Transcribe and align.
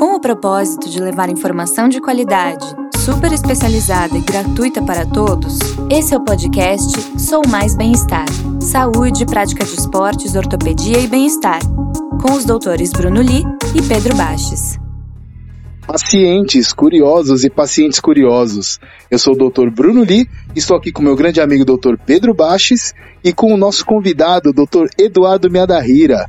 Com 0.00 0.14
o 0.14 0.18
propósito 0.18 0.88
de 0.88 0.98
levar 0.98 1.28
informação 1.28 1.86
de 1.86 2.00
qualidade, 2.00 2.64
super 3.04 3.30
especializada 3.34 4.16
e 4.16 4.22
gratuita 4.22 4.80
para 4.82 5.04
todos, 5.04 5.58
esse 5.90 6.14
é 6.14 6.16
o 6.16 6.24
podcast 6.24 7.20
Sou 7.20 7.42
Mais 7.46 7.76
Bem-Estar. 7.76 8.24
Saúde, 8.62 9.26
prática 9.26 9.62
de 9.62 9.74
esportes, 9.74 10.34
ortopedia 10.34 10.98
e 11.00 11.06
bem-estar. 11.06 11.60
Com 12.18 12.32
os 12.32 12.46
doutores 12.46 12.92
Bruno 12.92 13.20
Li 13.20 13.44
e 13.74 13.82
Pedro 13.82 14.16
Baches. 14.16 14.78
Pacientes 15.86 16.72
curiosos 16.72 17.44
e 17.44 17.50
pacientes 17.50 18.00
curiosos. 18.00 18.78
Eu 19.10 19.18
sou 19.18 19.34
o 19.34 19.50
Dr. 19.50 19.68
Bruno 19.68 20.02
Li, 20.02 20.26
estou 20.56 20.78
aqui 20.78 20.90
com 20.90 21.02
meu 21.02 21.14
grande 21.14 21.42
amigo 21.42 21.62
Dr. 21.62 21.96
Pedro 22.06 22.32
Baches 22.32 22.94
e 23.22 23.34
com 23.34 23.52
o 23.52 23.58
nosso 23.58 23.84
convidado, 23.84 24.50
Dr. 24.50 24.86
Eduardo 24.98 25.50
Miadahira. 25.50 26.24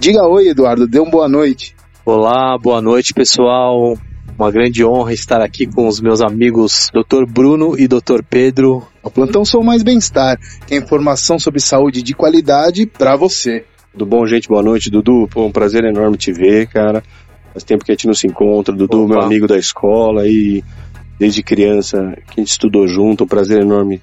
Diga 0.00 0.26
oi, 0.26 0.48
Eduardo, 0.48 0.88
dê 0.88 0.98
uma 0.98 1.10
boa 1.10 1.28
noite. 1.28 1.76
Olá, 2.04 2.58
boa 2.58 2.82
noite, 2.82 3.14
pessoal. 3.14 3.96
Uma 4.36 4.50
grande 4.50 4.84
honra 4.84 5.12
estar 5.12 5.40
aqui 5.40 5.68
com 5.68 5.86
os 5.86 6.00
meus 6.00 6.20
amigos 6.20 6.90
Dr. 6.92 7.24
Bruno 7.30 7.78
e 7.78 7.86
Dr. 7.86 8.24
Pedro. 8.28 8.82
O 9.04 9.08
Plantão 9.08 9.44
Sou 9.44 9.62
Mais 9.62 9.84
Bem-Estar, 9.84 10.36
que 10.66 10.74
é 10.74 10.78
informação 10.78 11.38
sobre 11.38 11.60
saúde 11.60 12.02
de 12.02 12.12
qualidade 12.12 12.86
para 12.86 13.14
você. 13.14 13.64
Tudo 13.92 14.04
bom, 14.04 14.26
gente? 14.26 14.48
Boa 14.48 14.64
noite, 14.64 14.90
Dudu. 14.90 15.28
Pô, 15.28 15.46
um 15.46 15.52
prazer 15.52 15.84
enorme 15.84 16.16
te 16.16 16.32
ver, 16.32 16.66
cara. 16.66 17.04
Faz 17.52 17.62
tempo 17.62 17.84
que 17.84 17.92
a 17.92 17.94
gente 17.94 18.08
não 18.08 18.14
se 18.14 18.26
encontra. 18.26 18.74
Dudu, 18.74 19.04
Opa. 19.04 19.14
meu 19.14 19.22
amigo 19.22 19.46
da 19.46 19.56
escola 19.56 20.26
e 20.26 20.64
desde 21.20 21.40
criança 21.40 22.16
que 22.26 22.40
a 22.40 22.42
gente 22.42 22.50
estudou 22.50 22.88
junto. 22.88 23.22
Um 23.22 23.28
prazer 23.28 23.60
enorme 23.62 24.02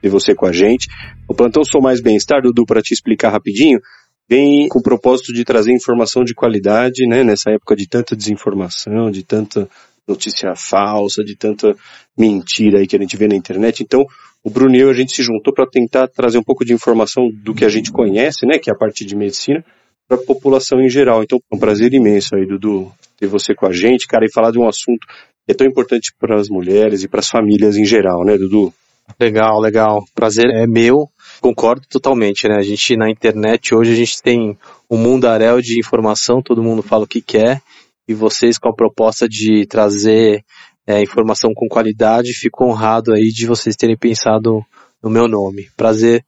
ter 0.00 0.08
você 0.08 0.34
com 0.34 0.46
a 0.46 0.52
gente. 0.52 0.88
O 1.28 1.34
Plantão 1.34 1.62
Sou 1.62 1.82
Mais 1.82 2.00
Bem-Estar, 2.00 2.40
Dudu, 2.40 2.64
para 2.64 2.80
te 2.80 2.94
explicar 2.94 3.28
rapidinho, 3.28 3.80
vem 4.28 4.68
com 4.68 4.78
o 4.78 4.82
propósito 4.82 5.32
de 5.32 5.44
trazer 5.44 5.72
informação 5.72 6.24
de 6.24 6.34
qualidade, 6.34 7.06
né, 7.06 7.22
nessa 7.22 7.50
época 7.50 7.76
de 7.76 7.86
tanta 7.88 8.16
desinformação, 8.16 9.10
de 9.10 9.22
tanta 9.22 9.68
notícia 10.06 10.54
falsa, 10.54 11.22
de 11.24 11.36
tanta 11.36 11.74
mentira 12.16 12.78
aí 12.78 12.86
que 12.86 12.96
a 12.96 12.98
gente 12.98 13.16
vê 13.16 13.26
na 13.26 13.36
internet. 13.36 13.82
Então, 13.82 14.04
o 14.42 14.50
Bruno 14.50 14.76
e 14.76 14.80
eu, 14.80 14.90
a 14.90 14.94
gente 14.94 15.12
se 15.12 15.22
juntou 15.22 15.52
para 15.54 15.66
tentar 15.66 16.08
trazer 16.08 16.38
um 16.38 16.42
pouco 16.42 16.64
de 16.64 16.74
informação 16.74 17.30
do 17.32 17.54
que 17.54 17.64
a 17.64 17.68
gente 17.68 17.90
conhece, 17.90 18.46
né, 18.46 18.58
que 18.58 18.70
é 18.70 18.72
a 18.72 18.76
parte 18.76 19.04
de 19.04 19.16
medicina, 19.16 19.64
para 20.06 20.18
a 20.18 20.22
população 20.22 20.80
em 20.80 20.88
geral. 20.88 21.22
Então, 21.22 21.38
é 21.50 21.56
um 21.56 21.58
prazer 21.58 21.92
imenso 21.94 22.36
aí, 22.36 22.46
Dudu, 22.46 22.92
ter 23.18 23.26
você 23.26 23.54
com 23.54 23.66
a 23.66 23.72
gente, 23.72 24.06
cara, 24.06 24.26
e 24.26 24.32
falar 24.32 24.50
de 24.50 24.58
um 24.58 24.68
assunto 24.68 25.06
que 25.46 25.52
é 25.52 25.54
tão 25.54 25.66
importante 25.66 26.12
para 26.18 26.38
as 26.38 26.48
mulheres 26.48 27.02
e 27.02 27.08
para 27.08 27.20
as 27.20 27.28
famílias 27.28 27.76
em 27.76 27.84
geral, 27.84 28.24
né, 28.24 28.36
Dudu? 28.36 28.72
Legal, 29.20 29.60
legal. 29.60 30.04
Prazer 30.14 30.46
é 30.46 30.66
meu. 30.66 31.08
Concordo 31.44 31.82
totalmente, 31.90 32.48
né? 32.48 32.56
A 32.56 32.62
gente 32.62 32.96
na 32.96 33.10
internet 33.10 33.74
hoje 33.74 33.92
a 33.92 33.94
gente 33.94 34.22
tem 34.22 34.56
um 34.90 34.96
mundaréu 34.96 35.60
de 35.60 35.78
informação, 35.78 36.40
todo 36.40 36.62
mundo 36.62 36.82
fala 36.82 37.04
o 37.04 37.06
que 37.06 37.20
quer, 37.20 37.60
e 38.08 38.14
vocês 38.14 38.56
com 38.56 38.70
a 38.70 38.74
proposta 38.74 39.28
de 39.28 39.66
trazer 39.66 40.42
é, 40.86 41.02
informação 41.02 41.52
com 41.54 41.68
qualidade, 41.68 42.32
fico 42.32 42.64
honrado 42.64 43.12
aí 43.12 43.28
de 43.28 43.46
vocês 43.46 43.76
terem 43.76 43.94
pensado 43.94 44.64
no 45.02 45.10
meu 45.10 45.28
nome. 45.28 45.68
Prazer. 45.76 46.24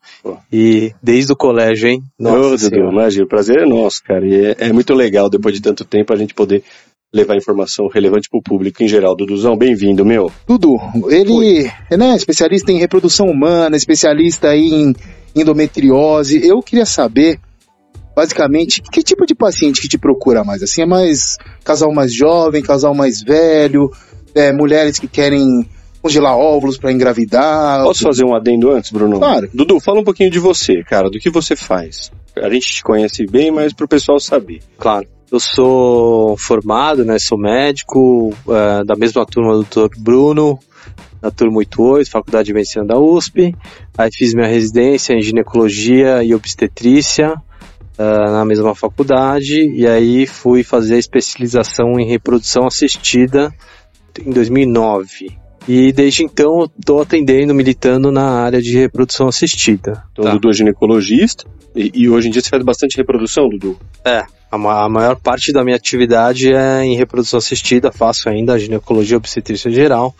E 0.52 0.92
desde 1.02 1.32
o 1.32 1.36
colégio, 1.36 1.88
hein? 1.88 2.02
Nossa, 2.20 2.68
Dudu, 2.68 2.90
imagina, 2.90 3.24
o 3.24 3.28
prazer 3.28 3.62
é 3.62 3.66
nosso, 3.66 4.02
cara. 4.04 4.26
E 4.26 4.34
é, 4.34 4.56
é, 4.68 4.70
muito 4.70 4.92
legal, 4.92 5.30
depois 5.30 5.54
de 5.54 5.62
tanto 5.62 5.82
tempo, 5.82 6.12
a 6.12 6.16
gente 6.16 6.34
poder 6.34 6.62
levar 7.16 7.36
informação 7.36 7.88
relevante 7.88 8.28
para 8.28 8.38
o 8.38 8.42
público 8.42 8.82
em 8.82 8.88
geral. 8.88 9.16
Duduzão, 9.16 9.56
bem-vindo, 9.56 10.04
meu. 10.04 10.30
Dudu, 10.46 10.76
ele 11.08 11.70
é 11.90 11.96
né, 11.96 12.14
especialista 12.14 12.70
em 12.70 12.78
reprodução 12.78 13.26
humana, 13.26 13.76
especialista 13.76 14.54
em 14.54 14.94
endometriose. 15.34 16.46
Eu 16.46 16.60
queria 16.60 16.84
saber, 16.84 17.40
basicamente, 18.14 18.82
que 18.82 19.02
tipo 19.02 19.24
de 19.24 19.34
paciente 19.34 19.80
que 19.80 19.88
te 19.88 19.98
procura 19.98 20.44
mais? 20.44 20.62
Assim, 20.62 20.82
é 20.82 20.86
mais 20.86 21.38
casal 21.64 21.92
mais 21.92 22.12
jovem, 22.12 22.62
casal 22.62 22.94
mais 22.94 23.22
velho, 23.22 23.90
é, 24.34 24.52
mulheres 24.52 24.98
que 24.98 25.08
querem 25.08 25.66
congelar 26.02 26.36
óvulos 26.36 26.76
para 26.76 26.92
engravidar. 26.92 27.82
Posso 27.82 28.02
fazer 28.02 28.24
um 28.24 28.34
adendo 28.34 28.70
antes, 28.70 28.92
Bruno? 28.92 29.18
Claro. 29.18 29.48
Dudu, 29.54 29.80
fala 29.80 30.00
um 30.00 30.04
pouquinho 30.04 30.30
de 30.30 30.38
você, 30.38 30.82
cara, 30.84 31.08
do 31.08 31.18
que 31.18 31.30
você 31.30 31.56
faz. 31.56 32.12
A 32.36 32.50
gente 32.50 32.66
te 32.66 32.82
conhece 32.82 33.24
bem, 33.26 33.50
mas 33.50 33.72
para 33.72 33.86
o 33.86 33.88
pessoal 33.88 34.20
saber. 34.20 34.60
Claro. 34.78 35.15
Eu 35.30 35.40
sou 35.40 36.36
formado, 36.36 37.04
né? 37.04 37.18
Sou 37.18 37.36
médico, 37.36 38.32
é, 38.48 38.84
da 38.84 38.94
mesma 38.94 39.26
turma 39.26 39.56
do 39.56 39.64
Dr. 39.64 39.98
Bruno, 39.98 40.58
da 41.20 41.30
turma 41.30 41.58
88, 41.58 42.10
Faculdade 42.10 42.46
de 42.46 42.54
Medicina 42.54 42.84
da 42.84 42.98
USP. 42.98 43.54
Aí 43.98 44.10
fiz 44.12 44.34
minha 44.34 44.46
residência 44.46 45.14
em 45.14 45.22
ginecologia 45.22 46.22
e 46.22 46.34
obstetrícia 46.34 47.34
uh, 47.98 48.30
na 48.30 48.44
mesma 48.44 48.74
faculdade. 48.74 49.68
E 49.74 49.86
aí 49.86 50.26
fui 50.26 50.62
fazer 50.62 50.94
a 50.94 50.98
especialização 50.98 51.98
em 51.98 52.06
reprodução 52.06 52.66
assistida 52.66 53.52
em 54.24 54.30
2009. 54.30 55.45
E 55.68 55.92
desde 55.92 56.22
então 56.22 56.70
estou 56.78 57.02
atendendo, 57.02 57.54
militando 57.54 58.12
na 58.12 58.40
área 58.40 58.62
de 58.62 58.76
reprodução 58.78 59.26
assistida. 59.26 60.04
Então, 60.12 60.24
tá. 60.24 60.32
Dudu 60.32 60.50
é 60.50 60.52
ginecologista 60.52 61.44
e, 61.74 61.90
e, 61.92 62.08
hoje 62.08 62.28
em 62.28 62.30
dia 62.30 62.40
você 62.40 62.48
faz 62.48 62.62
bastante 62.62 62.96
reprodução, 62.96 63.48
Dudu? 63.48 63.78
É, 64.04 64.24
a, 64.50 64.84
a, 64.84 64.88
maior 64.88 65.16
parte 65.16 65.52
da 65.52 65.62
minha 65.62 65.76
atividade 65.76 66.52
é 66.52 66.84
em 66.84 66.96
reprodução 66.96 67.38
assistida, 67.38 67.92
faço 67.92 68.28
ainda 68.28 68.54
a 68.54 68.58
ginecologia 68.58 69.16
obstetrícia 69.16 69.70
geral, 69.70 70.14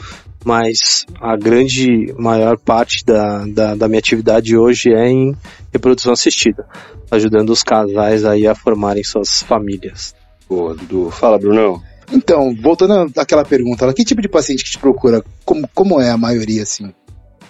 mas 0.44 1.06
a 1.20 1.36
grande 1.36 2.12
maior 2.18 2.58
parte 2.58 3.04
da, 3.04 3.46
da, 3.46 3.74
da 3.74 3.88
minha 3.88 4.00
atividade 4.00 4.56
hoje 4.56 4.92
é 4.92 5.08
em 5.08 5.34
reprodução 5.72 6.12
assistida, 6.12 6.66
ajudando 7.10 7.50
os 7.50 7.62
casais 7.62 8.24
aí 8.24 8.46
a 8.46 8.54
formarem 8.54 9.02
suas 9.02 9.42
famílias. 9.42 10.14
Boa, 10.48 10.74
Dudu. 10.74 11.10
Fala, 11.10 11.38
Brunão. 11.38 11.80
Então, 12.12 12.54
voltando 12.54 13.12
àquela 13.18 13.44
pergunta, 13.44 13.92
que 13.92 14.04
tipo 14.04 14.22
de 14.22 14.28
paciente 14.28 14.64
que 14.64 14.70
te 14.70 14.78
procura? 14.78 15.24
Como, 15.44 15.68
como 15.74 16.00
é 16.00 16.10
a 16.10 16.16
maioria, 16.16 16.62
assim? 16.62 16.92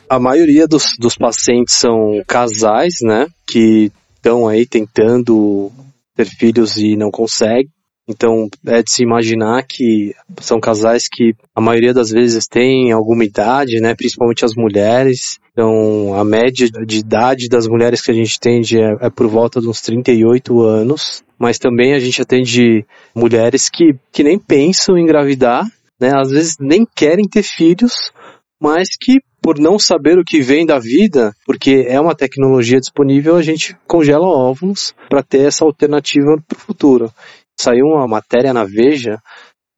A 0.08 0.18
maioria 0.18 0.66
dos, 0.66 0.96
dos 0.98 1.16
pacientes 1.16 1.74
são 1.74 2.22
casais, 2.26 2.94
né? 3.02 3.26
Que 3.46 3.90
estão 4.14 4.48
aí 4.48 4.66
tentando 4.66 5.70
ter 6.14 6.26
filhos 6.26 6.76
e 6.76 6.96
não 6.96 7.10
conseguem. 7.10 7.70
Então, 8.08 8.48
é 8.64 8.84
de 8.84 8.92
se 8.92 9.02
imaginar 9.02 9.64
que 9.64 10.14
são 10.40 10.60
casais 10.60 11.08
que 11.10 11.34
a 11.52 11.60
maioria 11.60 11.92
das 11.92 12.10
vezes 12.10 12.46
têm 12.46 12.92
alguma 12.92 13.24
idade, 13.24 13.80
né? 13.80 13.96
Principalmente 13.96 14.44
as 14.44 14.54
mulheres. 14.54 15.40
Então, 15.50 16.14
a 16.14 16.24
média 16.24 16.68
de 16.86 16.98
idade 16.98 17.48
das 17.48 17.66
mulheres 17.66 18.00
que 18.00 18.12
a 18.12 18.14
gente 18.14 18.38
tende 18.38 18.78
é, 18.78 18.96
é 19.00 19.10
por 19.10 19.26
volta 19.26 19.60
de 19.60 19.68
uns 19.68 19.80
38 19.80 20.62
anos 20.62 21.25
mas 21.38 21.58
também 21.58 21.94
a 21.94 21.98
gente 21.98 22.22
atende 22.22 22.84
mulheres 23.14 23.68
que, 23.68 23.94
que 24.12 24.22
nem 24.22 24.38
pensam 24.38 24.96
em 24.96 25.02
engravidar, 25.02 25.64
né? 26.00 26.12
Às 26.14 26.30
vezes 26.30 26.56
nem 26.58 26.86
querem 26.86 27.28
ter 27.28 27.42
filhos, 27.42 28.12
mas 28.60 28.88
que 29.00 29.20
por 29.42 29.58
não 29.58 29.78
saber 29.78 30.18
o 30.18 30.24
que 30.24 30.40
vem 30.40 30.66
da 30.66 30.78
vida, 30.78 31.32
porque 31.44 31.84
é 31.88 32.00
uma 32.00 32.16
tecnologia 32.16 32.80
disponível, 32.80 33.36
a 33.36 33.42
gente 33.42 33.76
congela 33.86 34.26
óvulos 34.26 34.92
para 35.08 35.22
ter 35.22 35.46
essa 35.46 35.64
alternativa 35.64 36.36
para 36.48 36.56
o 36.56 36.60
futuro. 36.60 37.12
Saiu 37.58 37.86
uma 37.86 38.08
matéria 38.08 38.52
na 38.52 38.64
Veja 38.64 39.20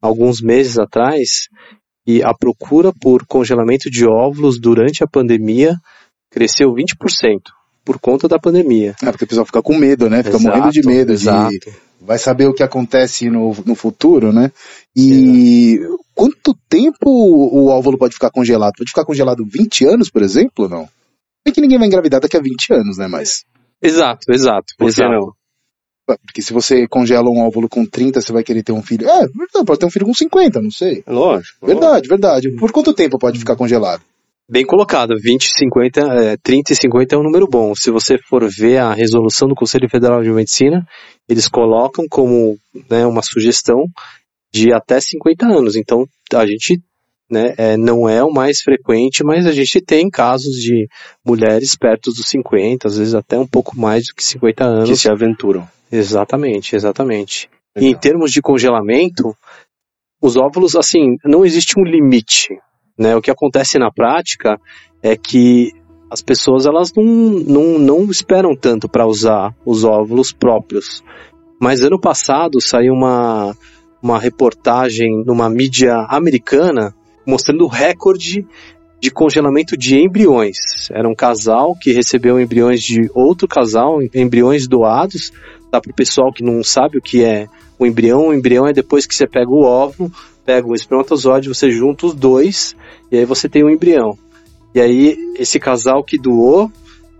alguns 0.00 0.40
meses 0.40 0.78
atrás 0.78 1.48
e 2.06 2.22
a 2.22 2.32
procura 2.32 2.92
por 2.98 3.26
congelamento 3.26 3.90
de 3.90 4.06
óvulos 4.06 4.58
durante 4.58 5.04
a 5.04 5.08
pandemia 5.08 5.74
cresceu 6.30 6.72
20% 6.72 7.57
por 7.88 7.98
conta 7.98 8.28
da 8.28 8.38
pandemia. 8.38 8.94
É, 9.02 9.10
porque 9.10 9.24
o 9.24 9.26
pessoal 9.26 9.46
fica 9.46 9.62
com 9.62 9.74
medo, 9.74 10.10
né? 10.10 10.22
Fica 10.22 10.36
exato, 10.36 10.44
morrendo 10.44 10.70
de 10.70 10.86
medo. 10.86 11.10
Exato. 11.10 11.50
De, 11.50 11.72
vai 11.98 12.18
saber 12.18 12.46
o 12.46 12.52
que 12.52 12.62
acontece 12.62 13.30
no, 13.30 13.56
no 13.64 13.74
futuro, 13.74 14.30
né? 14.30 14.52
E 14.94 15.76
exato. 15.78 16.00
quanto 16.14 16.54
tempo 16.68 17.08
o 17.08 17.68
óvulo 17.68 17.96
pode 17.96 18.12
ficar 18.12 18.30
congelado? 18.30 18.74
Pode 18.76 18.90
ficar 18.90 19.06
congelado 19.06 19.42
20 19.42 19.86
anos, 19.86 20.10
por 20.10 20.20
exemplo, 20.20 20.68
não? 20.68 20.86
Bem 21.42 21.54
que 21.54 21.62
ninguém 21.62 21.78
vai 21.78 21.86
engravidar 21.86 22.20
daqui 22.20 22.36
a 22.36 22.42
20 22.42 22.74
anos, 22.74 22.98
né? 22.98 23.08
Mas... 23.08 23.46
Exato, 23.80 24.30
exato. 24.30 24.74
Por 24.76 24.92
que 24.92 25.02
não? 25.02 25.32
Porque 26.26 26.42
se 26.42 26.52
você 26.52 26.86
congela 26.86 27.30
um 27.30 27.40
óvulo 27.40 27.70
com 27.70 27.86
30, 27.86 28.20
você 28.20 28.32
vai 28.34 28.44
querer 28.44 28.62
ter 28.62 28.72
um 28.72 28.82
filho. 28.82 29.08
É, 29.08 29.26
pode 29.64 29.80
ter 29.80 29.86
um 29.86 29.90
filho 29.90 30.04
com 30.04 30.12
50, 30.12 30.60
não 30.60 30.70
sei. 30.70 31.02
Lógico. 31.06 31.66
Verdade, 31.66 31.86
lógico. 31.86 32.08
verdade. 32.08 32.50
Por 32.50 32.70
quanto 32.70 32.92
tempo 32.92 33.18
pode 33.18 33.38
ficar 33.38 33.56
congelado? 33.56 34.02
Bem 34.50 34.64
colocado, 34.64 35.14
20, 35.20 35.46
50, 35.46 36.00
é, 36.00 36.36
30 36.38 36.72
e 36.72 36.76
50 36.76 37.14
é 37.14 37.18
um 37.18 37.22
número 37.22 37.46
bom. 37.46 37.74
Se 37.74 37.90
você 37.90 38.16
for 38.16 38.48
ver 38.48 38.78
a 38.78 38.94
resolução 38.94 39.46
do 39.46 39.54
Conselho 39.54 39.90
Federal 39.90 40.22
de 40.22 40.30
Medicina, 40.30 40.86
eles 41.28 41.48
colocam 41.48 42.06
como 42.08 42.58
né, 42.88 43.04
uma 43.04 43.20
sugestão 43.20 43.84
de 44.50 44.72
até 44.72 44.98
50 45.00 45.46
anos. 45.46 45.76
Então, 45.76 46.06
a 46.32 46.46
gente 46.46 46.80
né, 47.30 47.54
é, 47.58 47.76
não 47.76 48.08
é 48.08 48.24
o 48.24 48.32
mais 48.32 48.62
frequente, 48.62 49.22
mas 49.22 49.46
a 49.46 49.52
gente 49.52 49.82
tem 49.82 50.08
casos 50.08 50.54
de 50.54 50.88
mulheres 51.22 51.76
perto 51.76 52.10
dos 52.10 52.26
50, 52.28 52.88
às 52.88 52.96
vezes 52.96 53.14
até 53.14 53.38
um 53.38 53.46
pouco 53.46 53.78
mais 53.78 54.06
do 54.06 54.14
que 54.14 54.24
50 54.24 54.64
anos. 54.64 54.88
Que 54.88 54.96
se 54.96 55.10
aventuram. 55.10 55.68
Exatamente, 55.92 56.74
exatamente. 56.74 57.50
E 57.76 57.86
em 57.86 57.94
termos 57.94 58.32
de 58.32 58.40
congelamento, 58.40 59.36
os 60.22 60.36
óvulos, 60.36 60.74
assim, 60.74 61.16
não 61.22 61.44
existe 61.44 61.78
um 61.78 61.84
limite. 61.84 62.58
Né? 62.98 63.14
O 63.14 63.22
que 63.22 63.30
acontece 63.30 63.78
na 63.78 63.90
prática 63.90 64.60
é 65.02 65.16
que 65.16 65.72
as 66.10 66.22
pessoas 66.22 66.66
elas 66.66 66.92
não, 66.94 67.04
não, 67.04 67.78
não 67.78 68.10
esperam 68.10 68.56
tanto 68.56 68.88
para 68.88 69.06
usar 69.06 69.54
os 69.64 69.84
óvulos 69.84 70.32
próprios. 70.32 71.02
Mas 71.60 71.80
ano 71.80 72.00
passado 72.00 72.60
saiu 72.60 72.94
uma, 72.94 73.54
uma 74.02 74.18
reportagem 74.18 75.22
numa 75.24 75.50
mídia 75.50 75.94
americana 76.08 76.94
mostrando 77.26 77.64
o 77.64 77.68
recorde 77.68 78.46
de 79.00 79.10
congelamento 79.10 79.76
de 79.76 79.96
embriões. 79.96 80.56
Era 80.90 81.08
um 81.08 81.14
casal 81.14 81.76
que 81.80 81.92
recebeu 81.92 82.40
embriões 82.40 82.82
de 82.82 83.10
outro 83.14 83.46
casal, 83.46 84.00
embriões 84.14 84.66
doados. 84.66 85.32
Dá 85.70 85.80
para 85.80 85.90
o 85.90 85.94
pessoal 85.94 86.32
que 86.32 86.42
não 86.42 86.64
sabe 86.64 86.98
o 86.98 87.02
que 87.02 87.22
é 87.22 87.46
o 87.78 87.86
embrião. 87.86 88.28
O 88.28 88.34
embrião 88.34 88.66
é 88.66 88.72
depois 88.72 89.06
que 89.06 89.14
você 89.14 89.26
pega 89.26 89.50
o 89.50 89.62
óvulo, 89.62 90.10
pega 90.48 90.66
o 90.66 90.74
espermatozoide, 90.74 91.50
você 91.50 91.70
junta 91.70 92.06
os 92.06 92.14
dois 92.14 92.74
e 93.12 93.18
aí 93.18 93.26
você 93.26 93.50
tem 93.50 93.62
um 93.62 93.68
embrião. 93.68 94.16
E 94.74 94.80
aí 94.80 95.14
esse 95.38 95.60
casal 95.60 96.02
que 96.02 96.16
doou, 96.16 96.72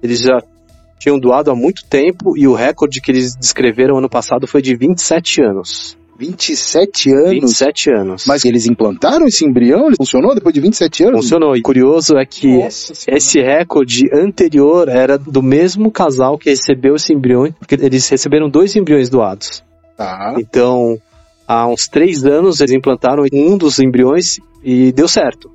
eles 0.03 0.21
já 0.21 0.43
tinham 0.99 1.19
doado 1.19 1.51
há 1.51 1.55
muito 1.55 1.85
tempo 1.85 2.39
e 2.39 2.49
o 2.49 2.55
recorde 2.55 3.03
que 3.03 3.11
eles 3.11 3.37
descreveram 3.37 3.99
ano 3.99 4.09
passado 4.09 4.47
foi 4.47 4.63
de 4.63 4.75
27 4.75 5.43
anos. 5.43 5.95
27 6.19 7.11
anos? 7.13 7.31
27 7.31 7.91
anos. 7.91 8.25
Mas 8.27 8.47
eles 8.47 8.67
implantaram 8.67 9.27
esse 9.27 9.45
embrião? 9.45 9.89
Ele 9.89 9.97
funcionou 9.97 10.35
depois 10.35 10.55
de 10.55 10.63
27 10.63 11.05
anos? 11.05 11.21
Funcionou. 11.21 11.55
E 11.55 11.61
curioso 11.61 12.17
é 12.17 12.25
que 12.25 12.49
Nossa, 12.49 12.95
esse 13.09 13.43
recorde 13.43 14.09
anterior 14.11 14.89
era 14.89 15.19
do 15.19 15.43
mesmo 15.43 15.91
casal 15.91 16.39
que 16.39 16.49
recebeu 16.49 16.97
esse 16.97 17.13
embrião, 17.13 17.53
porque 17.59 17.75
eles 17.75 18.09
receberam 18.09 18.49
dois 18.49 18.75
embriões 18.75 19.11
doados. 19.11 19.63
Tá. 19.99 20.35
Então, 20.39 20.99
há 21.49 21.67
uns 21.67 21.89
três 21.89 22.27
anos 22.27 22.61
eles 22.61 22.73
implantaram 22.73 23.25
um 23.33 23.56
dos 23.56 23.79
embriões 23.79 24.39
e 24.62 24.93
deu 24.93 25.09
certo. 25.09 25.50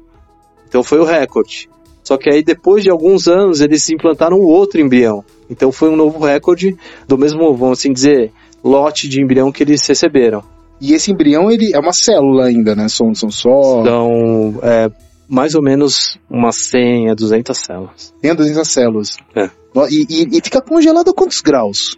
Então 0.68 0.82
foi 0.82 0.98
o 1.00 1.06
recorde. 1.06 1.70
Só 2.04 2.18
que 2.18 2.30
aí 2.30 2.44
depois 2.44 2.84
de 2.84 2.90
alguns 2.90 3.28
anos 3.28 3.62
eles 3.62 3.88
implantaram 3.92 4.40
outro 4.40 4.82
embrião. 4.82 5.24
Então 5.50 5.72
foi 5.72 5.90
um 5.90 5.96
novo 5.96 6.26
recorde 6.26 6.76
do 7.08 7.18
mesmo, 7.18 7.56
vamos 7.56 7.80
assim 7.80 7.94
dizer, 7.94 8.32
lote 8.64 9.08
de 9.08 9.22
embrião 9.22 9.52
que 9.52 9.62
eles 9.62 9.86
receberam. 9.88 10.44
E 10.82 10.94
esse 10.94 11.12
embrião, 11.12 11.50
ele 11.50 11.74
é 11.74 11.80
uma 11.80 11.94
célula 11.94 12.46
ainda, 12.46 12.76
né? 12.76 12.90
São, 12.90 13.14
são 13.14 13.30
só... 13.30 13.84
São 13.86 14.60
é, 14.64 14.92
mais 15.30 15.56
ou 15.56 15.62
menos 15.62 16.18
umas 16.30 16.58
100 16.58 17.12
a 17.12 17.14
200 17.14 17.58
células. 17.58 18.14
100 18.22 18.32
a 18.32 18.34
200 18.34 18.68
células. 18.68 19.18
É. 19.34 19.50
E, 19.90 20.06
e, 20.10 20.38
e 20.38 20.42
fica 20.42 20.62
congelado 20.62 21.10
a 21.10 21.14
quantos 21.14 21.40
graus? 21.40 21.98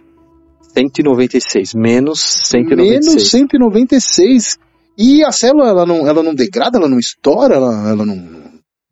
196, 0.76 1.74
menos 1.74 2.20
196. 2.20 3.06
Menos 3.06 3.30
196. 3.30 4.58
E 4.98 5.24
a 5.24 5.32
célula, 5.32 5.68
ela 5.68 5.86
não, 5.86 6.06
ela 6.06 6.22
não 6.22 6.34
degrada, 6.34 6.78
ela 6.78 6.88
não 6.88 6.98
estoura, 6.98 7.54
ela, 7.54 7.88
ela 7.90 8.04
não 8.04 8.16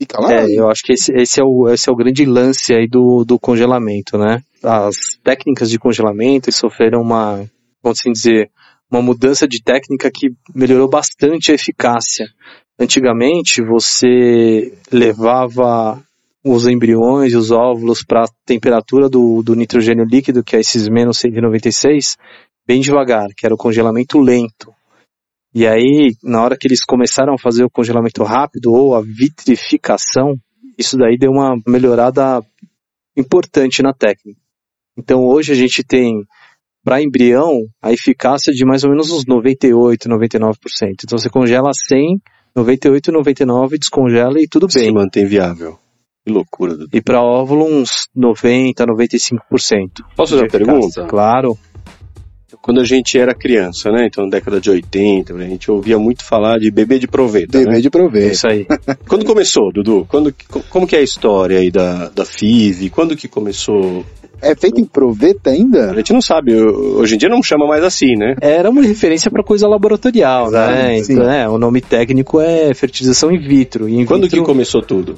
fica 0.01 0.21
lá? 0.21 0.33
É, 0.33 0.47
eu 0.51 0.69
acho 0.69 0.83
que 0.83 0.93
esse, 0.93 1.13
esse, 1.15 1.41
é, 1.41 1.45
o, 1.45 1.69
esse 1.69 1.89
é 1.89 1.93
o 1.93 1.97
grande 1.97 2.25
lance 2.25 2.75
aí 2.75 2.87
do, 2.89 3.25
do 3.25 3.39
congelamento, 3.39 4.19
né? 4.19 4.43
As 4.63 4.97
técnicas 5.23 5.71
de 5.71 5.79
congelamento 5.79 6.51
sofreram 6.53 7.01
uma, 7.01 7.45
vamos 7.83 7.99
assim 8.01 8.13
dizer, 8.13 8.51
uma 8.91 9.03
mudança 9.03 9.47
de 9.47 9.63
técnica 9.63 10.11
que 10.11 10.29
melhorou 10.55 10.89
bastante 10.89 11.53
a 11.53 11.55
eficácia. 11.55 12.27
Antigamente, 12.79 13.63
você 13.63 14.73
levava 14.91 16.03
os 16.45 16.67
embriões 16.67 17.33
e 17.33 17.37
os 17.37 17.51
óvulos 17.51 18.05
para 18.05 18.25
a 18.25 18.29
temperatura 18.45 19.09
do, 19.09 19.43
do 19.43 19.55
nitrogênio 19.55 20.05
líquido, 20.05 20.45
que 20.45 20.55
é 20.57 20.61
esses 20.61 20.89
menos 20.89 21.19
196, 21.19 22.17
bem 22.67 22.81
devagar, 22.81 23.29
que 23.35 23.47
era 23.47 23.55
o 23.55 23.59
congelamento 23.59 24.19
lento. 24.21 24.73
E 25.55 25.67
aí, 25.67 26.15
na 26.23 26.43
hora 26.43 26.57
que 26.59 26.67
eles 26.67 26.85
começaram 26.85 27.35
a 27.35 27.39
fazer 27.39 27.65
o 27.65 27.71
congelamento 27.71 28.23
rápido 28.25 28.73
ou 28.73 28.95
a 28.95 29.01
vitrificação, 29.01 30.37
isso 30.77 30.99
daí 30.99 31.17
deu 31.17 31.31
uma 31.31 31.57
melhorada 31.67 32.45
importante 33.17 33.83
na 33.83 33.95
técnica. 33.95 34.41
Então 34.97 35.25
hoje 35.25 35.53
a 35.53 35.55
gente 35.55 35.83
tem 35.83 36.25
para 36.85 37.03
embrião, 37.03 37.63
a 37.81 37.93
eficácia 37.93 38.53
de 38.53 38.65
mais 38.67 38.85
ou 38.85 38.91
menos 38.91 39.11
uns 39.11 39.25
98, 39.27 40.09
99%. 40.09 40.57
Então 41.03 41.19
você 41.19 41.31
congela 41.31 41.71
100, 41.73 42.21
98, 42.55 43.11
99, 43.11 43.79
descongela 43.79 44.39
e 44.39 44.47
tudo 44.47 44.67
bem. 44.67 44.85
Se 44.85 44.93
mantém 44.93 45.25
viável. 45.25 45.79
Que 46.25 46.33
loucura. 46.33 46.75
E 46.91 47.03
para 47.03 47.23
óvulo 47.23 47.67
uns 47.67 48.09
90, 48.17 48.87
95%. 48.87 49.39
Posso 50.17 50.33
fazer 50.33 50.45
uma 50.45 50.49
pergunta? 50.49 51.05
Claro. 51.05 51.59
Quando 52.63 52.81
a 52.81 52.85
gente 52.85 53.19
era 53.19 53.35
criança, 53.35 53.91
né? 53.91 54.07
Então, 54.07 54.25
na 54.25 54.31
década 54.31 54.59
de 54.59 54.71
80, 54.71 55.35
a 55.35 55.41
gente 55.41 55.71
ouvia 55.71 55.99
muito 55.99 56.25
falar 56.25 56.59
de 56.59 56.71
bebê 56.71 56.99
de 56.99 57.07
proveta. 57.07 57.59
Bebê 57.59 57.73
né? 57.73 57.81
de 57.81 57.91
proveta. 57.91 58.33
Isso 58.33 58.47
aí. 58.47 58.67
Quando 59.07 59.27
começou, 59.27 59.71
Dudu? 59.71 60.07
Quando, 60.09 60.35
como 60.71 60.87
que 60.87 60.97
é 60.97 61.01
a 61.01 61.03
história 61.03 61.59
aí 61.59 61.71
da, 61.71 62.09
da 62.09 62.25
FIV? 62.25 62.89
Quando 62.89 63.17
que 63.17 63.29
começou 63.29 64.03
é 64.41 64.55
feito 64.55 64.81
em 64.81 64.85
proveta 64.85 65.51
ainda? 65.51 65.91
A 65.91 65.97
gente 65.97 66.13
não 66.13 66.23
sabe. 66.23 66.55
Hoje 66.55 67.17
em 67.17 67.19
dia 67.19 67.29
não 67.29 67.43
chama 67.43 67.67
mais 67.67 67.85
assim, 67.85 68.15
né? 68.17 68.35
Era 68.41 68.71
uma 68.71 68.83
referência 68.83 69.31
para 69.31 69.43
coisa 69.43 69.69
laboratorial, 69.69 70.51
né? 70.51 70.99
Então, 70.99 71.31
é, 71.31 71.47
o 71.49 71.59
nome 71.59 71.83
técnico 71.83 72.41
é 72.41 72.73
fertilização 72.73 73.31
in 73.31 73.39
vitro. 73.39 73.89
In 73.89 74.07
Quando 74.07 74.23
vitro, 74.23 74.41
que 74.41 74.47
começou 74.47 74.81
tudo? 74.81 75.17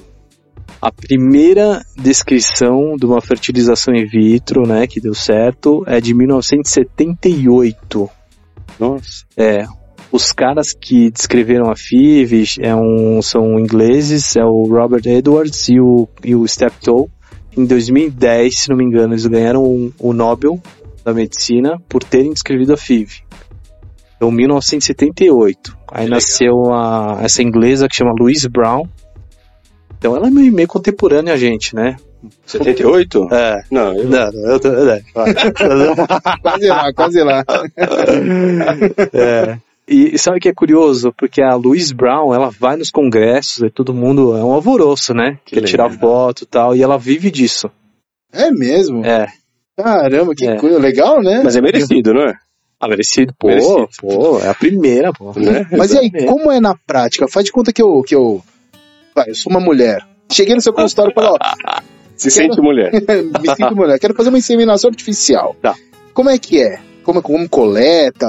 A 0.81 0.93
primeira 0.93 1.83
descrição 1.97 2.97
de 2.97 3.07
uma 3.07 3.21
fertilização 3.21 3.95
in 3.95 4.05
vitro, 4.07 4.67
né, 4.67 4.87
que 4.87 5.01
deu 5.01 5.15
certo, 5.15 5.83
é 5.87 6.01
de 6.01 6.15
1978. 6.15 8.11
Nossa. 8.79 9.25
É. 9.37 9.67
Os 10.13 10.33
caras 10.33 10.73
que 10.73 11.11
descreveram 11.11 11.71
a 11.71 11.77
FIV 11.77 12.45
é 12.61 12.75
um, 12.75 13.21
são 13.21 13.59
ingleses, 13.59 14.37
é 14.37 14.45
o 14.45 14.65
Robert 14.69 15.03
Edwards 15.05 15.69
e 15.69 15.81
o, 15.81 16.09
e 16.25 16.35
o 16.35 16.47
Steptoe 16.47 17.09
em 17.57 17.65
2010, 17.65 18.55
se 18.55 18.69
não 18.69 18.77
me 18.77 18.85
engano, 18.85 19.15
eles 19.15 19.27
ganharam 19.27 19.65
um, 19.65 19.91
o 19.99 20.13
Nobel 20.13 20.61
da 21.03 21.15
Medicina 21.15 21.81
por 21.89 22.05
terem 22.05 22.33
descrevido 22.33 22.75
a 22.75 22.77
FIV. 22.77 23.23
Então, 24.17 24.31
1978. 24.31 25.77
Aí 25.91 26.05
Legal. 26.05 26.17
nasceu 26.17 26.73
a, 26.73 27.19
essa 27.23 27.43
inglesa 27.43 27.89
que 27.89 27.97
chama 27.97 28.13
Louise 28.19 28.49
Brown. 28.49 28.87
Então, 30.07 30.17
ela 30.17 30.29
é 30.29 30.31
meio, 30.31 30.53
meio 30.53 30.69
contemporânea 30.69 31.35
a 31.35 31.37
gente, 31.37 31.75
né? 31.75 31.97
78? 32.47 33.29
É. 33.35 33.65
Não, 33.73 33.93
eu... 33.93 34.09
não, 34.09 34.51
eu 34.51 34.61
tô, 34.61 34.69
é. 34.69 35.03
quase 36.41 36.69
lá, 36.69 36.93
quase 36.93 37.23
lá. 37.25 37.45
é. 39.13 39.59
E 39.89 40.17
sabe 40.17 40.39
o 40.39 40.41
que 40.41 40.49
é 40.49 40.55
curioso? 40.55 41.13
Porque 41.17 41.43
a 41.43 41.57
Louise 41.57 41.93
Brown, 41.93 42.33
ela 42.33 42.51
vai 42.51 42.77
nos 42.77 42.91
congressos 42.91 43.65
e 43.65 43.71
todo 43.71 43.93
mundo 43.93 44.37
é 44.37 44.45
um 44.45 44.53
alvoroço, 44.53 45.13
né? 45.13 45.41
Que 45.45 45.57
Quer 45.57 45.67
tirar 45.67 45.91
foto 45.91 46.45
e 46.45 46.47
tal, 46.47 46.77
e 46.77 46.83
ela 46.85 46.97
vive 46.97 47.29
disso. 47.29 47.69
É 48.33 48.49
mesmo? 48.53 49.05
É. 49.05 49.27
Caramba, 49.77 50.35
que 50.37 50.47
é. 50.47 50.57
coisa 50.57 50.79
legal, 50.79 51.21
né? 51.21 51.43
Mas 51.43 51.57
é 51.57 51.61
merecido, 51.61 52.15
não 52.15 52.23
é? 52.23 52.35
Ah, 52.79 52.87
merecido, 52.87 53.35
pô, 53.37 53.49
merecido. 53.49 53.89
pô, 54.01 54.39
é 54.39 54.49
a 54.49 54.55
primeira, 54.55 55.13
pô. 55.13 55.33
Né? 55.37 55.67
Mas 55.77 55.93
e 55.93 55.99
aí, 55.99 56.11
como 56.27 56.53
é 56.53 56.61
na 56.61 56.77
prática? 56.87 57.27
Faz 57.27 57.47
de 57.47 57.51
conta 57.51 57.73
que 57.73 57.83
eu, 57.83 58.03
que 58.03 58.15
eu, 58.15 58.43
vai, 59.17 59.31
eu 59.31 59.35
sou 59.35 59.51
uma 59.51 59.61
mulher. 59.61 60.07
Cheguei 60.31 60.55
no 60.55 60.61
seu 60.61 60.73
consultório 60.73 61.11
e 61.11 61.15
falei, 61.15 61.31
ó, 61.31 61.39
se 62.17 62.31
quero... 62.31 62.55
sente 62.55 62.61
mulher. 62.61 62.93
Me 63.41 63.57
sinto 63.57 63.75
mulher. 63.75 63.99
Quero 63.99 64.15
fazer 64.15 64.29
uma 64.29 64.39
inseminação 64.39 64.91
artificial. 64.91 65.57
Tá. 65.61 65.75
Como 66.13 66.31
é 66.31 66.39
que 66.39 66.63
é? 66.63 66.79
como, 67.07 67.23
como 67.23 67.49
coleta? 67.49 68.27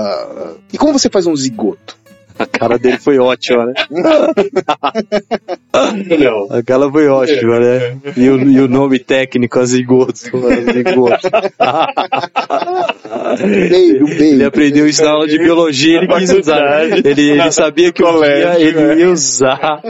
E 0.72 0.78
como 0.78 0.94
você 0.94 1.10
faz 1.10 1.26
um 1.26 1.36
zigoto? 1.36 1.97
A 2.40 2.46
cara 2.46 2.78
dele 2.78 2.98
foi 2.98 3.18
ótima, 3.20 3.66
né? 3.66 3.74
Não. 6.20 6.48
A 6.58 6.64
cara 6.64 6.92
foi 6.92 7.08
ótima, 7.08 7.60
né? 7.60 7.98
E 8.16 8.30
o, 8.30 8.42
e 8.42 8.60
o 8.60 8.68
nome 8.68 9.00
técnico, 9.00 9.60
azigoto. 9.60 10.14
azigoto. 10.14 11.30
Baby. 13.38 14.24
Ele 14.24 14.44
aprendeu 14.44 14.88
isso 14.88 15.04
na 15.04 15.12
aula 15.12 15.28
de 15.28 15.38
biologia, 15.38 15.98
ele 15.98 16.08
quis 16.08 16.32
usar. 16.34 16.84
Ele, 16.84 17.30
ele 17.32 17.52
sabia 17.52 17.92
que 17.92 18.04
um 18.04 18.22
dia 18.22 18.60
ele 18.60 19.02
ia 19.02 19.10
usar. 19.12 19.82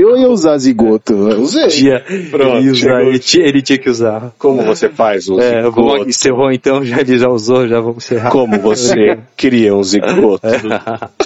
Eu 0.00 0.16
ia 0.16 0.28
usar 0.28 0.56
zigoto. 0.58 1.12
Eu 1.12 1.40
usei. 1.40 1.68
Dia, 1.68 2.04
Pronto, 2.30 2.56
ele, 2.56 2.70
usar, 2.70 3.02
ele, 3.02 3.18
tinha, 3.18 3.46
ele 3.46 3.62
tinha 3.62 3.78
que 3.78 3.88
usar. 3.88 4.32
Como 4.38 4.62
você 4.62 4.88
faz 4.88 5.28
o 5.28 5.40
é, 5.40 5.62
zigoto? 5.62 5.82
Vamos, 5.82 6.06
encerrou 6.08 6.52
então, 6.52 6.84
já 6.84 7.00
ele 7.00 7.18
já 7.18 7.28
usou, 7.28 7.66
já 7.68 7.80
vamos 7.80 8.04
encerrar. 8.04 8.30
Como 8.30 8.58
você 8.58 9.18
cria 9.36 9.74
um 9.74 9.82
zigoto? 9.82 10.46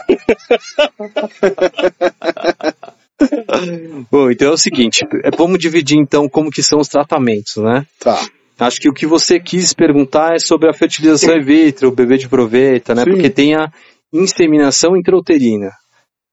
Bom, 4.11 4.31
então 4.31 4.49
é 4.49 4.53
o 4.53 4.59
seguinte, 4.59 5.05
é, 5.23 5.31
vamos 5.37 5.59
dividir 5.59 5.99
então 5.99 6.29
como 6.29 6.51
que 6.51 6.63
são 6.63 6.79
os 6.79 6.89
tratamentos, 6.89 7.57
né? 7.57 7.87
Tá. 7.99 8.21
Acho 8.59 8.81
que 8.81 8.89
o 8.89 8.93
que 8.93 9.07
você 9.07 9.41
quis 9.41 9.73
perguntar 9.73 10.35
é 10.35 10.39
sobre 10.39 10.69
a 10.69 10.73
fertilização 10.73 11.37
in 11.37 11.43
vitro, 11.43 11.89
o 11.89 11.95
bebê 11.95 12.17
de 12.17 12.29
proveta, 12.29 12.95
né? 12.95 13.05
Sim. 13.05 13.11
Porque 13.11 13.31
tem 13.31 13.55
a 13.55 13.71
inseminação 14.13 14.97
intrauterina. 14.97 15.71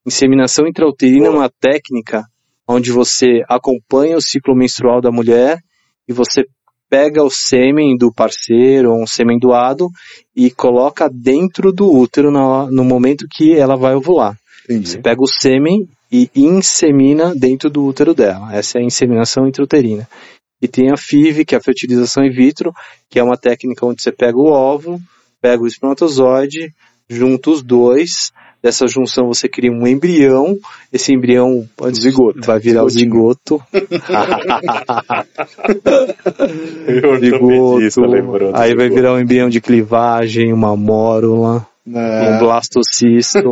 Inseminação 0.06 0.68
intrauterina 0.68 1.28
é 1.28 1.30
uma 1.30 1.50
técnica 1.50 2.24
onde 2.68 2.92
você 2.92 3.44
acompanha 3.48 4.18
o 4.18 4.22
ciclo 4.22 4.56
menstrual 4.56 5.02
da 5.02 5.12
mulher 5.12 5.60
e 6.08 6.14
você 6.14 6.46
pega 6.92 7.24
o 7.24 7.32
sêmen 7.32 7.96
do 7.96 8.12
parceiro 8.12 8.92
ou 8.92 9.02
um 9.02 9.08
sêmen 9.08 9.40
doado 9.40 9.88
e 10.36 10.52
coloca 10.52 11.10
dentro 11.10 11.72
do 11.72 11.90
útero 11.90 12.30
no, 12.30 12.70
no 12.70 12.84
momento 12.84 13.26
que 13.32 13.58
ela 13.58 13.78
vai 13.78 13.96
ovular. 13.96 14.38
Entendi. 14.66 14.90
Você 14.90 14.98
pega 14.98 15.22
o 15.22 15.28
sêmen 15.28 15.88
e 16.12 16.30
insemina 16.36 17.34
dentro 17.34 17.70
do 17.70 17.86
útero 17.86 18.14
dela. 18.14 18.54
Essa 18.54 18.78
é 18.78 18.82
a 18.82 18.86
inseminação 18.86 19.48
intrauterina. 19.48 20.06
E 20.62 20.68
tem 20.68 20.92
a 20.92 20.98
FIV, 20.98 21.46
que 21.46 21.56
é 21.56 21.58
a 21.58 21.62
fertilização 21.62 22.26
in 22.26 22.30
vitro, 22.30 22.74
que 23.10 23.18
é 23.18 23.24
uma 23.24 23.38
técnica 23.38 23.86
onde 23.86 24.02
você 24.02 24.12
pega 24.12 24.38
o 24.38 24.52
óvulo, 24.52 25.00
pega 25.42 25.64
o 25.64 25.68
espermatozoide, 25.68 26.74
junta 27.10 27.52
os 27.52 27.64
dois, 27.64 28.34
dessa 28.62 28.88
junção 28.88 29.28
você 29.28 29.48
cria 29.50 29.72
um 29.72 29.86
embrião, 29.88 30.58
esse 30.92 31.14
embrião 31.14 31.68
pode 31.76 32.00
Zigoto. 32.00 32.42
vai 32.46 32.60
virar 32.60 32.84
o 32.84 32.90
zigoto. 32.90 33.62
Ortopedista 37.04 38.02
lembrou 38.02 38.52
Aí 38.56 38.74
vai 38.76 38.86
zigoto. 38.86 38.96
virar 39.02 39.14
um 39.14 39.20
embrião 39.20 39.50
de 39.50 39.60
clivagem, 39.62 40.54
uma 40.54 40.76
mórula, 40.76 41.66
um 41.88 41.98
É, 41.98 42.40
blastocisto. 42.40 43.52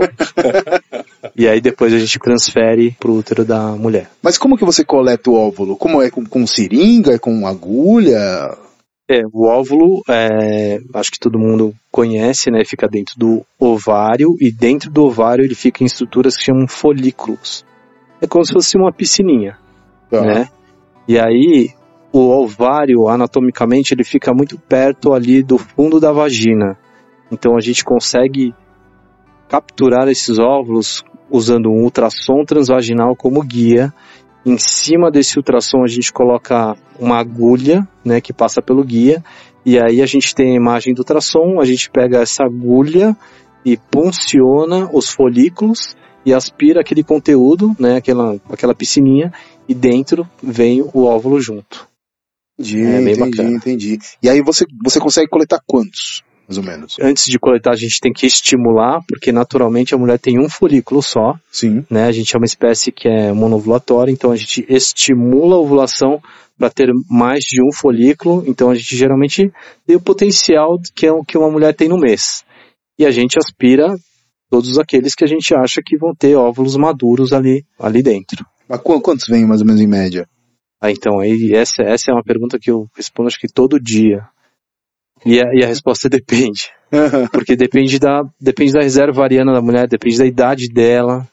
e 1.36 1.48
aí 1.48 1.60
depois 1.62 1.94
a 1.94 1.98
gente 2.00 2.20
transfere 2.20 2.96
pro 3.00 3.13
útero 3.16 3.44
da 3.44 3.72
mulher. 3.72 4.10
Mas 4.22 4.38
como 4.38 4.58
que 4.58 4.66
você 4.66 4.84
coleta 4.84 5.30
o 5.30 5.36
óvulo? 5.36 5.75
Como 5.75 6.01
é 6.01 6.10
com, 6.10 6.25
com 6.25 6.46
seringa? 6.46 7.13
É 7.13 7.20
com 7.20 7.46
agulha? 7.48 8.20
É, 9.10 9.22
o 9.34 9.48
óvulo, 9.48 10.04
é, 10.08 10.78
acho 10.94 11.12
que 11.12 11.20
todo 11.20 11.39
mundo 11.39 11.74
conhece, 11.92 12.51
né? 12.51 12.63
Fica 12.63 12.88
dentro 12.88 13.18
do 13.18 13.44
ovário 13.60 14.36
e 14.39 14.51
dentro 14.51 14.92
do 14.92 15.04
ovário 15.06 15.44
ele 15.44 15.56
fica 15.56 15.84
em 15.84 15.88
estruturas 15.88 16.38
que 16.38 16.44
chamam 16.44 16.68
folículos. 16.68 17.66
É 18.22 18.28
como 18.28 18.46
se 18.46 18.54
fosse 18.54 18.78
uma 18.78 18.94
piscininha, 18.94 19.58
Tá. 20.12 20.22
né? 20.22 20.50
E 21.08 21.18
aí 21.18 21.74
o 22.12 22.30
ovário, 22.30 23.08
anatomicamente, 23.08 23.94
ele 23.94 24.04
fica 24.04 24.34
muito 24.34 24.60
perto 24.60 25.13
ali 25.13 25.44
do 25.44 25.58
fundo 25.58 26.00
da 26.00 26.12
vagina. 26.12 26.78
Então 27.32 27.56
a 27.56 27.60
gente 27.62 27.84
consegue 27.84 28.54
capturar 29.48 30.08
esses 30.08 30.38
óvulos 30.39 31.04
usando 31.30 31.70
um 31.70 31.84
ultrassom 31.84 32.44
transvaginal 32.46 33.16
como 33.16 33.42
guia. 33.44 33.94
Em 34.50 34.58
cima 34.58 35.12
desse 35.12 35.38
ultrassom 35.38 35.84
a 35.84 35.88
gente 35.88 36.12
coloca 36.12 36.75
uma 37.00 37.20
agulha, 37.20 37.88
né, 38.03 38.20
que 38.20 38.34
passa 38.34 38.63
pelo 38.63 38.84
guia, 38.84 39.24
e 39.63 39.77
aí 39.79 40.01
a 40.01 40.08
gente 40.08 40.34
tem 40.34 40.53
a 40.53 40.56
imagem 40.56 40.91
do 40.91 41.00
ultrassom, 41.00 41.60
a 41.62 41.65
gente 41.65 41.88
pega 41.91 42.20
essa 42.20 42.44
agulha 42.46 43.15
e 43.63 43.77
punciona 43.77 44.89
os 44.91 45.08
folículos 45.08 45.96
e 46.25 46.34
aspira 46.34 46.82
aquele 46.82 47.03
conteúdo, 47.03 47.75
né, 47.79 47.98
aquela, 47.98 48.41
aquela 48.50 48.74
piscininha, 48.74 49.32
e 49.68 49.75
dentro 49.75 50.27
vem 50.41 50.82
o 50.82 51.03
óvulo 51.03 51.39
junto. 51.39 51.88
Entendi, 52.58 52.82
É 52.82 53.01
bem 53.01 53.13
entendi, 53.13 53.20
bacana. 53.20 53.50
entendi. 53.56 54.00
E 54.24 54.27
aí 54.27 54.41
você, 54.41 54.65
você 54.84 55.00
consegue 55.00 55.29
coletar 55.29 55.62
quantos, 55.68 56.24
mais 56.50 56.58
ou 56.58 56.63
menos? 56.63 56.96
Antes 57.00 57.25
de 57.25 57.38
coletar 57.38 57.74
a 57.74 57.75
gente 57.75 58.00
tem 58.01 58.12
que 58.12 58.25
estimular, 58.25 59.01
porque 59.08 59.32
naturalmente 59.32 59.94
a 59.94 59.98
mulher 60.00 60.18
tem 60.18 60.39
um 60.39 60.50
folículo 60.50 61.00
só, 61.03 61.36
Sim. 61.51 61.86
né? 61.89 62.06
A 62.06 62.12
gente 62.12 62.36
é 62.36 62.39
uma 62.39 62.46
espécie 62.46 62.91
que 62.91 63.08
é 63.08 63.32
monovulatória, 63.32 64.12
então 64.12 64.32
a 64.32 64.36
gente 64.36 64.65
estimula 64.68 65.56
a 65.56 65.60
ovulação 65.60 66.20
para 66.58 66.72
ter 66.72 66.89
mais 67.08 67.41
de 67.41 67.62
um 67.63 67.72
folículo, 67.72 68.44
então 68.48 68.72
a 68.72 68.75
gente 68.75 68.96
geralmente 68.98 69.51
tem 69.86 69.96
o 69.96 70.01
potencial 70.01 70.77
que, 70.96 71.06
é 71.06 71.12
o 71.12 71.24
que 71.24 71.38
uma 71.38 71.51
mulher 71.51 71.74
tem 71.75 71.88
no 71.88 72.00
mês. 72.00 72.44
E 72.98 73.06
a 73.06 73.12
gente 73.12 73.38
aspira 73.38 73.96
todos 74.50 74.79
aqueles 74.79 75.13
que 75.13 75.24
a 75.24 75.27
gente 75.27 75.53
acha 75.56 75.82
que 75.86 75.98
vão 75.98 76.13
ter 76.15 76.36
óvulos 76.36 76.75
maduros 76.75 77.32
ali, 77.32 77.63
ali 77.79 78.01
dentro. 78.01 78.44
Mas 78.68 78.82
qu- 78.82 79.00
quantos 79.00 79.27
vem 79.27 79.46
mais 79.46 79.62
ou 79.62 79.68
menos 79.68 79.79
em 79.82 79.88
média? 79.88 80.27
Ah, 80.82 80.91
então, 80.91 81.20
aí 81.20 81.53
essa, 81.53 81.84
essa 81.84 82.10
é 82.10 82.13
uma 82.13 82.24
pergunta 82.24 82.58
que 82.60 82.72
eu 82.72 82.88
respondo 82.96 83.27
acho 83.27 83.39
que 83.39 83.48
todo 83.48 83.79
dia. 83.79 84.24
E 85.26 85.40
a, 85.40 85.44
e 85.54 85.64
a 85.64 85.68
resposta 85.68 86.08
é 86.08 86.10
depende. 86.18 86.70
Porque 87.32 87.56
depende 87.56 88.00
da, 88.00 88.24
depende 88.40 88.74
da 88.74 88.82
reserva 88.82 89.24
ariana 89.24 89.54
da 89.54 89.62
mulher, 89.62 89.88
depende 89.88 90.18
da 90.18 90.26
idade 90.26 90.68
dela, 90.70 91.28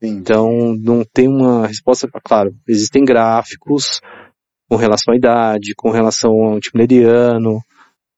Entendi. 0.00 0.20
Então, 0.20 0.76
não 0.78 1.02
tem 1.04 1.26
uma 1.26 1.66
resposta. 1.66 2.08
Claro, 2.24 2.54
existem 2.68 3.04
gráficos 3.04 4.00
com 4.68 4.76
relação 4.76 5.12
à 5.12 5.16
idade, 5.16 5.74
com 5.76 5.90
relação 5.90 6.30
ao 6.30 6.54
antimileriano, 6.54 7.60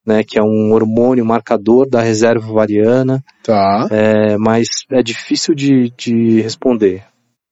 né, 0.06 0.22
que 0.22 0.38
é 0.38 0.42
um 0.42 0.72
hormônio 0.72 1.24
marcador 1.24 1.88
da 1.88 2.02
reserva 2.02 2.50
ovariana, 2.50 3.24
Tá. 3.42 3.88
é, 3.90 4.36
mas 4.36 4.66
é 4.90 5.02
difícil 5.02 5.54
de, 5.54 5.90
de 5.96 6.40
responder. 6.42 7.02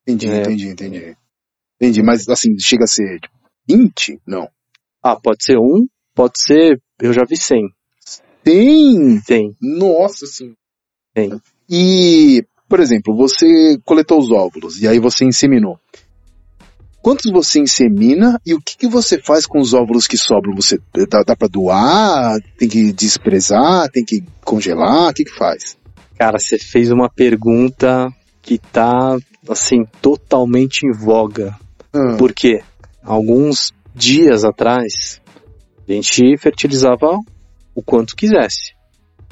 Entendi, 0.06 0.28
É. 0.30 0.40
entendi, 0.42 0.68
entendi. 0.68 1.16
Entendi, 1.80 2.02
mas 2.02 2.28
assim, 2.28 2.50
chega 2.58 2.84
a 2.84 2.88
ser 2.88 3.20
tipo, 3.20 3.34
20? 3.68 4.20
Não. 4.26 4.48
Ah, 5.02 5.16
pode 5.16 5.42
ser 5.44 5.56
um, 5.58 5.86
pode 6.14 6.34
ser, 6.36 6.78
eu 7.00 7.12
já 7.12 7.24
vi 7.24 7.36
100. 7.36 7.68
Tem! 8.42 9.20
Tem. 9.26 9.56
Nossa 9.60 10.26
senhora. 10.26 10.56
Tem. 11.14 11.40
E, 11.68 12.44
por 12.68 12.80
exemplo, 12.80 13.14
você 13.16 13.78
coletou 13.84 14.18
os 14.18 14.30
óvulos 14.30 14.80
e 14.80 14.88
aí 14.88 14.98
você 14.98 15.24
inseminou. 15.24 15.78
Quantos 17.00 17.30
você 17.30 17.60
insemina 17.60 18.40
e 18.44 18.54
o 18.54 18.60
que, 18.60 18.76
que 18.76 18.88
você 18.88 19.20
faz 19.20 19.46
com 19.46 19.60
os 19.60 19.72
óvulos 19.72 20.06
que 20.06 20.16
sobram? 20.16 20.54
Você 20.56 20.78
dá, 21.08 21.22
dá 21.22 21.36
pra 21.36 21.48
doar? 21.48 22.38
Tem 22.58 22.68
que 22.68 22.92
desprezar? 22.92 23.88
Tem 23.90 24.04
que 24.04 24.24
congelar? 24.44 25.10
O 25.10 25.14
que 25.14 25.24
que 25.24 25.34
faz? 25.34 25.76
Cara, 26.18 26.38
você 26.38 26.58
fez 26.58 26.90
uma 26.90 27.08
pergunta 27.08 28.12
que 28.42 28.58
tá, 28.58 29.16
assim, 29.48 29.84
totalmente 30.02 30.86
em 30.86 30.92
voga. 30.92 31.56
Ah, 31.92 32.16
Porque 32.18 32.62
alguns 33.04 33.72
dias 33.94 34.44
atrás 34.44 35.20
a 35.88 35.94
gente 35.94 36.36
fertilizava 36.38 37.18
o 37.74 37.82
quanto 37.82 38.16
quisesse. 38.16 38.72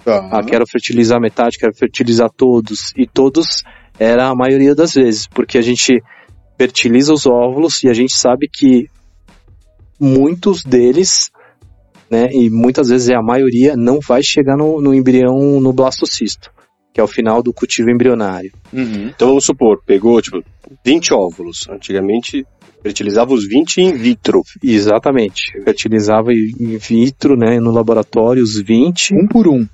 tá. 0.05 0.29
Ah, 0.33 0.43
quero 0.43 0.67
fertilizar 0.67 1.21
metade, 1.21 1.59
quero 1.59 1.75
fertilizar 1.75 2.31
todos. 2.31 2.93
E 2.97 3.07
todos 3.07 3.63
era 3.99 4.29
a 4.29 4.35
maioria 4.35 4.75
das 4.75 4.95
vezes, 4.95 5.27
porque 5.27 5.59
a 5.59 5.63
gente 5.63 6.03
fertiliza 6.59 7.13
os 7.13 7.27
óvulos 7.27 7.83
e 7.83 7.89
a 7.89 7.93
gente 7.93 8.15
sabe 8.15 8.49
que 8.49 8.89
muitos 10.01 10.63
deles, 10.63 11.31
né, 12.11 12.29
e 12.33 12.49
muitas 12.51 12.89
vezes 12.89 13.09
é 13.09 13.15
a 13.15 13.23
maioria, 13.23 13.77
não 13.77 13.99
vai 14.01 14.23
chegar 14.23 14.57
no, 14.57 14.81
no 14.81 14.95
embrião 14.95 15.61
no 15.61 15.73
blastocisto, 15.73 16.51
que 16.97 17.01
é 17.01 17.05
o 17.05 17.07
final 17.07 17.43
do 17.43 17.53
cultivo 17.53 17.91
embrionário. 17.91 18.51
Uhum. 18.73 19.09
Então 19.15 19.29
vamos 19.29 19.45
supor, 19.45 19.83
pegou 19.85 20.23
tipo 20.23 20.43
20 20.83 21.13
óvulos. 21.13 21.69
Antigamente 21.69 22.47
fertilizava 22.83 23.35
os 23.35 23.47
20 23.47 23.83
in 23.83 23.93
vitro. 23.93 24.41
Exatamente. 24.65 25.53
Fertilizava 25.63 26.33
in 26.33 26.79
vitro, 26.79 27.37
né, 27.37 27.61
no 27.61 27.71
laboratório, 27.71 28.43
os 28.43 28.59
20. 28.59 29.15
Um 29.15 29.29
por 29.29 29.47
um. 29.47 29.67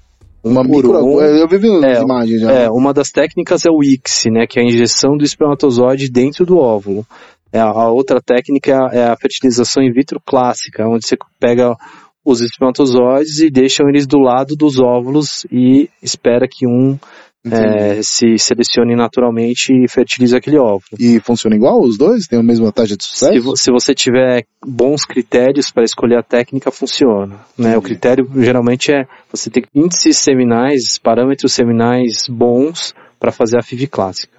Uma 0.42 0.64
por 0.64 0.82
micro... 0.82 1.04
um. 1.04 1.20
Eu 1.20 1.46
vi 1.46 1.58
as 1.58 1.84
É, 1.84 2.02
imagens 2.02 2.40
já. 2.40 2.50
É, 2.50 2.68
uma 2.68 2.92
das 2.92 3.10
técnicas 3.10 3.64
é 3.64 3.70
o 3.70 3.84
ICSI, 3.84 4.28
né, 4.32 4.44
que 4.44 4.58
é 4.58 4.62
a 4.64 4.66
injeção 4.66 5.16
do 5.16 5.22
espermatozoide 5.22 6.10
dentro 6.10 6.44
do 6.44 6.58
óvulo. 6.58 7.06
É, 7.52 7.60
a 7.60 7.88
outra 7.88 8.20
técnica 8.20 8.72
é 8.72 8.74
a, 8.74 8.88
é 8.92 9.10
a 9.10 9.16
fertilização 9.16 9.80
in 9.80 9.92
vitro 9.92 10.20
clássica, 10.26 10.88
onde 10.88 11.06
você 11.06 11.16
pega 11.38 11.76
os 12.24 12.40
espermatozoides 12.40 13.40
e 13.40 13.50
deixa 13.50 13.82
eles 13.84 14.06
do 14.06 14.18
lado 14.18 14.54
dos 14.56 14.78
óvulos 14.78 15.44
e 15.50 15.88
espera 16.02 16.46
que 16.50 16.66
um 16.66 16.98
é, 17.44 18.00
se 18.02 18.38
selecione 18.38 18.94
naturalmente 18.94 19.72
e 19.72 19.88
fertilize 19.88 20.36
aquele 20.36 20.58
óvulo. 20.58 20.82
E 21.00 21.18
funciona 21.18 21.56
igual 21.56 21.80
os 21.80 21.98
dois? 21.98 22.28
Tem 22.28 22.38
a 22.38 22.42
mesma 22.42 22.70
taxa 22.70 22.96
de 22.96 23.02
Se, 23.02 23.10
sucesso? 23.10 23.42
vo- 23.42 23.56
se 23.56 23.72
você 23.72 23.92
tiver 23.92 24.44
bons 24.64 25.04
critérios 25.04 25.72
para 25.72 25.82
escolher 25.82 26.18
a 26.18 26.22
técnica, 26.22 26.70
funciona. 26.70 27.40
Né? 27.58 27.76
O 27.76 27.82
critério 27.82 28.30
geralmente 28.36 28.92
é 28.92 29.06
você 29.28 29.50
ter 29.50 29.66
índices 29.74 30.18
seminais, 30.18 30.98
parâmetros 30.98 31.52
seminais 31.52 32.28
bons 32.28 32.94
para 33.18 33.32
fazer 33.32 33.58
a 33.58 33.62
FIV 33.62 33.88
clássica. 33.88 34.38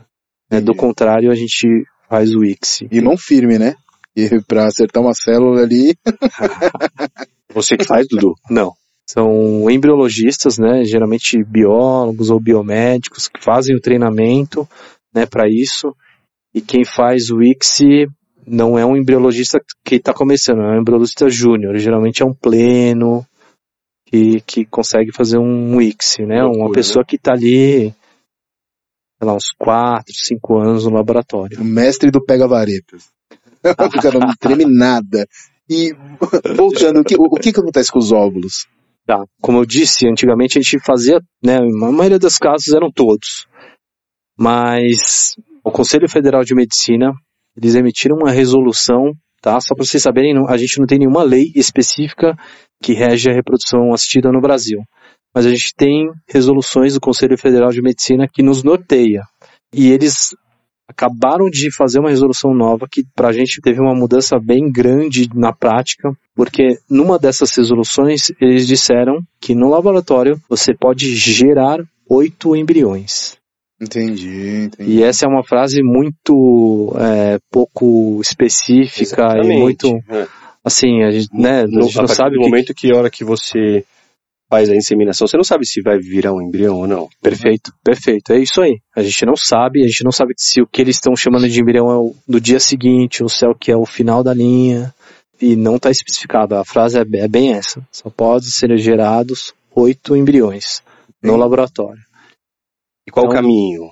né? 0.50 0.62
Do 0.62 0.74
contrário, 0.74 1.30
a 1.30 1.36
gente 1.36 1.68
faz 2.10 2.34
o 2.34 2.46
ICSI. 2.46 2.88
E 2.90 3.02
mão 3.02 3.18
firme, 3.18 3.60
né? 3.60 3.75
E 4.16 4.30
pra 4.48 4.68
acertar 4.68 5.04
uma 5.04 5.13
célula 5.13 5.62
ali. 5.62 5.94
Você 7.53 7.77
que 7.77 7.86
faz, 7.86 8.07
Dudu? 8.07 8.33
Não. 8.50 8.74
São 9.05 9.69
embriologistas, 9.69 10.57
né, 10.57 10.83
geralmente 10.86 11.43
biólogos 11.43 12.29
ou 12.29 12.39
biomédicos 12.39 13.27
que 13.27 13.43
fazem 13.43 13.75
o 13.75 13.81
treinamento, 13.81 14.67
né, 15.13 15.25
para 15.25 15.48
isso. 15.48 15.95
E 16.53 16.62
quem 16.62 16.86
faz 16.86 17.29
o 17.29 17.41
ICSI 17.41 18.07
não 18.45 18.77
é 18.77 18.86
um 18.86 18.95
embriologista 18.95 19.60
que 19.83 19.95
está 19.95 20.13
começando, 20.13 20.62
é 20.62 20.77
um 20.77 20.81
embriologista 20.81 21.29
júnior. 21.29 21.77
Geralmente 21.77 22.24
é 22.24 22.25
um 22.25 22.33
pleno 22.33 23.25
que, 24.07 24.41
que 24.41 24.65
consegue 24.65 25.12
fazer 25.12 25.38
um 25.38 25.81
ICSI, 25.81 26.25
né, 26.25 26.41
Loucura, 26.41 26.63
uma 26.63 26.72
pessoa 26.72 27.03
que 27.05 27.17
está 27.17 27.33
ali, 27.33 27.89
sei 27.91 29.27
lá, 29.27 29.36
uns 29.36 29.51
4, 29.57 30.13
5 30.13 30.57
anos 30.60 30.86
no 30.86 30.93
laboratório. 30.93 31.60
O 31.60 31.65
mestre 31.65 32.10
do 32.10 32.24
pega-varetas. 32.24 33.12
o 33.63 34.01
cara 34.01 34.19
não 34.19 34.33
treme 34.39 34.65
nada. 34.65 35.27
E, 35.70 35.93
voltando, 36.55 37.00
o 37.00 37.03
que, 37.03 37.15
o 37.17 37.36
que 37.36 37.50
acontece 37.50 37.91
com 37.91 38.00
os 38.00 38.12
óvulos? 38.12 38.67
Tá. 39.05 39.24
Como 39.41 39.58
eu 39.58 39.65
disse, 39.65 40.08
antigamente 40.08 40.58
a 40.58 40.62
gente 40.62 40.79
fazia, 40.79 41.20
né, 41.43 41.58
a 41.58 41.91
maioria 41.91 42.20
dos 42.20 42.38
casos 42.38 42.74
eram 42.74 42.91
todos. 42.91 43.46
Mas 44.38 45.36
o 45.63 45.72
Conselho 45.72 46.10
Federal 46.10 46.43
de 46.43 46.55
Medicina, 46.55 47.13
eles 47.55 47.75
emitiram 47.75 48.17
uma 48.17 48.32
resolução, 48.32 49.13
tá? 49.41 49.60
Só 49.60 49.75
para 49.75 49.86
vocês 49.86 50.01
saberem, 50.01 50.34
a 50.48 50.58
gente 50.58 50.79
não 50.79 50.88
tem 50.88 51.00
nenhuma 51.00 51.24
lei 51.24 51.51
específica 51.55 52.36
que 52.82 52.93
rege 52.93 53.29
a 53.29 53.34
reprodução 53.34 53.93
assistida 53.93 54.32
no 54.32 54.41
Brasil. 54.41 54.79
Mas 55.36 55.46
a 55.46 55.50
gente 55.50 55.74
tem 55.75 56.10
resoluções 56.27 56.93
do 56.93 57.01
Conselho 57.01 57.38
Federal 57.38 57.72
de 57.72 57.82
Medicina 57.82 58.27
que 58.32 58.43
nos 58.43 58.63
norteia. 58.63 59.24
E 59.74 59.91
eles 59.91 60.36
acabaram 60.93 61.50
de 61.50 61.71
fazer 61.75 62.00
uma 62.00 62.09
resolução 62.09 62.53
nova 62.53 62.88
que 62.89 63.03
para 63.15 63.29
a 63.29 63.33
gente 63.33 63.59
teve 63.62 63.81
uma 63.81 63.95
mudança 63.95 64.39
bem 64.39 64.71
grande 64.71 65.27
na 65.33 65.51
prática, 65.51 66.12
porque 66.35 66.77
numa 66.89 67.17
dessas 67.19 67.50
resoluções 67.55 68.31
eles 68.39 68.67
disseram 68.67 69.19
que 69.41 69.55
no 69.55 69.69
laboratório 69.69 70.39
você 70.50 70.73
pode 70.73 71.15
gerar 71.15 71.79
oito 72.09 72.55
embriões. 72.55 73.35
Entendi, 73.81 74.65
entendi. 74.65 74.91
E 74.91 75.03
essa 75.03 75.25
é 75.25 75.27
uma 75.29 75.43
frase 75.43 75.81
muito 75.83 76.95
é, 76.97 77.39
pouco 77.51 78.19
específica 78.21 79.01
Exatamente. 79.23 79.57
e 79.57 79.59
muito 79.59 79.88
É. 80.09 80.27
assim, 80.63 81.03
a 81.03 81.12
gente, 81.12 81.27
né, 81.33 81.62
a 81.63 81.67
No- 81.67 81.81
gente 81.83 81.97
não 81.97 82.07
sabe 82.07 82.35
do 82.35 82.38
o 82.41 82.43
que, 82.43 82.50
momento 82.50 82.73
que 82.73 82.93
a 82.93 82.97
hora 82.97 83.09
que 83.09 83.25
você 83.25 83.83
faz 84.53 84.69
a 84.69 84.75
inseminação, 84.75 85.25
você 85.25 85.36
não 85.36 85.43
sabe 85.43 85.65
se 85.65 85.81
vai 85.81 85.98
virar 85.98 86.31
um 86.31 86.39
embrião 86.39 86.75
ou 86.75 86.86
não. 86.88 87.10
Perfeito, 87.19 87.74
perfeito. 87.83 88.31
É 88.33 88.38
isso 88.38 88.62
aí. 88.62 88.77
A 88.95 89.01
gente 89.01 89.25
não 89.25 89.36
sabe, 89.36 89.81
a 89.83 89.88
gente 89.88 90.03
não 90.03 90.12
sabe 90.12 90.36
se 90.38 90.62
o 90.62 90.67
que 90.67 90.79
eles 90.79 90.98
estão 90.98 91.15
chamando 91.15 91.50
de 91.50 91.60
embrião 91.60 91.89
é 91.89 91.95
o 91.98 92.13
do 92.27 92.39
dia 92.39 92.60
seguinte 92.60 93.24
ou 93.24 93.29
se 93.29 93.43
é 93.43 93.50
o 93.50 93.55
que 93.55 93.72
é 93.72 93.75
o 93.75 93.83
final 93.83 94.24
da 94.24 94.31
linha. 94.31 94.93
E 95.41 95.55
não 95.55 95.77
está 95.77 95.89
especificado. 95.89 96.55
A 96.55 96.63
frase 96.63 97.00
é, 97.00 97.01
é 97.17 97.27
bem 97.27 97.53
essa. 97.53 97.81
Só 97.91 98.12
pode 98.12 98.51
ser 98.51 98.77
gerados 98.77 99.53
oito 99.75 100.15
embriões 100.15 100.83
no 101.22 101.33
Sim. 101.33 101.39
laboratório. 101.39 102.01
E 103.07 103.12
qual 103.12 103.25
Então- 103.25 103.33
o 103.33 103.41
caminho? 103.41 103.89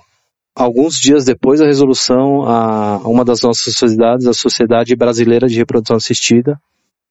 Alguns 0.54 0.94
dias 0.94 1.24
depois 1.24 1.58
da 1.58 1.66
resolução, 1.66 2.42
a, 2.44 2.98
uma 2.98 3.24
das 3.24 3.40
nossas 3.42 3.74
sociedades, 3.74 4.26
a 4.28 4.32
Sociedade 4.32 4.94
Brasileira 4.94 5.48
de 5.48 5.56
Reprodução 5.56 5.96
Assistida, 5.96 6.56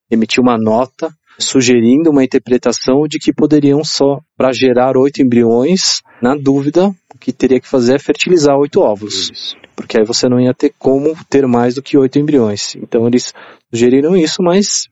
emitiu 0.10 0.42
uma 0.42 0.58
nota 0.58 1.12
sugerindo 1.38 2.10
uma 2.12 2.24
interpretação 2.24 3.08
de 3.08 3.18
que 3.20 3.34
poderiam 3.34 3.84
só, 3.84 4.20
para 4.38 4.52
gerar 4.52 4.96
oito 4.98 5.22
embriões, 5.22 6.02
na 6.22 6.36
dúvida, 6.36 6.88
o 7.14 7.18
que 7.20 7.32
teria 7.34 7.60
que 7.60 7.68
fazer 7.68 7.96
é 7.96 8.00
fertilizar 8.00 8.56
oito 8.58 8.82
óvulos, 8.82 9.56
porque 9.76 10.00
aí 10.00 10.06
você 10.06 10.30
não 10.30 10.40
ia 10.40 10.54
ter 10.54 10.74
como 10.78 11.16
ter 11.30 11.46
mais 11.48 11.76
do 11.76 11.82
que 11.82 11.98
oito 11.98 12.20
embriões. 12.20 12.76
Então 12.76 13.08
eles 13.08 13.34
sugeriram 13.74 14.16
isso, 14.16 14.44
mas 14.44 14.88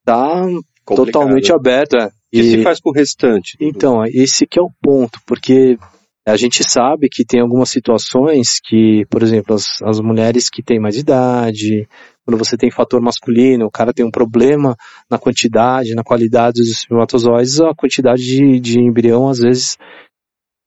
está 0.00 0.40
Complicado. 0.84 1.12
totalmente 1.12 1.52
aberto. 1.52 1.96
é. 1.96 2.06
O 2.06 2.10
que 2.32 2.42
se 2.42 2.62
faz 2.62 2.80
com 2.80 2.90
o 2.90 2.92
restante? 2.92 3.56
Então, 3.60 4.04
esse 4.04 4.46
que 4.46 4.58
é 4.58 4.62
o 4.62 4.70
ponto, 4.82 5.20
porque 5.26 5.78
a 6.26 6.36
gente 6.36 6.68
sabe 6.68 7.08
que 7.08 7.24
tem 7.24 7.40
algumas 7.40 7.70
situações 7.70 8.58
que, 8.60 9.06
por 9.08 9.22
exemplo, 9.22 9.54
as, 9.54 9.80
as 9.82 10.00
mulheres 10.00 10.50
que 10.50 10.60
têm 10.60 10.80
mais 10.80 10.96
idade, 10.96 11.88
quando 12.24 12.36
você 12.36 12.56
tem 12.56 12.68
fator 12.68 13.00
masculino, 13.00 13.66
o 13.66 13.70
cara 13.70 13.92
tem 13.92 14.04
um 14.04 14.10
problema 14.10 14.76
na 15.08 15.18
quantidade, 15.18 15.94
na 15.94 16.02
qualidade 16.02 16.60
dos 16.60 16.68
espermatozoides, 16.68 17.60
a 17.60 17.72
quantidade 17.76 18.22
de, 18.22 18.58
de 18.58 18.80
embrião, 18.80 19.28
às 19.28 19.38
vezes, 19.38 19.78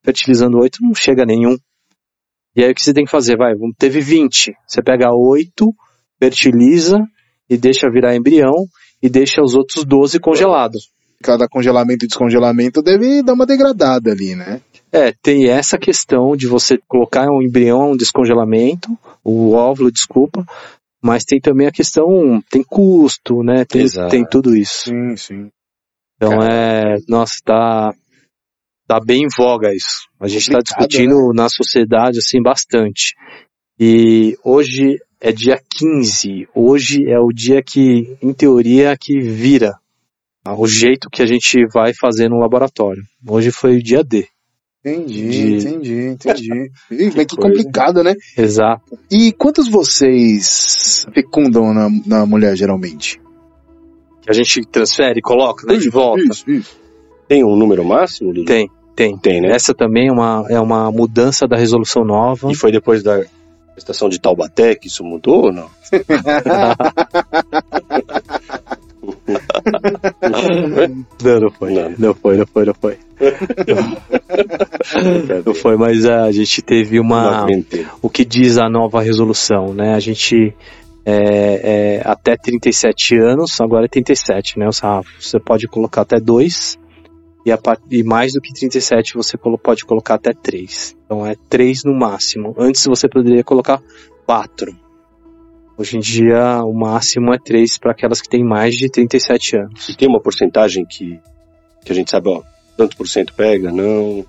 fertilizando 0.01 0.57
oito, 0.59 0.79
não 0.81 0.95
chega 0.95 1.23
a 1.23 1.25
nenhum. 1.25 1.57
E 2.55 2.63
aí 2.63 2.71
o 2.71 2.75
que 2.75 2.81
você 2.81 2.93
tem 2.93 3.03
que 3.03 3.11
fazer? 3.11 3.35
Vai, 3.35 3.53
teve 3.77 3.99
20, 3.99 4.53
você 4.65 4.81
pega 4.81 5.13
oito, 5.13 5.75
fertiliza 6.17 6.97
e 7.49 7.57
deixa 7.57 7.91
virar 7.91 8.15
embrião 8.15 8.65
e 9.03 9.09
deixa 9.09 9.41
os 9.41 9.55
outros 9.55 9.83
12 9.83 10.21
congelados. 10.21 10.89
Cada 11.21 11.49
congelamento 11.49 12.05
e 12.05 12.07
descongelamento 12.07 12.81
deve 12.81 13.21
dar 13.21 13.33
uma 13.33 13.45
degradada 13.45 14.11
ali, 14.11 14.35
né? 14.35 14.61
É, 14.91 15.11
tem 15.11 15.49
essa 15.49 15.77
questão 15.77 16.35
de 16.35 16.47
você 16.47 16.79
colocar 16.87 17.27
um 17.29 17.41
embrião, 17.41 17.91
um 17.91 17.97
descongelamento, 17.97 18.89
o 19.23 19.53
óvulo, 19.53 19.91
desculpa, 19.91 20.43
mas 21.01 21.23
tem 21.23 21.39
também 21.39 21.67
a 21.67 21.71
questão, 21.71 22.41
tem 22.49 22.63
custo, 22.63 23.43
né? 23.43 23.65
Tem, 23.65 23.83
Exato. 23.83 24.09
tem 24.09 24.25
tudo 24.25 24.55
isso. 24.55 24.89
Sim, 24.89 25.15
sim. 25.15 25.49
Então 26.15 26.41
é, 26.41 26.97
nossa, 27.07 27.35
tá, 27.45 27.93
tá 28.87 28.99
bem 28.99 29.23
em 29.23 29.27
voga 29.37 29.73
isso. 29.73 30.09
A 30.19 30.27
gente 30.27 30.41
está 30.41 30.59
discutindo 30.59 31.31
na 31.33 31.47
sociedade 31.47 32.17
assim 32.17 32.41
bastante. 32.41 33.15
E 33.79 34.37
hoje 34.43 34.97
é 35.21 35.31
dia 35.31 35.61
15. 35.77 36.47
Hoje 36.53 37.09
é 37.09 37.19
o 37.19 37.29
dia 37.29 37.61
que, 37.61 38.17
em 38.21 38.33
teoria, 38.33 38.97
que 38.97 39.19
vira 39.21 39.79
o 40.45 40.67
jeito 40.67 41.09
que 41.09 41.21
a 41.21 41.25
gente 41.25 41.65
vai 41.73 41.93
fazer 41.93 42.29
no 42.29 42.39
laboratório. 42.39 43.03
Hoje 43.25 43.51
foi 43.51 43.77
o 43.77 43.83
dia 43.83 44.03
D. 44.03 44.27
Entendi, 44.85 45.29
De- 45.29 45.57
entendi, 45.57 46.01
entendi. 46.07 46.71
Ih, 46.91 47.11
que 47.25 47.35
coisa. 47.35 47.37
complicado, 47.37 48.01
né? 48.03 48.15
Exato. 48.37 48.97
E 49.11 49.33
quantos 49.33 49.67
vocês 49.69 51.05
fecundam 51.13 51.73
na, 51.73 51.89
na 52.05 52.25
mulher, 52.25 52.55
geralmente? 52.55 53.19
Que 54.21 54.29
a 54.29 54.33
gente 54.33 54.61
transfere, 54.65 55.21
coloca, 55.21 55.65
né, 55.67 55.75
de 55.77 55.89
volta. 55.89 56.21
Isso, 56.23 56.49
isso. 56.49 56.79
Tem 57.27 57.43
um 57.43 57.55
número 57.57 57.83
máximo, 57.83 58.31
Dudu? 58.33 58.45
Tem, 58.45 58.69
tem. 58.95 59.17
Tem, 59.17 59.41
né? 59.41 59.51
Essa 59.51 59.73
também 59.73 60.07
é 60.07 60.11
uma, 60.11 60.45
é 60.49 60.59
uma 60.59 60.89
mudança 60.91 61.45
da 61.47 61.57
resolução 61.57 62.03
nova. 62.05 62.49
E 62.51 62.55
foi 62.55 62.71
depois 62.71 63.03
da 63.03 63.21
estação 63.77 64.07
de 64.09 64.19
Taubaté 64.19 64.75
que 64.75 64.87
isso 64.87 65.03
mudou 65.03 65.45
ou 65.47 65.53
não? 65.53 65.69
Não, 71.23 71.39
não 71.39 71.51
foi. 71.51 71.73
Não. 71.73 71.93
Não 71.97 72.13
foi, 72.13 72.37
não 72.37 72.47
foi, 72.47 72.65
não 72.65 72.73
foi. 72.73 72.97
Não 75.45 75.53
foi, 75.53 75.75
mas 75.75 76.05
ah, 76.05 76.23
a 76.23 76.31
gente 76.31 76.61
teve 76.61 76.99
uma. 76.99 77.45
O 78.01 78.09
que 78.09 78.23
diz 78.23 78.57
a 78.57 78.69
nova 78.69 79.01
resolução, 79.01 79.73
né? 79.73 79.93
A 79.93 79.99
gente. 79.99 80.55
É, 81.05 81.97
é, 81.97 82.01
até 82.05 82.37
37 82.37 83.17
anos, 83.17 83.59
agora 83.59 83.85
é 83.85 83.87
37, 83.87 84.59
né? 84.59 84.65
Ou 84.65 84.71
seja, 84.71 85.01
você 85.19 85.39
pode 85.39 85.67
colocar 85.67 86.01
até 86.01 86.19
2 86.19 86.77
e, 87.45 87.51
a 87.51 87.59
e 87.89 88.03
mais 88.03 88.33
do 88.33 88.41
que 88.41 88.53
37 88.53 89.15
você 89.15 89.37
pode 89.37 89.85
colocar 89.85 90.15
até 90.15 90.33
3. 90.33 90.97
Então 91.05 91.25
é 91.25 91.35
3 91.49 91.83
no 91.83 91.93
máximo. 91.93 92.53
Antes 92.57 92.85
você 92.85 93.07
poderia 93.07 93.43
colocar 93.43 93.81
4. 94.25 94.75
Hoje 95.79 95.95
em 95.95 96.01
dia 96.01 96.61
o 96.63 96.73
máximo 96.73 97.33
é 97.33 97.37
3 97.39 97.77
para 97.77 97.91
aquelas 97.91 98.21
que 98.21 98.27
têm 98.27 98.43
mais 98.43 98.75
de 98.75 98.89
37 98.89 99.55
anos. 99.57 99.87
E 99.87 99.95
tem 99.95 100.09
uma 100.09 100.19
porcentagem 100.19 100.85
que, 100.85 101.17
que 101.85 101.91
a 101.91 101.95
gente 101.95 102.11
sabe, 102.11 102.27
ó, 102.27 102.41
tanto 102.75 102.97
por 102.97 103.07
cento 103.07 103.33
pega, 103.33 103.71
não? 103.71 104.25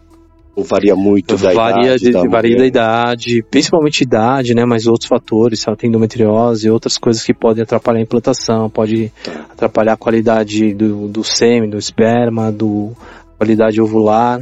Ou 0.55 0.63
varia 0.65 0.95
muito 0.95 1.37
da 1.37 1.53
varia 1.53 1.87
idade 1.95 2.05
de- 2.05 2.13
da 2.13 2.23
varia 2.25 2.57
da 2.57 2.67
idade, 2.67 3.43
principalmente 3.51 4.03
idade, 4.03 4.55
né? 4.55 4.65
Mas 4.65 4.87
outros 4.87 5.09
fatores, 5.09 5.61
se 5.61 5.69
ela 5.69 5.77
tem 5.77 5.89
endometriose, 5.89 6.71
outras 6.71 6.97
coisas 6.97 7.25
que 7.25 7.35
podem 7.35 7.63
atrapalhar 7.65 7.99
a 7.99 8.03
implantação, 8.03 8.71
pode 8.71 9.13
Tá. 9.25 9.47
atrapalhar 9.53 9.95
a 9.95 9.97
qualidade 9.97 10.73
do, 10.73 11.09
do 11.09 11.25
sêmen, 11.25 11.69
do 11.69 11.79
esperma, 11.79 12.53
do 12.53 12.93
qualidade 13.39 13.81
ovular, 13.81 14.41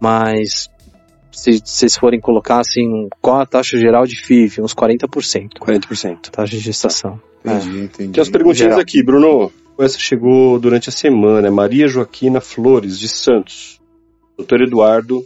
mas 0.00 0.70
se 1.42 1.60
vocês 1.64 1.96
forem 1.96 2.20
colocar 2.20 2.60
assim, 2.60 3.08
qual 3.20 3.40
a 3.40 3.46
taxa 3.46 3.78
geral 3.78 4.06
de 4.06 4.16
FIV? 4.16 4.60
Uns 4.62 4.74
40%, 4.74 5.58
40%. 5.60 6.30
taxa 6.30 6.52
de 6.52 6.58
gestação. 6.60 7.20
Entendi, 7.44 7.78
entendi. 7.84 8.12
Tem 8.12 8.20
umas 8.20 8.30
perguntinhas 8.30 8.70
geral. 8.70 8.80
aqui, 8.80 9.02
Bruno. 9.02 9.52
Essa 9.78 9.98
chegou 9.98 10.58
durante 10.58 10.88
a 10.88 10.92
semana. 10.92 11.46
É 11.46 11.50
Maria 11.50 11.86
Joaquina 11.86 12.40
Flores, 12.40 12.98
de 12.98 13.08
Santos. 13.08 13.80
Doutor 14.36 14.60
Eduardo, 14.62 15.24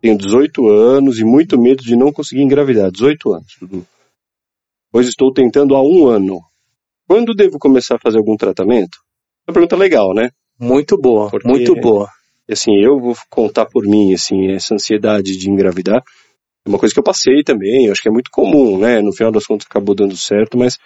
tenho 0.00 0.16
18 0.18 0.68
anos 0.68 1.18
e 1.18 1.24
muito 1.24 1.58
medo 1.58 1.82
de 1.82 1.96
não 1.96 2.12
conseguir 2.12 2.42
engravidar. 2.42 2.90
18 2.90 3.32
anos, 3.34 3.56
Dudu. 3.60 3.86
Pois 4.92 5.08
estou 5.08 5.32
tentando 5.32 5.74
há 5.74 5.82
um 5.82 6.06
ano. 6.06 6.40
Quando 7.08 7.34
devo 7.34 7.58
começar 7.58 7.96
a 7.96 7.98
fazer 7.98 8.18
algum 8.18 8.36
tratamento? 8.36 8.98
É 9.46 9.50
uma 9.50 9.54
pergunta 9.54 9.76
legal, 9.76 10.12
né? 10.14 10.30
Muito 10.58 10.98
boa, 10.98 11.30
Porque- 11.30 11.48
muito 11.48 11.74
boa. 11.74 12.08
Assim, 12.50 12.72
eu 12.80 13.00
vou 13.00 13.16
contar 13.28 13.66
por 13.66 13.84
mim, 13.84 14.14
assim, 14.14 14.52
essa 14.52 14.74
ansiedade 14.74 15.36
de 15.36 15.50
engravidar 15.50 16.02
é 16.66 16.68
uma 16.68 16.78
coisa 16.78 16.92
que 16.92 16.98
eu 16.98 17.04
passei 17.04 17.44
também, 17.44 17.86
eu 17.86 17.92
acho 17.92 18.02
que 18.02 18.08
é 18.08 18.12
muito 18.12 18.30
comum, 18.30 18.78
né? 18.78 19.00
No 19.00 19.12
final 19.12 19.30
das 19.30 19.46
contas 19.46 19.66
acabou 19.70 19.94
dando 19.94 20.16
certo, 20.16 20.58
mas 20.58 20.78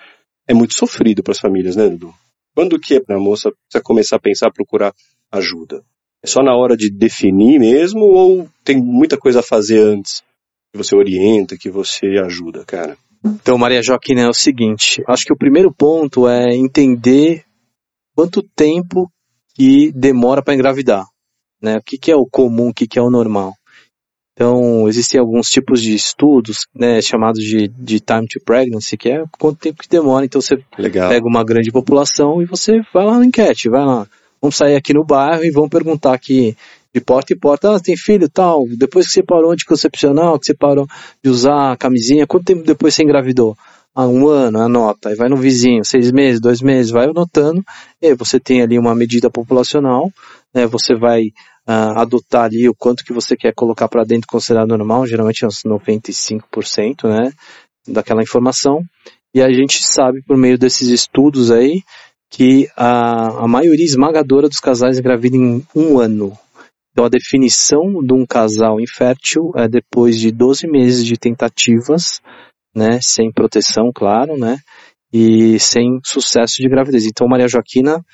é 0.47 0.53
muito 0.53 0.77
sofrido 0.77 1.23
para 1.23 1.33
as 1.33 1.41
famílias, 1.41 1.75
né, 1.75 1.89
Dudu? 1.89 2.15
Quando 2.55 2.79
que 2.79 3.03
a 3.09 3.19
moça 3.19 3.51
precisa 3.51 3.83
começar 3.83 4.17
a 4.17 4.21
pensar, 4.21 4.51
procurar 4.53 4.93
ajuda? 5.33 5.83
É 6.23 6.27
só 6.27 6.43
na 6.43 6.55
hora 6.55 6.77
de 6.77 6.91
definir 6.91 7.59
mesmo 7.59 8.01
ou 8.01 8.47
tem 8.63 8.77
muita 8.77 9.17
coisa 9.17 9.41
a 9.41 9.43
fazer 9.43 9.81
antes? 9.81 10.23
Que 10.71 10.77
você 10.77 10.95
orienta, 10.95 11.57
que 11.57 11.71
você 11.71 12.19
ajuda, 12.23 12.63
cara? 12.67 12.99
Então, 13.25 13.57
Maria 13.57 13.83
Joaquina, 13.83 14.21
é 14.23 14.29
o 14.29 14.35
seguinte, 14.35 15.03
acho 15.09 15.25
que 15.25 15.33
o 15.33 15.39
primeiro 15.39 15.73
ponto 15.73 16.29
é 16.29 16.55
entender 16.55 17.45
quanto 18.15 18.43
tempo 18.55 19.11
que 19.55 19.93
demora 19.93 20.43
para 20.43 20.55
engravidar, 20.55 21.07
né? 21.61 21.79
O 21.79 21.83
que, 21.83 21.99
que 21.99 22.11
é 22.11 22.17
o 22.17 22.27
comum, 22.27 22.69
o 22.69 22.75
que, 22.75 22.87
que 22.87 22.99
é 22.99 23.03
o 23.03 23.11
normal. 23.11 23.55
Então, 24.33 24.89
existem 24.89 25.21
alguns 25.21 25.51
tipos 25.51 25.83
de 25.83 25.95
estudos, 25.95 26.67
né, 26.75 27.03
chamados 27.03 27.45
de, 27.45 27.69
de 27.69 28.01
time 28.01 28.27
to 28.27 28.41
pregnancy, 28.43 28.97
que 28.97 29.11
é 29.11 29.23
quanto 29.39 29.59
tempo 29.59 29.83
que 29.83 29.89
demora. 29.89 30.25
Então, 30.25 30.41
você 30.41 30.59
Legal. 30.79 31.11
pega 31.11 31.27
uma 31.27 31.45
grande 31.45 31.71
população 31.71 32.41
e 32.41 32.47
você 32.47 32.81
vai 32.95 33.05
lá 33.05 33.19
na 33.19 33.27
enquete, 33.27 33.69
vai 33.69 33.85
lá. 33.85 34.07
Vamos 34.41 34.57
sair 34.57 34.77
aqui 34.77 34.95
no 34.95 35.05
bairro 35.05 35.45
e 35.45 35.51
vamos 35.51 35.69
perguntar 35.69 36.15
aqui 36.15 36.57
de 36.95 37.01
porta 37.01 37.33
em 37.33 37.39
porta, 37.39 37.77
ah, 37.77 37.81
tem 37.81 37.97
filho 37.97 38.29
tal, 38.29 38.67
depois 38.77 39.07
que 39.07 39.13
você 39.13 39.23
parou 39.23 39.53
anticoncepcional, 39.53 40.39
que 40.39 40.47
você 40.47 40.55
parou 40.55 40.87
de 41.23 41.31
usar 41.31 41.73
a 41.73 41.77
camisinha, 41.77 42.27
quanto 42.27 42.47
tempo 42.47 42.65
depois 42.65 42.95
você 42.95 43.05
engravidou? 43.05 43.57
Ah, 43.95 44.07
um 44.07 44.27
ano, 44.29 44.61
anota, 44.61 45.09
aí 45.09 45.15
vai 45.15 45.29
no 45.29 45.37
vizinho, 45.37 45.85
seis 45.85 46.11
meses, 46.11 46.41
dois 46.41 46.61
meses, 46.61 46.91
vai 46.91 47.07
anotando, 47.07 47.63
e 48.01 48.09
aí 48.09 48.15
você 48.15 48.41
tem 48.41 48.63
ali 48.63 48.79
uma 48.79 48.95
medida 48.95 49.31
populacional, 49.31 50.11
né, 50.55 50.67
você 50.67 50.95
vai 50.95 51.31
ah, 51.73 52.03
adotar 52.03 52.47
ali 52.47 52.69
o 52.69 52.75
quanto 52.75 53.05
que 53.05 53.13
você 53.13 53.37
quer 53.37 53.55
colocar 53.55 53.87
para 53.87 54.03
dentro 54.03 54.27
considerado 54.27 54.67
normal, 54.67 55.07
geralmente 55.07 55.45
é 55.45 55.47
uns 55.47 55.63
95%, 55.63 57.09
né, 57.09 57.33
daquela 57.87 58.25
informação, 58.25 58.83
e 59.33 59.41
a 59.41 59.49
gente 59.53 59.81
sabe 59.81 60.21
por 60.27 60.37
meio 60.37 60.59
desses 60.59 60.89
estudos 60.89 61.53
aí 61.53 61.85
que 62.29 62.69
a, 62.77 63.45
a 63.45 63.47
maioria 63.47 63.85
esmagadora 63.85 64.49
dos 64.49 64.59
casais 64.59 64.99
engravida 64.99 65.37
em 65.37 65.65
um 65.73 66.01
ano. 66.01 66.37
Então 66.91 67.05
a 67.05 67.09
definição 67.09 68.03
de 68.05 68.15
um 68.15 68.27
casal 68.27 68.81
infértil 68.81 69.53
é 69.55 69.69
depois 69.69 70.19
de 70.19 70.33
12 70.33 70.67
meses 70.67 71.07
de 71.07 71.17
tentativas, 71.17 72.21
né, 72.75 72.99
sem 73.01 73.31
proteção, 73.31 73.93
claro, 73.95 74.37
né, 74.37 74.59
e 75.13 75.57
sem 75.61 76.01
sucesso 76.03 76.57
de 76.61 76.69
gravidez. 76.69 77.07
Então 77.07 77.29
Maria 77.29 77.47
Joaquina 77.47 78.05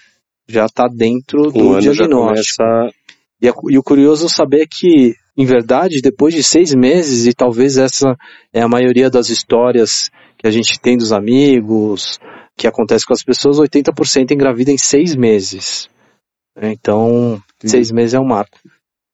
já 0.46 0.66
está 0.66 0.86
dentro 0.88 1.50
do 1.50 1.70
Um 1.70 1.80
já 1.80 1.92
diagnóstico. 1.92 2.62
começa 2.62 2.94
E, 3.40 3.48
é 3.48 3.52
e 3.70 3.78
o 3.78 3.82
curioso 3.82 4.28
saber 4.28 4.62
é 4.62 4.66
que, 4.66 5.14
em 5.36 5.44
verdade, 5.44 6.00
depois 6.00 6.34
de 6.34 6.42
seis 6.42 6.74
meses, 6.74 7.26
e 7.26 7.34
talvez 7.34 7.76
essa 7.76 8.16
é 8.52 8.62
a 8.62 8.68
maioria 8.68 9.10
das 9.10 9.28
histórias 9.28 10.10
que 10.38 10.46
a 10.46 10.50
gente 10.50 10.80
tem 10.80 10.96
dos 10.96 11.12
amigos, 11.12 12.18
que 12.56 12.66
acontece 12.66 13.04
com 13.06 13.12
as 13.12 13.22
pessoas, 13.22 13.58
80% 13.58 14.32
engravida 14.32 14.70
em 14.70 14.78
seis 14.78 15.14
meses. 15.14 15.88
Então, 16.60 17.40
seis 17.64 17.92
meses 17.92 18.14
é 18.14 18.20
um 18.20 18.26
marco. 18.26 18.58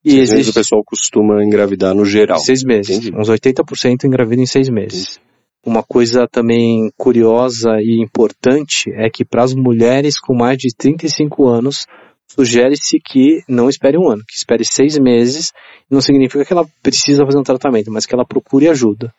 E 0.04 0.10
Seis 0.10 0.20
meses 0.20 0.34
existe 0.34 0.50
o 0.50 0.54
pessoal 0.54 0.82
costuma 0.84 1.44
engravidar 1.44 1.94
no 1.94 2.04
geral. 2.04 2.38
seis 2.38 2.64
meses. 2.64 2.96
Entendi. 2.96 3.16
Uns 3.16 3.28
80% 3.28 4.04
engravida 4.04 4.42
em 4.42 4.46
seis 4.46 4.68
meses. 4.68 5.20
Uma 5.64 5.82
coisa 5.82 6.26
também 6.26 6.90
curiosa 6.96 7.70
e 7.80 8.02
importante 8.02 8.90
é 8.94 9.08
que 9.08 9.24
para 9.24 9.44
as 9.44 9.54
mulheres 9.54 10.18
com 10.18 10.34
mais 10.34 10.58
de 10.58 10.74
35 10.76 11.46
anos, 11.46 11.86
sugere-se 12.34 12.98
que 12.98 13.42
não 13.48 13.68
espere 13.68 13.98
um 13.98 14.08
ano, 14.08 14.22
que 14.26 14.34
espere 14.34 14.64
seis 14.64 14.98
meses. 14.98 15.52
Não 15.90 16.00
significa 16.00 16.44
que 16.44 16.52
ela 16.52 16.66
precisa 16.82 17.24
fazer 17.24 17.38
um 17.38 17.42
tratamento, 17.42 17.90
mas 17.90 18.06
que 18.06 18.14
ela 18.14 18.24
procure 18.24 18.68
ajuda. 18.68 19.12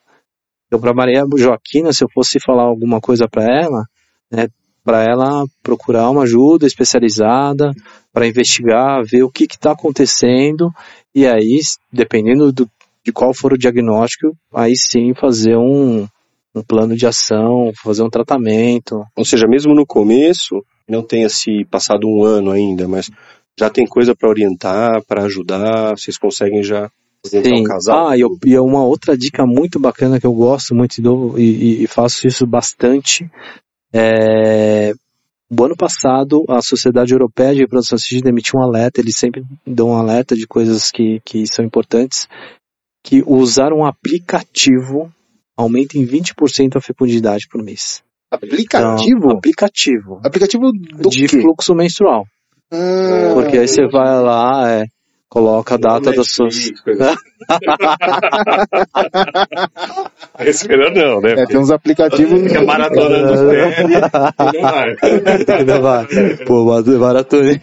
Então, 0.67 0.79
para 0.79 0.93
Maria 0.93 1.23
Joaquina, 1.37 1.93
se 1.93 2.03
eu 2.03 2.09
fosse 2.11 2.39
falar 2.39 2.63
alguma 2.63 2.99
coisa 2.99 3.27
para 3.29 3.43
ela, 3.43 3.83
né, 4.31 4.47
para 4.83 5.03
ela 5.03 5.45
procurar 5.61 6.09
uma 6.09 6.23
ajuda 6.23 6.65
especializada, 6.65 7.71
para 8.11 8.27
investigar, 8.27 9.03
ver 9.05 9.23
o 9.23 9.29
que 9.29 9.43
está 9.43 9.71
acontecendo, 9.71 10.71
e 11.13 11.27
aí, 11.27 11.59
dependendo 11.91 12.51
do, 12.51 12.67
de 13.05 13.11
qual 13.11 13.33
for 13.33 13.53
o 13.53 13.57
diagnóstico, 13.57 14.35
aí 14.53 14.75
sim 14.75 15.13
fazer 15.13 15.55
um, 15.55 16.07
um 16.55 16.63
plano 16.63 16.95
de 16.95 17.05
ação, 17.05 17.71
fazer 17.83 18.03
um 18.03 18.09
tratamento. 18.09 19.03
Ou 19.15 19.23
seja, 19.23 19.45
mesmo 19.47 19.75
no 19.75 19.85
começo, 19.85 20.63
não 20.89 21.01
tenha 21.01 21.29
se 21.29 21.65
passado 21.65 22.07
um 22.07 22.23
ano 22.23 22.51
ainda, 22.51 22.87
mas 22.87 23.09
já 23.59 23.69
tem 23.69 23.85
coisa 23.85 24.15
para 24.15 24.29
orientar, 24.29 25.03
para 25.05 25.23
ajudar, 25.23 25.91
vocês 25.97 26.17
conseguem 26.17 26.63
já 26.63 26.89
orientar 27.25 27.51
o 27.61 27.63
casal. 27.67 28.07
Ah, 28.09 28.17
e, 28.17 28.21
eu, 28.21 28.37
e 28.45 28.53
é 28.53 28.61
uma 28.61 28.83
outra 28.83 29.17
dica 29.17 29.45
muito 29.45 29.79
bacana 29.79 30.19
que 30.19 30.25
eu 30.25 30.33
gosto 30.33 30.73
muito 30.75 31.01
dou- 31.01 31.37
e- 31.39 31.83
e 31.83 31.87
faço 31.87 32.27
isso 32.27 32.45
bastante. 32.45 33.29
É, 33.93 34.93
o 35.49 35.63
ano 35.63 35.75
passado, 35.77 36.43
a 36.49 36.61
Sociedade 36.61 37.13
Europeia 37.13 37.53
de 37.53 37.61
Reprodução 37.61 37.95
Assistida 37.95 38.29
emitiu 38.29 38.59
um 38.59 38.63
alerta, 38.63 38.99
eles 38.99 39.17
sempre 39.17 39.43
dão 39.65 39.89
um 39.89 39.95
alerta 39.95 40.35
de 40.35 40.47
coisas 40.47 40.89
que, 40.91 41.21
que 41.23 41.45
são 41.45 41.63
importantes, 41.63 42.27
que 43.03 43.21
usar 43.25 43.71
um 43.71 43.85
aplicativo 43.85 45.13
aumenta 45.55 45.97
em 45.97 46.05
20% 46.05 46.75
a 46.75 46.81
fecundidade 46.81 47.47
por 47.47 47.61
mês. 47.63 48.01
Aplicativo? 48.33 49.17
Então, 49.25 49.37
aplicativo. 49.37 50.19
Aplicativo 50.25 50.71
do 50.71 51.09
de 51.09 51.27
quê? 51.27 51.39
fluxo 51.41 51.75
menstrual. 51.75 52.25
Ah, 52.71 53.31
Porque 53.35 53.59
aí 53.59 53.67
você 53.67 53.87
vai 53.87 54.19
lá, 54.19 54.71
é, 54.71 54.85
coloca 55.29 55.75
a 55.75 55.77
data 55.77 56.11
da 56.11 56.23
sua. 56.23 56.47
Esse 60.39 60.67
melhor 60.67 60.91
não, 60.91 61.21
né? 61.21 61.33
é, 61.37 61.45
tem 61.45 61.59
uns 61.59 61.69
aplicativos. 61.69 62.41
Fica 62.41 62.63
maratonando 62.63 63.37
série, 63.37 63.83
não 63.83 64.61
vai. 64.61 64.95
Ainda 65.59 65.79
vai. 65.79 66.07
Pô, 66.47 66.65
mas 66.65 66.87
maratoninho. 66.87 67.61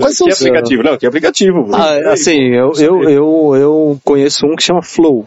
Quais 0.00 0.16
são 0.16 0.26
Que 0.26 0.32
os 0.32 0.40
aplicativo? 0.40 0.82
Não, 0.82 0.96
que 0.96 1.06
aplicativo. 1.06 1.70
Ah, 1.74 2.12
assim, 2.12 2.54
eu, 2.54 2.72
eu, 2.78 3.02
eu, 3.10 3.56
eu 3.56 4.00
conheço 4.04 4.46
um 4.46 4.56
que 4.56 4.62
chama 4.62 4.82
Flow, 4.82 5.26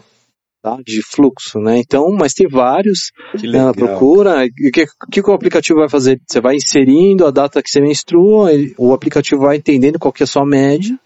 tá? 0.62 0.76
De 0.84 1.02
fluxo, 1.02 1.58
né? 1.58 1.78
Então, 1.78 2.04
mas 2.18 2.32
tem 2.32 2.48
vários, 2.48 3.10
que 3.38 3.46
né? 3.46 3.72
Procura, 3.72 4.44
e 4.44 4.68
o 4.68 4.72
que, 4.72 4.86
que, 5.10 5.22
que 5.22 5.30
o 5.30 5.34
aplicativo 5.34 5.78
vai 5.78 5.88
fazer? 5.88 6.20
Você 6.26 6.40
vai 6.40 6.56
inserindo 6.56 7.26
a 7.26 7.30
data 7.30 7.62
que 7.62 7.70
você 7.70 7.80
menstrua, 7.80 8.52
ele- 8.52 8.74
o 8.78 8.92
aplicativo 8.92 9.42
vai 9.42 9.56
entendendo 9.56 9.98
qual 9.98 10.12
que 10.12 10.22
é 10.22 10.24
a 10.24 10.28
sua 10.28 10.46
média, 10.46 10.98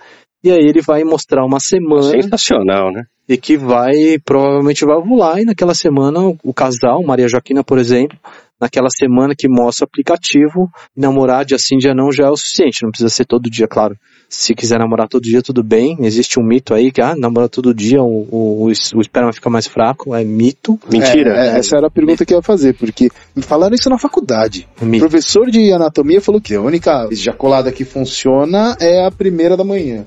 e 0.44 0.50
aí 0.50 0.58
ele 0.58 0.80
vai 0.80 1.04
mostrar 1.04 1.44
uma 1.44 1.60
semana 1.60 2.02
Sensacional, 2.02 2.92
né? 2.92 3.04
e 3.28 3.36
que 3.36 3.56
vai, 3.56 4.18
provavelmente 4.24 4.84
vai 4.84 4.96
ovular, 4.96 5.38
e 5.38 5.44
naquela 5.44 5.74
semana 5.74 6.20
o, 6.20 6.36
o 6.42 6.52
casal, 6.52 7.02
Maria 7.02 7.28
Joaquina, 7.28 7.62
por 7.62 7.78
exemplo, 7.78 8.18
naquela 8.60 8.88
semana 8.90 9.34
que 9.36 9.48
mostra 9.48 9.84
o 9.84 9.88
aplicativo, 9.88 10.68
namorar 10.96 11.44
dia 11.44 11.58
sim, 11.58 11.76
dia 11.78 11.94
não 11.94 12.10
já 12.12 12.26
é 12.26 12.30
o 12.30 12.36
suficiente, 12.36 12.82
não 12.82 12.90
precisa 12.90 13.08
ser 13.08 13.24
todo 13.24 13.50
dia, 13.50 13.68
claro. 13.68 13.96
Se 14.34 14.54
quiser 14.54 14.78
namorar 14.78 15.08
todo 15.08 15.22
dia, 15.22 15.42
tudo 15.42 15.62
bem. 15.62 15.94
Existe 16.00 16.40
um 16.40 16.42
mito 16.42 16.72
aí 16.72 16.90
que, 16.90 17.02
ah, 17.02 17.14
namorar 17.14 17.50
todo 17.50 17.74
dia, 17.74 18.02
o, 18.02 18.26
o, 18.30 18.62
o 18.64 18.70
es- 18.70 18.90
o 18.94 19.00
esperma 19.02 19.30
fica 19.30 19.50
mais 19.50 19.66
fraco, 19.66 20.14
é 20.14 20.24
mito. 20.24 20.80
Mentira. 20.90 21.36
É, 21.36 21.48
é, 21.48 21.58
essa 21.58 21.76
era 21.76 21.88
a 21.88 21.90
pergunta 21.90 22.24
que 22.24 22.32
eu 22.32 22.38
ia 22.38 22.42
fazer, 22.42 22.72
porque 22.72 23.10
me 23.36 23.42
falaram 23.42 23.74
isso 23.74 23.90
na 23.90 23.98
faculdade. 23.98 24.66
É 24.80 24.84
O 24.84 24.88
mito. 24.88 25.06
professor 25.06 25.50
de 25.50 25.70
anatomia 25.70 26.18
falou 26.22 26.40
que 26.40 26.54
a 26.54 26.62
única 26.62 27.08
ejaculada 27.12 27.70
que 27.70 27.84
funciona 27.84 28.74
é 28.80 29.04
a 29.04 29.10
primeira 29.10 29.54
da 29.54 29.64
manhã. 29.64 30.06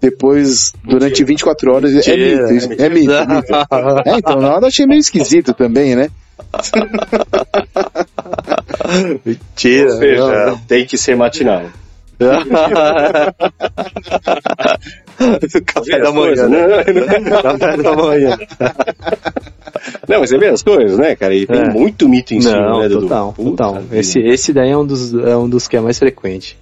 Depois, 0.00 0.72
durante 0.82 1.22
24 1.22 1.70
horas, 1.74 1.90
é 1.92 1.96
Mentira, 1.96 2.42
mito, 2.42 2.54
isso, 2.54 2.72
é 2.80 2.88
mito, 2.88 3.12
é 3.12 3.26
mito. 3.26 3.52
É, 4.08 4.16
então, 4.16 4.36
na 4.40 4.54
hora 4.54 4.64
eu 4.64 4.68
achei 4.68 4.86
meio 4.86 5.00
esquisito 5.00 5.52
também, 5.52 5.94
né? 5.94 6.08
Mentira. 9.24 9.92
Ou 9.92 9.98
seja, 9.98 10.58
tem 10.66 10.86
que 10.86 10.96
ser 10.96 11.14
matinal. 11.16 11.64
Café 15.66 15.98
da 16.00 16.12
manhã, 16.12 16.48
né? 16.48 16.84
Café 17.42 17.76
da 17.76 17.92
manhã. 17.94 18.36
Não, 20.08 20.20
mas 20.20 20.30
você 20.30 20.38
vê 20.38 20.46
as 20.48 20.62
coisas, 20.62 20.98
né, 20.98 21.14
cara? 21.16 21.34
E 21.34 21.46
tem 21.46 21.60
É. 21.60 21.68
muito 21.70 22.08
mito 22.08 22.34
em 22.34 22.40
cima, 22.40 22.56
Não, 22.60 22.80
né, 22.80 22.88
Dudu? 22.88 23.02
total, 23.02 23.32
Puta 23.32 23.50
total. 23.50 23.82
Esse, 23.92 24.18
esse 24.20 24.52
daí 24.52 24.70
é 24.70 24.76
um 24.76 24.86
dos, 24.86 25.12
é 25.14 25.36
um 25.36 25.48
dos 25.48 25.66
que 25.68 25.76
é 25.76 25.80
mais 25.80 25.98
frequente. 25.98 26.56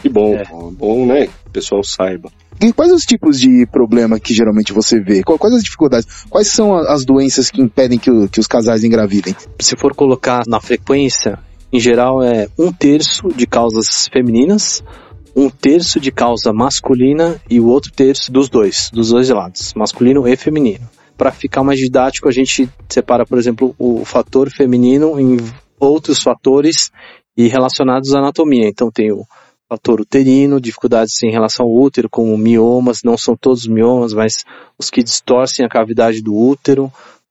Que 0.00 0.08
bom, 0.08 0.34
É. 0.34 0.44
bom, 0.72 1.06
né? 1.06 1.26
Que 1.26 1.32
o 1.46 1.50
pessoal 1.52 1.82
saiba. 1.84 2.30
E 2.60 2.72
quais 2.72 2.90
os 2.92 3.02
tipos 3.04 3.38
de 3.38 3.66
problema 3.70 4.18
que 4.18 4.32
geralmente 4.32 4.72
você 4.72 4.98
vê? 5.00 5.22
Quais 5.22 5.54
as 5.54 5.62
dificuldades? 5.62 6.24
Quais 6.30 6.48
são 6.48 6.74
as 6.74 7.04
doenças 7.04 7.50
que 7.50 7.60
impedem 7.60 7.98
que, 7.98 8.10
o- 8.10 8.28
que 8.28 8.40
os 8.40 8.46
casais 8.46 8.82
engravidem? 8.84 9.34
se 9.60 9.76
for 9.76 9.94
colocar 9.94 10.42
na 10.46 10.60
frequência, 10.60 11.38
em 11.74 11.80
geral 11.80 12.22
é 12.22 12.46
um 12.56 12.72
terço 12.72 13.26
de 13.34 13.48
causas 13.48 14.06
femininas, 14.06 14.80
um 15.34 15.50
terço 15.50 15.98
de 15.98 16.12
causa 16.12 16.52
masculina 16.52 17.40
e 17.50 17.58
o 17.58 17.66
outro 17.66 17.90
terço 17.90 18.30
dos 18.30 18.48
dois, 18.48 18.90
dos 18.92 19.08
dois 19.08 19.28
lados, 19.28 19.74
masculino 19.74 20.28
e 20.28 20.36
feminino. 20.36 20.88
Para 21.18 21.32
ficar 21.32 21.64
mais 21.64 21.80
didático, 21.80 22.28
a 22.28 22.32
gente 22.32 22.68
separa, 22.88 23.26
por 23.26 23.38
exemplo, 23.38 23.74
o 23.76 24.04
fator 24.04 24.48
feminino 24.52 25.18
em 25.18 25.36
outros 25.80 26.22
fatores 26.22 26.92
e 27.36 27.48
relacionados 27.48 28.14
à 28.14 28.20
anatomia. 28.20 28.68
Então 28.68 28.88
tem 28.88 29.10
o 29.10 29.24
fator 29.68 30.00
uterino, 30.00 30.60
dificuldades 30.60 31.20
em 31.24 31.32
relação 31.32 31.66
ao 31.66 31.74
útero, 31.74 32.08
como 32.08 32.38
miomas, 32.38 33.00
não 33.04 33.18
são 33.18 33.36
todos 33.36 33.66
miomas, 33.66 34.12
mas 34.12 34.44
os 34.78 34.90
que 34.90 35.02
distorcem 35.02 35.66
a 35.66 35.68
cavidade 35.68 36.22
do 36.22 36.36
útero, 36.36 36.88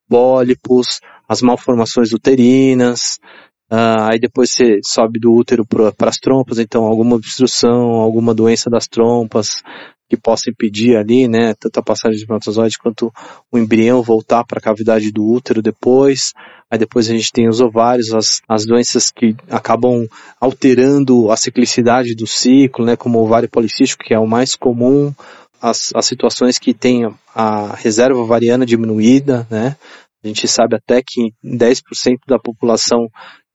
pólipos, 0.09 0.99
as 1.29 1.41
malformações 1.41 2.11
uterinas, 2.11 3.21
ah, 3.69 4.11
aí 4.11 4.19
depois 4.19 4.51
você 4.51 4.79
sobe 4.83 5.19
do 5.19 5.33
útero 5.33 5.65
para 5.65 6.09
as 6.09 6.17
trompas, 6.17 6.59
então 6.59 6.83
alguma 6.83 7.15
obstrução, 7.15 7.93
alguma 7.95 8.33
doença 8.33 8.69
das 8.69 8.87
trompas 8.87 9.63
que 10.09 10.17
possa 10.17 10.49
impedir 10.49 10.95
ali, 10.95 11.27
né, 11.27 11.55
tanto 11.55 11.79
a 11.79 11.83
passagem 11.83 12.17
de 12.17 12.23
espermatozoide 12.23 12.77
quanto 12.77 13.11
o 13.51 13.57
embrião 13.57 14.03
voltar 14.03 14.43
para 14.43 14.59
a 14.59 14.61
cavidade 14.61 15.11
do 15.11 15.25
útero 15.25 15.59
depois. 15.61 16.33
Aí 16.69 16.77
depois 16.77 17.09
a 17.09 17.13
gente 17.13 17.31
tem 17.31 17.49
os 17.49 17.61
ovários, 17.61 18.13
as, 18.13 18.41
as 18.47 18.65
doenças 18.65 19.09
que 19.09 19.35
acabam 19.49 20.07
alterando 20.39 21.31
a 21.31 21.37
ciclicidade 21.37 22.13
do 22.13 22.27
ciclo, 22.27 22.85
né, 22.85 22.95
como 22.95 23.17
o 23.17 23.23
ovário 23.23 23.49
policístico, 23.49 24.03
que 24.03 24.13
é 24.13 24.19
o 24.19 24.27
mais 24.27 24.55
comum, 24.55 25.11
as, 25.59 25.89
as 25.95 26.05
situações 26.05 26.59
que 26.59 26.73
tem 26.73 27.11
a 27.33 27.73
reserva 27.75 28.19
ovariana 28.19 28.65
diminuída, 28.65 29.47
né, 29.49 29.75
a 30.23 30.27
gente 30.27 30.47
sabe 30.47 30.75
até 30.75 31.01
que 31.01 31.33
10% 31.43 31.81
da 32.27 32.39
população 32.39 33.09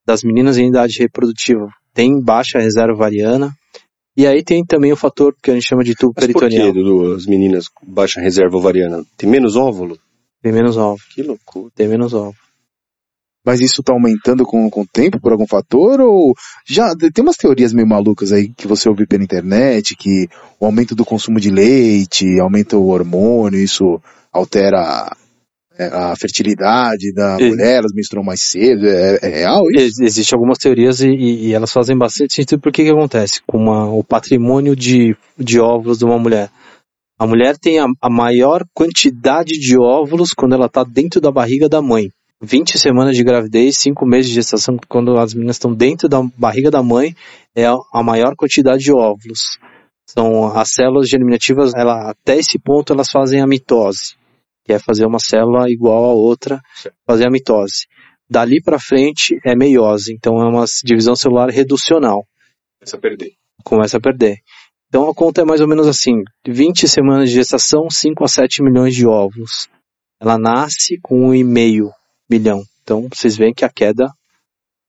das 0.08 0.22
meninas 0.22 0.56
em 0.56 0.68
idade 0.68 0.98
reprodutiva 1.00 1.68
tem 1.92 2.18
baixa 2.18 2.58
reserva 2.58 2.94
ovariana. 2.94 3.52
E 4.16 4.26
aí 4.26 4.42
tem 4.42 4.64
também 4.64 4.90
o 4.90 4.96
fator 4.96 5.34
que 5.42 5.50
a 5.50 5.54
gente 5.54 5.68
chama 5.68 5.84
de 5.84 5.94
tubo 5.94 6.14
Mas 6.16 6.26
por 6.26 6.40
peritoneal. 6.40 6.72
que, 6.72 6.82
Dudu, 6.82 7.14
as 7.14 7.26
meninas 7.26 7.68
com 7.68 7.84
baixa 7.86 8.18
reserva 8.18 8.56
ovariana? 8.56 9.04
Tem 9.18 9.28
menos 9.28 9.54
óvulo? 9.54 9.98
Tem 10.42 10.50
menos 10.50 10.78
óvulo, 10.78 11.02
Que 11.14 11.22
loucura. 11.22 11.70
tem 11.74 11.86
menos 11.86 12.14
óvulo. 12.14 12.34
Mas 13.44 13.60
isso 13.60 13.82
tá 13.82 13.92
aumentando 13.92 14.44
com, 14.44 14.70
com 14.70 14.80
o 14.80 14.86
tempo 14.86 15.20
por 15.20 15.30
algum 15.30 15.46
fator? 15.46 16.00
Ou 16.00 16.34
já 16.66 16.94
tem 16.96 17.22
umas 17.22 17.36
teorias 17.36 17.74
meio 17.74 17.86
malucas 17.86 18.32
aí 18.32 18.48
que 18.48 18.66
você 18.66 18.88
ouve 18.88 19.06
pela 19.06 19.22
internet, 19.22 19.94
que 19.94 20.26
o 20.58 20.64
aumento 20.64 20.94
do 20.94 21.04
consumo 21.04 21.38
de 21.38 21.50
leite, 21.50 22.24
aumenta 22.40 22.78
o 22.78 22.88
hormônio, 22.88 23.60
isso 23.60 24.00
altera 24.32 25.14
a 25.78 26.16
fertilidade 26.16 27.12
da 27.12 27.38
mulher, 27.38 27.78
elas 27.78 27.92
menstruam 27.94 28.24
mais 28.24 28.42
cedo, 28.42 28.86
é, 28.86 29.18
é 29.22 29.28
real 29.28 29.70
isso? 29.70 29.80
Ex 29.80 29.98
Existem 30.00 30.36
algumas 30.36 30.58
teorias 30.58 31.00
e, 31.00 31.08
e, 31.08 31.54
elas 31.54 31.72
fazem 31.72 31.96
bastante 31.96 32.34
sentido 32.34 32.60
porque 32.60 32.82
que 32.82 32.90
acontece 32.90 33.40
com 33.46 33.58
uma, 33.58 33.88
o 33.88 34.02
patrimônio 34.02 34.74
de, 34.74 35.16
de 35.38 35.60
óvulos 35.60 35.98
de 35.98 36.04
uma 36.04 36.18
mulher. 36.18 36.50
A 37.18 37.26
mulher 37.26 37.56
tem 37.56 37.78
a, 37.78 37.86
a 38.02 38.10
maior 38.10 38.64
quantidade 38.74 39.52
de 39.52 39.78
óvulos 39.78 40.32
quando 40.32 40.54
ela 40.54 40.66
está 40.66 40.82
dentro 40.82 41.20
da 41.20 41.30
barriga 41.30 41.68
da 41.68 41.80
mãe. 41.80 42.08
20 42.40 42.78
semanas 42.78 43.16
de 43.16 43.24
gravidez, 43.24 43.78
5 43.78 44.06
meses 44.06 44.28
de 44.28 44.34
gestação, 44.34 44.76
quando 44.88 45.18
as 45.18 45.34
meninas 45.34 45.56
estão 45.56 45.74
dentro 45.74 46.08
da 46.08 46.22
barriga 46.36 46.70
da 46.70 46.82
mãe, 46.82 47.14
é 47.56 47.66
a 47.66 48.02
maior 48.02 48.36
quantidade 48.36 48.82
de 48.82 48.92
óvulos. 48.92 49.58
São 50.08 50.56
as 50.56 50.70
células 50.70 51.08
germinativas, 51.08 51.72
ela, 51.74 52.10
até 52.10 52.36
esse 52.36 52.58
ponto 52.58 52.92
elas 52.92 53.10
fazem 53.10 53.40
a 53.40 53.46
mitose 53.46 54.17
que 54.68 54.74
é 54.74 54.78
fazer 54.78 55.06
uma 55.06 55.18
célula 55.18 55.70
igual 55.70 56.04
a 56.04 56.12
outra, 56.12 56.60
fazer 57.06 57.26
a 57.26 57.30
mitose. 57.30 57.86
Dali 58.28 58.62
para 58.62 58.78
frente 58.78 59.40
é 59.42 59.56
meiose, 59.56 60.12
então 60.12 60.42
é 60.42 60.46
uma 60.46 60.66
divisão 60.84 61.16
celular 61.16 61.48
reducional. 61.48 62.26
Começa 62.78 62.96
a 62.96 63.00
perder. 63.00 63.32
Começa 63.64 63.96
a 63.96 64.00
perder. 64.00 64.36
Então 64.88 65.08
a 65.08 65.14
conta 65.14 65.40
é 65.40 65.44
mais 65.44 65.62
ou 65.62 65.66
menos 65.66 65.86
assim: 65.86 66.22
20 66.46 66.86
semanas 66.86 67.30
de 67.30 67.36
gestação, 67.36 67.88
5 67.88 68.22
a 68.22 68.28
7 68.28 68.62
milhões 68.62 68.94
de 68.94 69.06
óvulos. 69.06 69.70
Ela 70.20 70.36
nasce 70.36 70.98
com 71.00 71.30
1,5 71.30 71.90
milhão. 72.30 72.62
Então 72.82 73.08
vocês 73.10 73.38
veem 73.38 73.54
que 73.54 73.64
a 73.64 73.70
queda 73.70 74.12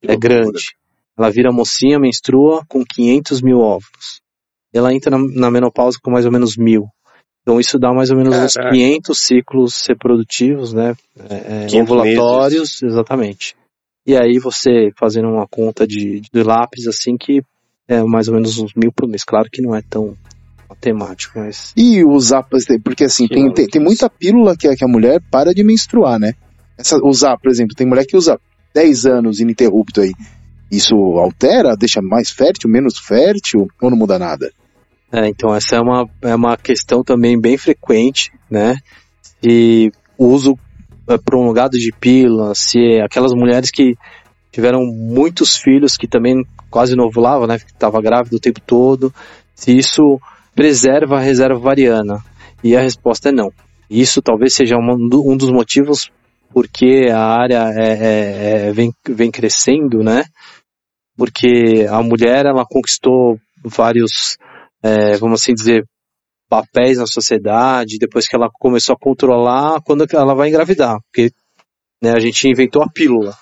que 0.01 0.11
é 0.11 0.17
grande. 0.17 0.75
Ela 1.17 1.29
vira 1.29 1.53
mocinha, 1.53 1.97
menstrua 1.97 2.65
com 2.67 2.83
500 2.83 3.41
mil 3.41 3.59
óvulos. 3.59 4.19
Ela 4.73 4.93
entra 4.93 5.09
na, 5.09 5.25
na 5.35 5.49
menopausa 5.49 5.97
com 6.03 6.11
mais 6.11 6.25
ou 6.25 6.31
menos 6.33 6.57
mil. 6.57 6.85
Então 7.41 7.59
isso 7.59 7.79
dá 7.79 7.93
mais 7.93 8.11
ou 8.11 8.17
menos 8.17 8.35
Caraca. 8.35 8.69
uns 8.69 8.77
500 8.77 9.19
ciclos 9.19 9.85
reprodutivos, 9.87 10.73
né? 10.73 10.95
É, 11.29 11.67
é 11.71 11.81
ovulatórios, 11.81 12.81
exatamente. 12.83 13.55
E 14.05 14.15
aí 14.15 14.39
você 14.39 14.91
fazendo 14.97 15.27
uma 15.29 15.47
conta 15.47 15.85
de, 15.87 16.21
de 16.21 16.43
lápis 16.43 16.87
assim 16.87 17.17
que 17.17 17.41
é 17.87 18.03
mais 18.03 18.27
ou 18.27 18.35
menos 18.35 18.57
uns 18.59 18.73
mil 18.75 18.91
por 18.91 19.07
mês. 19.07 19.23
Claro 19.23 19.49
que 19.51 19.61
não 19.61 19.75
é 19.75 19.81
tão 19.81 20.15
matemático, 20.69 21.39
mas... 21.39 21.73
E 21.75 22.03
usar, 22.05 22.43
porque 22.83 23.05
assim, 23.05 23.27
tem, 23.27 23.51
tem, 23.51 23.67
tem, 23.67 23.81
muita 23.81 24.09
pílula 24.09 24.55
que, 24.55 24.73
que 24.75 24.85
a 24.85 24.87
mulher 24.87 25.19
para 25.31 25.53
de 25.53 25.63
menstruar, 25.63 26.19
né? 26.19 26.33
Essa, 26.77 26.97
usar, 27.03 27.37
por 27.37 27.49
exemplo, 27.49 27.75
tem 27.75 27.87
mulher 27.87 28.05
que 28.05 28.15
usa 28.15 28.39
10 28.73 29.05
anos 29.07 29.39
ininterrupto 29.39 30.01
aí. 30.01 30.13
Isso 30.71 30.95
altera, 30.95 31.75
deixa 31.75 31.99
mais 32.01 32.29
fértil, 32.29 32.69
menos 32.69 32.99
fértil, 32.99 33.67
ou 33.81 33.89
não 33.89 33.97
muda 33.97 34.19
nada? 34.19 34.51
É, 35.11 35.27
então 35.27 35.53
essa 35.53 35.75
é 35.75 35.81
uma, 35.81 36.07
é 36.21 36.35
uma 36.35 36.55
questão 36.55 37.03
também 37.03 37.39
bem 37.39 37.57
frequente, 37.57 38.31
né? 38.49 38.77
E 39.43 39.91
o 40.17 40.27
uso 40.27 40.57
é, 41.07 41.17
prolongado 41.17 41.77
de 41.77 41.91
pílulas, 41.99 42.59
se 42.59 42.99
aquelas 43.01 43.33
mulheres 43.33 43.71
que 43.71 43.95
tiveram 44.51 44.85
muitos 44.85 45.55
filhos 45.57 45.97
que 45.97 46.07
também 46.07 46.45
quase 46.69 46.95
não 46.95 47.05
ovulavam, 47.05 47.47
né? 47.47 47.57
Que 47.57 47.65
estava 47.65 48.01
grávida 48.01 48.35
o 48.35 48.39
tempo 48.39 48.61
todo, 48.61 49.13
se 49.55 49.75
isso 49.75 50.19
preserva 50.53 51.17
a 51.17 51.21
reserva 51.21 51.59
variana. 51.59 52.23
E 52.63 52.75
a 52.75 52.81
resposta 52.81 53.29
é 53.29 53.31
não. 53.31 53.51
Isso 53.89 54.21
talvez 54.21 54.53
seja 54.53 54.75
um 54.77 55.37
dos 55.37 55.49
motivos 55.49 56.11
porque 56.53 57.07
a 57.11 57.23
área 57.23 57.71
é, 57.75 57.91
é, 57.91 58.67
é, 58.67 58.71
vem, 58.71 58.91
vem 59.07 59.31
crescendo, 59.31 60.03
né? 60.03 60.25
Porque 61.15 61.85
a 61.89 62.01
mulher 62.01 62.45
ela 62.45 62.65
conquistou 62.65 63.39
vários 63.63 64.37
é, 64.81 65.17
vamos 65.17 65.41
assim 65.41 65.53
dizer, 65.53 65.85
papéis 66.49 66.97
na 66.97 67.05
sociedade, 67.05 67.97
depois 67.99 68.27
que 68.27 68.35
ela 68.35 68.49
começou 68.51 68.95
a 68.95 68.99
controlar 68.99 69.81
quando 69.81 70.05
ela 70.11 70.33
vai 70.33 70.49
engravidar, 70.49 70.97
porque 71.03 71.31
né, 72.01 72.11
a 72.11 72.19
gente 72.19 72.47
inventou 72.47 72.81
a 72.81 72.89
pílula. 72.89 73.37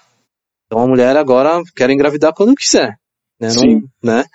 Então 0.65 0.84
a 0.84 0.88
mulher 0.88 1.15
agora 1.15 1.62
quer 1.76 1.89
engravidar 1.89 2.34
quando 2.34 2.56
quiser, 2.56 2.97
né? 3.39 3.47
Não, 3.47 3.50
Sim. 3.50 3.84
né? 4.04 4.26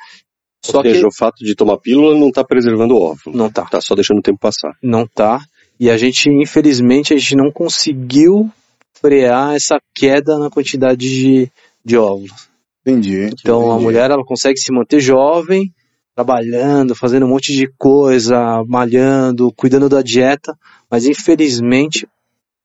Só 0.65 0.79
Ou 0.79 0.85
seja, 0.85 1.01
que, 1.01 1.07
o 1.07 1.12
fato 1.12 1.45
de 1.45 1.55
tomar 1.55 1.79
pílula 1.79 2.19
não 2.19 2.29
está 2.29 2.45
preservando 2.45 2.95
o 2.95 3.03
óvulo. 3.03 3.37
Não 3.37 3.49
está. 3.49 3.65
Está 3.65 3.81
só 3.81 3.95
deixando 3.97 4.19
o 4.19 4.23
tempo 4.23 4.38
passar. 4.38 4.77
Não 4.81 5.03
está. 5.03 5.41
E 5.79 5.91
a 5.91 5.97
gente, 5.97 6.31
infelizmente, 6.31 7.12
a 7.12 7.19
gente 7.19 7.35
não 7.35 7.51
conseguiu 7.51 8.49
frear 8.95 9.57
essa 9.57 9.81
queda 9.93 10.38
na 10.38 10.49
quantidade 10.49 11.01
de, 11.01 11.51
de 11.85 11.97
óvulos. 11.97 12.49
Entendi. 12.87 13.25
Então 13.25 13.62
entendi. 13.62 13.77
a 13.77 13.83
mulher 13.83 14.11
ela 14.11 14.25
consegue 14.25 14.59
se 14.59 14.73
manter 14.73 15.01
jovem, 15.01 15.73
trabalhando, 16.14 16.94
fazendo 16.94 17.27
um 17.27 17.29
monte 17.29 17.53
de 17.55 17.66
coisa, 17.79 18.62
malhando, 18.66 19.53
cuidando 19.57 19.88
da 19.88 20.03
dieta, 20.03 20.55
mas 20.90 21.07
infelizmente 21.07 22.07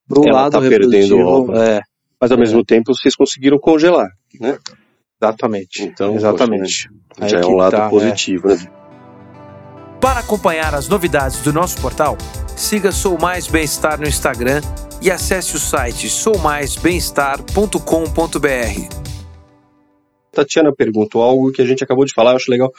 pro 0.07 0.23
Ela 0.27 0.41
lado 0.41 0.51
tá 0.53 0.62
perdendo 0.62 1.17
o 1.17 1.55
é, 1.55 1.81
Mas 2.19 2.31
ao 2.31 2.38
É. 2.38 2.39
mesmo 2.39 2.63
tempo 2.63 2.93
vocês 2.93 3.15
conseguiram 3.15 3.60
congelar, 3.60 4.10
né? 4.39 4.57
exatamente. 5.21 5.83
Então, 5.83 6.15
exatamente. 6.15 6.89
poxa, 7.10 7.29
já 7.29 7.38
Aí 7.38 7.43
é 7.43 7.45
que 7.45 7.51
um 7.51 7.55
lado 7.55 7.71
tá, 7.71 7.89
positivo, 7.89 8.47
né? 8.47 8.57
Para 9.99 10.19
acompanhar 10.19 10.73
as 10.75 10.88
novidades 10.88 11.41
do 11.41 11.51
nosso 11.51 11.81
portal, 11.81 12.17
siga 12.55 12.91
Sou 12.91 13.17
Mais 13.19 13.47
Bem-Estar 13.47 13.99
no 13.99 14.07
Instagram 14.07 14.62
e 15.01 15.10
acesse 15.12 15.55
o 15.55 15.60
site 15.60 16.07
soumaisbemestar.com.br. 16.10 18.95
Tatiana 20.31 20.71
perguntou 20.75 21.21
algo 21.23 21.51
que 21.51 21.62
a 21.62 21.65
gente 21.65 21.83
acabou 21.83 22.05
de 22.05 22.13
falar, 22.13 22.31
eu 22.31 22.36
acho 22.38 22.51
legal 22.51 22.71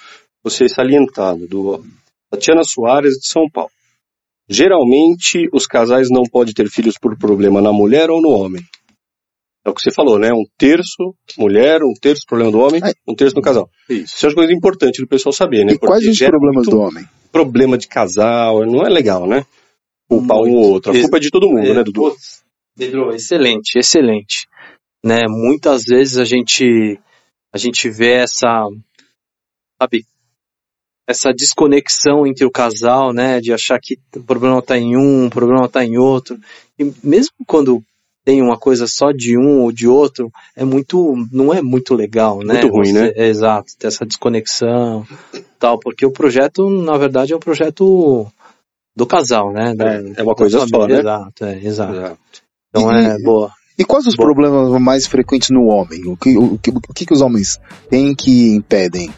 você 0.43 0.69
salientado, 0.69 1.47
do 1.47 1.85
Tatiana 2.31 2.63
Soares 2.65 3.15
de 3.15 3.29
São 3.29 3.49
Paulo. 3.51 3.71
Geralmente 4.49 5.49
os 5.53 5.67
casais 5.67 6.09
não 6.11 6.23
podem 6.23 6.55
ter 6.55 6.69
filhos 6.71 6.95
por 7.01 7.17
problema 7.19 7.61
na 7.61 7.73
mulher 7.73 8.11
ou 8.11 8.21
no 8.21 8.31
homem. 8.31 8.63
É 9.65 9.71
o 9.71 9.75
que 9.75 9.83
você 9.83 9.91
falou, 9.91 10.19
né? 10.19 10.33
Um 10.33 10.45
terço 10.57 11.15
mulher, 11.37 11.83
um 11.83 11.93
terço 12.01 12.23
problema 12.27 12.51
do 12.51 12.59
homem, 12.59 12.81
É. 12.83 12.93
um 13.07 13.15
terço 13.15 13.37
no 13.37 13.43
casal. 13.43 13.69
Isso. 13.91 14.17
Isso 14.17 14.27
é 14.27 14.29
uma 14.31 14.35
coisa 14.37 14.53
importante 14.55 15.03
do 15.03 15.07
pessoal 15.07 15.33
saber, 15.33 15.65
né? 15.67 15.75
E 15.75 15.79
quais 15.79 16.01
Porque 16.01 16.11
os 16.11 16.17
gera 16.17 16.31
problemas 16.31 16.67
do 16.67 16.81
homem? 16.81 17.05
Problema 17.31 17.77
de 17.77 17.87
casal, 17.87 18.65
não 18.65 18.87
é 18.87 18.89
legal, 18.89 19.27
né? 19.27 19.45
Culpar 20.09 20.39
um 20.39 20.55
ou 20.55 20.71
outro. 20.71 20.93
A 20.97 20.99
culpa 20.99 21.19
é 21.19 21.21
de 21.21 21.31
todo 21.31 21.49
mundo, 21.49 21.67
É, 21.67 21.75
né, 21.75 21.85
Dudu? 21.85 22.17
Pedro, 22.75 23.13
excelente, 23.15 23.79
excelente. 23.79 24.47
Né, 25.05 25.25
muitas 25.29 25.85
vezes 25.85 26.17
a 26.17 26.25
gente 26.25 26.99
a 27.53 27.59
gente 27.59 27.89
vê 27.91 28.15
essa 28.15 28.67
sabe 29.81 30.05
essa 31.09 31.33
desconexão 31.33 32.27
entre 32.27 32.45
o 32.45 32.51
casal, 32.51 33.15
né, 33.15 33.41
de 33.41 33.51
achar 33.53 33.81
que 33.81 33.99
o 34.15 34.23
problema 34.23 34.59
está 34.59 34.77
em 34.77 34.95
um, 34.95 35.27
o 35.27 35.31
problema 35.31 35.65
está 35.65 35.83
em 35.83 35.97
outro. 35.97 36.39
E 36.79 36.93
mesmo 37.03 37.33
quando 37.47 37.83
tem 38.27 38.43
uma 38.43 38.59
coisa 38.59 38.87
só 38.87 39.11
de 39.11 39.39
um 39.39 39.63
ou 39.63 39.73
de 39.73 39.89
outro, 39.89 40.31
é 40.55 40.63
muito 40.67 41.17
não 41.33 41.53
é 41.55 41.63
muito 41.63 41.95
legal, 41.95 42.41
né? 42.41 42.61
Muito 42.61 42.69
ruim, 42.69 42.93
né? 42.93 43.11
é, 43.17 43.27
exato, 43.27 43.73
ter 43.79 43.87
essa 43.87 44.05
desconexão, 44.05 45.07
tal, 45.59 45.79
porque 45.81 46.05
o 46.05 46.11
projeto, 46.13 46.69
na 46.69 46.99
verdade, 46.99 47.33
é 47.33 47.37
um 47.37 47.41
projeto 47.41 48.27
do 48.95 49.07
casal, 49.07 49.51
né? 49.51 49.75
Da- 49.75 49.95
É, 49.95 50.13
é 50.19 50.23
uma 50.23 50.35
coisa 50.35 50.59
só, 50.67 50.87
né? 50.87 50.99
Exato, 50.99 51.45
é, 51.47 51.59
exato. 51.65 51.95
Exato. 51.95 52.19
Então 52.69 52.93
E- 52.93 53.07
é 53.07 53.19
boa. 53.23 53.51
E 53.79 53.85
quais 53.85 54.07
os 54.07 54.15
Bom. 54.17 54.25
problemas 54.25 54.79
mais 54.83 55.07
frequentes 55.07 55.49
no 55.51 55.67
homem? 55.69 56.05
O 56.07 56.17
que, 56.17 56.37
o, 56.37 56.59
que, 56.59 56.71
o 56.71 56.81
que 56.95 57.07
que 57.07 57.15
os 57.15 57.23
homens 57.23 57.59
têm 57.89 58.13
que 58.15 58.51
impedem 58.57 59.09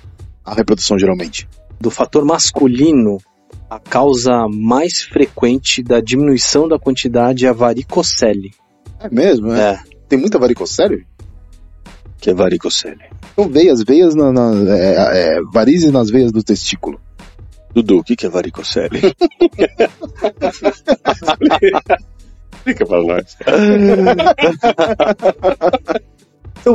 a 0.44 0.54
reprodução 0.54 0.96
geralmente? 0.98 1.48
Do 1.80 1.90
fator 1.90 2.24
masculino, 2.24 3.18
a 3.68 3.78
causa 3.78 4.46
mais 4.48 5.02
frequente 5.02 5.82
da 5.82 6.00
diminuição 6.00 6.66
da 6.68 6.78
quantidade 6.78 7.46
é 7.46 7.48
a 7.48 7.54
varicocele. 7.54 8.52
É 8.98 9.08
mesmo, 9.08 9.52
é? 9.52 9.72
É. 9.72 9.80
Tem 10.08 10.18
muita 10.18 10.38
varicocele? 10.38 11.06
Que 12.18 12.30
é 12.30 12.34
varicocele. 12.34 13.04
Então 13.32 13.48
veias, 13.48 13.82
veias, 13.82 14.14
na, 14.14 14.30
na, 14.30 14.52
é, 14.76 15.36
é, 15.36 15.40
varizes 15.52 15.90
nas 15.90 16.10
veias 16.10 16.32
do 16.32 16.42
testículo. 16.42 17.00
Dudu, 17.72 18.00
o 18.00 18.04
que 18.04 18.14
que 18.14 18.26
é 18.26 18.28
varicocele? 18.28 19.00
Explica 22.52 22.84
pra 22.84 23.02
nós. 23.02 23.38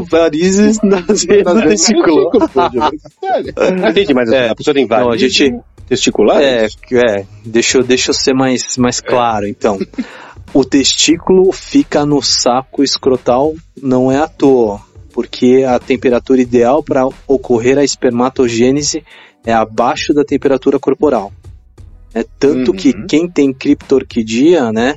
Varizes 0.10 0.80
nas 0.84 1.22
de 1.22 1.44
varicocele. 1.44 3.00
Entendi, 3.90 4.14
mas 4.14 4.32
É. 4.32 4.50
a 4.50 4.56
pessoa 4.56 4.74
tem 4.74 4.88
Não, 4.88 4.98
a 4.98 5.04
varizes 5.06 5.34
gente- 5.34 5.60
testiculares? 5.88 6.76
É, 6.92 6.96
é 6.96 7.26
deixa, 7.46 7.78
eu- 7.78 7.84
deixa 7.84 8.10
eu 8.12 8.14
ser 8.14 8.34
mais, 8.34 8.78
mais 8.78 9.00
claro, 9.00 9.48
então. 9.48 9.78
O 10.54 10.64
testículo 10.64 11.52
fica 11.52 12.06
no 12.06 12.22
saco 12.22 12.84
escrotal 12.84 13.54
não 13.82 14.12
é 14.12 14.18
à 14.18 14.28
toa, 14.28 14.80
porque 15.14 15.66
a 15.68 15.78
temperatura 15.80 16.42
ideal 16.42 16.82
para 16.82 17.08
ocorrer 17.28 17.78
a 17.78 17.84
espermatogênese 17.84 19.04
é 19.46 19.54
abaixo 19.54 20.14
da 20.14 20.24
temperatura 20.24 20.80
corporal. 20.80 21.32
É 22.14 22.24
tanto 22.40 22.72
Uhum. 22.72 22.78
que 22.78 22.94
quem 23.06 23.28
tem 23.30 23.54
criptorquidia, 23.54 24.72
né, 24.72 24.96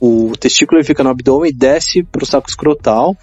o 0.00 0.32
testículo 0.38 0.78
ele 0.78 0.86
fica 0.86 1.02
no 1.04 1.10
abdômen 1.10 1.50
e 1.50 1.54
desce 1.54 2.02
para 2.02 2.22
o 2.24 2.26
saco 2.26 2.48
escrotal, 2.48 3.16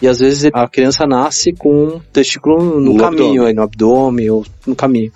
e 0.00 0.08
às 0.08 0.18
vezes 0.18 0.50
a 0.52 0.68
criança 0.68 1.06
nasce 1.06 1.52
com 1.52 1.84
o 1.86 2.00
testículo 2.12 2.80
no, 2.80 2.94
No 2.94 2.96
caminho, 2.96 3.42
abdômen. 3.42 3.46
aí, 3.46 3.54
no 3.54 3.62
abdômen 3.62 4.30
ou 4.30 4.44
no 4.66 4.74
caminho. 4.74 5.12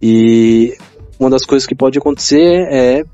E 0.00 0.76
uma 1.18 1.30
das 1.30 1.44
coisas 1.44 1.66
que 1.66 1.74
pode 1.74 1.96
acontecer 1.98 2.66
é 2.68 3.04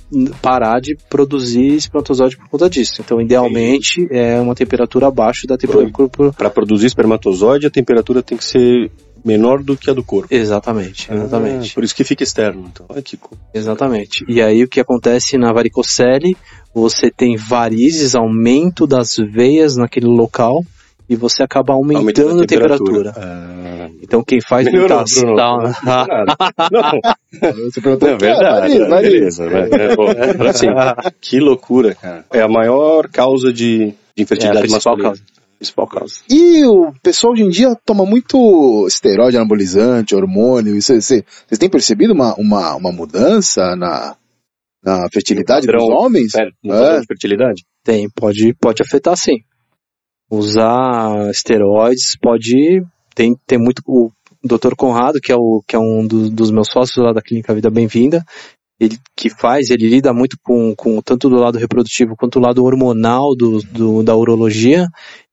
parar 0.40 0.80
de 0.80 0.96
produzir 1.10 1.74
espermatozoide 1.74 2.38
por 2.38 2.48
conta 2.48 2.70
disso. 2.70 3.02
Então, 3.04 3.20
idealmente, 3.20 4.06
é 4.10 4.40
uma 4.40 4.54
temperatura 4.54 5.08
abaixo 5.08 5.46
da 5.46 5.58
temperatura. 5.58 6.32
Para 6.32 6.48
produzir 6.48 6.86
espermatozoide, 6.86 7.66
a 7.66 7.70
temperatura 7.70 8.22
tem 8.22 8.38
que 8.38 8.44
ser 8.44 8.90
menor 9.22 9.62
do 9.62 9.76
que 9.76 9.90
a 9.90 9.92
do 9.92 10.02
corpo. 10.02 10.34
Exatamente, 10.34 11.12
exatamente. 11.12 11.70
Ah, 11.70 11.74
por 11.74 11.84
isso 11.84 11.94
que 11.94 12.04
fica 12.04 12.22
externo. 12.22 12.70
Então, 12.72 12.86
que. 13.02 13.18
Exatamente. 13.52 14.24
E 14.26 14.40
aí 14.40 14.62
o 14.62 14.68
que 14.68 14.80
acontece 14.80 15.36
na 15.36 15.52
varicocele, 15.52 16.34
você 16.74 17.10
tem 17.10 17.36
varizes, 17.36 18.14
aumento 18.14 18.86
das 18.86 19.16
veias 19.16 19.76
naquele 19.76 20.06
local 20.06 20.64
e 21.08 21.16
você 21.16 21.42
acaba 21.42 21.72
aumentando 21.74 21.98
Aumenta 22.30 22.44
a 22.44 22.46
temperatura. 22.46 23.12
Ah, 23.16 23.88
Então 24.02 24.22
quem 24.22 24.40
faz 24.40 24.66
Melhorou, 24.66 24.98
muita 24.98 25.20
Bruno. 25.20 25.36
tal- 25.36 25.62
não, 26.70 27.60
Você 27.70 27.80
perguntou, 27.80 28.08
é 28.08 28.16
verdade. 28.16 28.60
varia, 28.60 28.84
é, 28.84 28.88
varia. 28.88 29.10
Beleza, 29.10 29.48
vai, 29.48 29.62
é, 29.72 29.96
bom, 29.96 30.08
agora 30.10 30.52
sim. 30.52 30.66
Que 31.20 31.40
loucura, 31.40 31.94
cara. 31.94 32.24
É 32.32 32.40
a 32.42 32.48
maior 32.48 33.08
causa 33.08 33.52
de, 33.52 33.78
de 33.78 33.84
É 33.86 34.20
a 34.20 34.22
infertilidade 34.22 34.60
principal 34.68 34.96
masculina. 34.96 35.08
causa. 35.08 35.22
Principal 35.58 35.86
causa. 35.88 36.14
E 36.30 36.64
o 36.66 36.92
pessoal 37.02 37.32
hoje 37.32 37.42
em 37.42 37.48
dia 37.48 37.74
toma 37.84 38.04
muito 38.06 38.86
esteroide 38.86 39.36
anabolizante, 39.36 40.14
hormônio. 40.14 40.76
Isso, 40.76 40.94
você- 40.94 41.24
vocês 41.46 41.58
têm 41.58 41.68
percebido 41.68 42.12
uma, 42.12 42.34
uma, 42.36 42.76
uma 42.76 42.92
mudança 42.92 43.74
na, 43.76 44.14
na 44.84 45.08
fertilidade 45.12 45.66
No 45.66 45.72
dos 45.72 45.82
padrão. 45.82 45.98
homens? 46.04 46.30
Sério, 46.30 46.52
É. 46.64 46.68
padrão 46.68 47.00
de 47.00 47.06
fertilidade? 47.06 47.64
Tem, 47.84 48.08
pode, 48.14 48.54
pode 48.60 48.82
afetar 48.82 49.16
sim. 49.16 49.38
Usar 50.30 51.30
esteroides 51.30 52.16
pode. 52.20 52.82
Tem, 53.14 53.34
tem 53.46 53.58
muito. 53.58 53.82
O 53.86 54.10
Dr. 54.44 54.74
Conrado, 54.76 55.20
que 55.20 55.32
é, 55.32 55.36
o, 55.36 55.62
que 55.66 55.74
é 55.74 55.78
um 55.78 56.06
do- 56.06 56.30
dos 56.30 56.50
meus 56.50 56.68
sócios 56.68 57.04
lá 57.04 57.12
da 57.12 57.20
Clínica 57.22 57.54
Vida 57.54 57.70
Bem-vinda, 57.70 58.24
ele 58.78 58.96
que 59.16 59.28
faz, 59.30 59.70
ele 59.70 59.88
lida 59.88 60.12
muito 60.12 60.36
com, 60.42 60.74
com 60.76 61.00
tanto 61.02 61.28
do 61.28 61.36
lado 61.36 61.58
reprodutivo 61.58 62.14
quanto 62.16 62.38
do 62.38 62.46
lado 62.46 62.64
hormonal 62.64 63.34
do, 63.34 63.60
do- 63.62 64.02
da 64.02 64.14
urologia. 64.14 64.86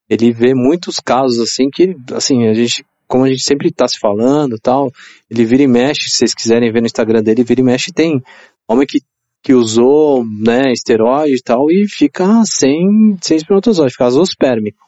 Ele 0.09 0.31
vê 0.31 0.53
muitos 0.55 0.95
casos 0.97 1.39
assim 1.39 1.69
que, 1.69 1.95
assim, 2.13 2.47
a 2.47 2.53
gente, 2.53 2.83
como 3.07 3.25
a 3.25 3.29
gente 3.29 3.43
sempre 3.43 3.69
está 3.69 3.87
se 3.87 3.99
falando 3.99 4.57
tal, 4.61 4.91
ele 5.29 5.45
vira 5.45 5.63
e 5.63 5.67
mexe, 5.67 6.09
se 6.09 6.17
vocês 6.17 6.33
quiserem 6.33 6.71
ver 6.71 6.79
no 6.79 6.85
Instagram 6.87 7.21
dele, 7.21 7.43
vira 7.43 7.61
e 7.61 7.63
mexe, 7.63 7.91
tem 7.91 8.21
homem 8.67 8.87
que 8.87 8.99
que 9.43 9.53
usou, 9.53 10.25
né, 10.25 10.71
esteroide 10.71 11.35
e 11.35 11.39
tal, 11.43 11.69
e 11.69 11.85
fica 11.87 12.41
sem, 12.45 13.15
sem 13.21 13.37
espermatozoide, 13.37 13.91
fica 13.91 14.05
azospérmico, 14.05 14.79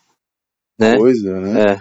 né? 0.80 0.98
Coisa, 0.98 1.40
né? 1.40 1.64
É, 1.72 1.80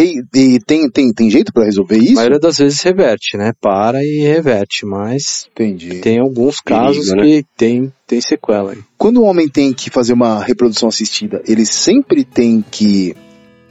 E, 0.00 0.22
e 0.34 0.58
tem, 0.60 0.88
tem, 0.90 1.12
tem 1.12 1.30
jeito 1.30 1.52
pra 1.52 1.64
resolver 1.64 1.96
a 1.96 1.98
isso? 1.98 2.14
maioria 2.14 2.38
das 2.38 2.58
vezes 2.58 2.80
reverte, 2.82 3.36
né? 3.36 3.52
Para 3.60 4.04
e 4.04 4.20
reverte, 4.22 4.86
mas 4.86 5.48
Entendi. 5.52 6.00
tem 6.00 6.18
alguns 6.20 6.60
Perigo, 6.60 6.84
casos 6.84 7.12
né? 7.12 7.22
que 7.22 7.44
tem, 7.56 7.92
tem 8.06 8.20
sequela 8.20 8.72
aí. 8.72 8.78
Quando 8.96 9.18
o 9.20 9.24
homem 9.24 9.48
tem 9.48 9.72
que 9.72 9.90
fazer 9.90 10.12
uma 10.12 10.42
reprodução 10.42 10.88
assistida, 10.88 11.42
ele 11.46 11.66
sempre 11.66 12.24
tem 12.24 12.64
que 12.70 13.16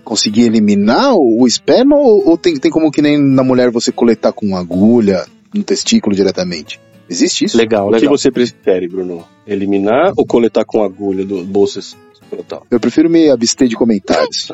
conseguir 0.03 0.43
eliminar 0.43 1.13
o, 1.15 1.41
o 1.41 1.47
esperma 1.47 1.95
ou, 1.97 2.29
ou 2.29 2.37
tem, 2.37 2.55
tem 2.55 2.71
como 2.71 2.91
que 2.91 3.01
nem 3.01 3.17
na 3.21 3.43
mulher 3.43 3.69
você 3.71 3.91
coletar 3.91 4.31
com 4.33 4.55
agulha 4.55 5.25
no 5.53 5.63
testículo 5.63 6.15
diretamente? 6.15 6.79
Existe 7.09 7.45
isso? 7.45 7.57
Legal, 7.57 7.89
O 7.89 7.97
que 7.97 8.07
você 8.07 8.29
prefere, 8.29 8.87
Bruno? 8.89 9.25
Eliminar 9.45 10.13
ou 10.17 10.25
coletar 10.25 10.65
com 10.65 10.83
agulha 10.83 11.25
do 11.25 11.43
bolsa 11.45 11.79
escrotal? 12.27 12.65
Eu 12.69 12.79
prefiro 12.79 13.09
me 13.09 13.29
abster 13.29 13.67
de 13.67 13.75
comentários. 13.75 14.51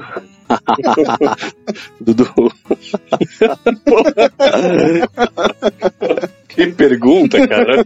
Dudu. 1.99 2.31
que 6.47 6.67
pergunta, 6.67 7.45
cara. 7.47 7.83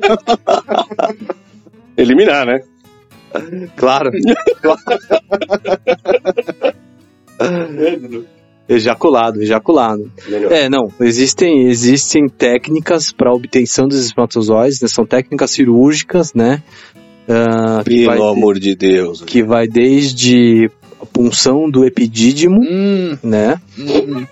Eliminar, 1.95 2.45
né? 2.45 2.61
Claro. 3.75 4.11
ejaculado, 8.67 9.41
ejaculado. 9.41 10.11
Melhor. 10.27 10.51
É, 10.51 10.67
não, 10.69 10.91
existem, 10.99 11.67
existem 11.67 12.27
técnicas 12.27 13.11
para 13.11 13.33
obtenção 13.33 13.87
dos 13.87 14.03
espermatozoides, 14.05 14.81
né? 14.81 14.87
São 14.87 15.05
técnicas 15.05 15.51
cirúrgicas, 15.51 16.33
né? 16.33 16.61
Que, 17.83 18.05
Pelo 18.05 18.05
vai, 18.05 18.31
amor 18.37 18.57
de 18.59 18.75
Deus. 18.75 19.21
que 19.21 19.43
vai 19.43 19.67
desde 19.67 20.69
a 21.01 21.05
punção 21.05 21.69
do 21.69 21.85
epidídimo, 21.85 22.61
hum, 22.61 23.17
né? 23.21 23.59
hum. 23.77 24.25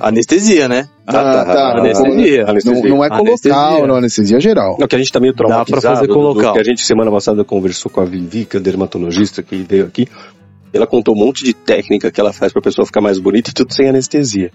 Anestesia, 0.00 0.68
né? 0.68 0.88
Ah, 1.06 1.44
tá. 1.44 1.78
Anestesia. 1.78 2.46
Não, 2.46 2.82
não 2.82 3.04
é 3.04 3.08
Anestesia. 3.08 3.52
colocar, 3.54 3.86
não, 3.86 3.96
anestesia 3.96 4.40
geral. 4.40 4.76
Não, 4.78 4.86
que 4.86 4.94
a 4.94 4.98
gente 4.98 5.12
tá 5.12 5.20
meio 5.20 5.32
Dá 5.32 5.36
pra 5.36 5.46
traumatizado. 5.48 5.94
fazer 5.96 6.08
com 6.08 6.14
Dudu, 6.14 6.34
local. 6.34 6.54
Que 6.54 6.60
a 6.60 6.64
gente 6.64 6.82
semana 6.82 7.10
passada 7.10 7.44
conversou 7.44 7.90
com 7.90 8.00
a 8.00 8.04
Vivi, 8.04 8.44
que 8.44 8.56
é 8.56 8.60
dermatologista 8.60 9.42
que 9.42 9.56
veio 9.56 9.84
aqui. 9.84 10.06
Ela 10.72 10.86
contou 10.86 11.14
um 11.14 11.18
monte 11.18 11.44
de 11.44 11.54
técnica 11.54 12.10
que 12.10 12.20
ela 12.20 12.32
faz 12.32 12.52
pra 12.52 12.60
pessoa 12.62 12.84
ficar 12.86 13.00
mais 13.00 13.18
bonita 13.18 13.50
e 13.50 13.54
tudo 13.54 13.72
sem 13.72 13.88
anestesia. 13.88 14.50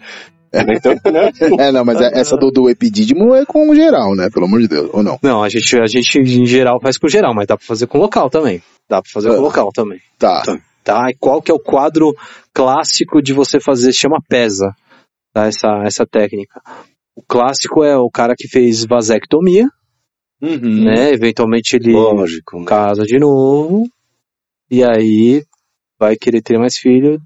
Então, 0.53 0.93
né? 1.11 1.31
É, 1.59 1.71
não, 1.71 1.83
mas 1.83 1.99
é- 1.99 2.11
essa 2.19 2.37
do, 2.37 2.51
do 2.51 2.69
epidídimo 2.69 3.33
é 3.33 3.43
com 3.45 3.73
geral, 3.73 4.15
né? 4.15 4.29
Pelo 4.29 4.45
amor 4.45 4.61
de 4.61 4.67
Deus, 4.67 4.89
ou 4.93 5.01
não? 5.01 5.17
Não, 5.23 5.43
a 5.43 5.49
gente, 5.49 5.75
a 5.79 5.87
gente 5.87 6.19
em 6.19 6.45
geral 6.45 6.79
faz 6.79 6.97
com 6.97 7.07
geral, 7.07 7.33
mas 7.33 7.47
dá 7.47 7.57
pra 7.57 7.65
fazer 7.65 7.87
com 7.87 7.97
local 7.97 8.29
também. 8.29 8.61
Dá 8.87 9.01
pra 9.01 9.09
fazer 9.11 9.31
Ah. 9.31 9.35
com 9.35 9.41
local 9.41 9.69
também. 9.73 9.99
Tá. 10.19 10.43
Tá? 10.83 11.09
E 11.09 11.15
qual 11.15 11.41
que 11.41 11.49
é 11.49 11.53
o 11.53 11.59
quadro 11.59 12.13
clássico 12.53 13.21
de 13.21 13.33
você 13.33 13.59
fazer? 13.59 13.91
Chama 13.93 14.17
PESA, 14.29 14.75
tá? 15.33 15.47
Essa, 15.47 15.67
essa 15.85 16.05
técnica. 16.05 16.61
O 17.15 17.23
clássico 17.27 17.83
é 17.83 17.97
o 17.97 18.09
cara 18.11 18.35
que 18.37 18.47
fez 18.47 18.85
vasectomia, 18.85 19.67
Uhum. 20.41 20.83
né? 20.83 21.11
Eventualmente 21.13 21.75
ele 21.77 21.93
Lógico. 21.93 22.59
né? 22.59 22.65
casa 22.65 23.03
de 23.05 23.17
novo, 23.17 23.87
e 24.69 24.83
aí 24.83 25.43
vai 26.03 26.15
querer 26.17 26.41
ter 26.41 26.57
mais 26.59 26.75
filho, 26.77 27.17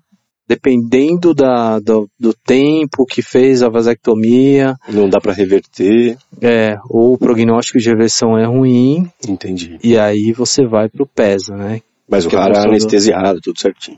dependendo 0.48 1.34
da, 1.34 1.80
do, 1.80 2.08
do 2.20 2.34
tempo 2.34 3.06
que 3.06 3.22
fez 3.22 3.62
a 3.64 3.70
vasectomia, 3.70 4.76
Não 4.88 5.10
dá 5.10 5.20
pra 5.20 5.34
reverter. 5.34 6.18
é, 6.42 6.78
ou 6.90 7.14
o 7.14 7.18
prognóstico 7.18 7.80
de 7.80 7.90
reversão 7.90 8.38
é 8.38 8.46
ruim, 8.46 9.10
Entendi. 9.28 9.78
e 9.84 9.98
aí 9.98 10.32
você 10.32 10.66
vai 10.66 10.88
pro 10.90 11.06
PESA, 11.08 11.56
né? 11.58 11.82
Mas 12.10 12.26
o 12.26 12.30
é 12.30 12.32
cara 12.32 12.58
é 12.60 12.62
do- 12.62 12.68
anestesiado, 12.70 13.40
tudo 13.42 13.60
certinho. 13.60 13.98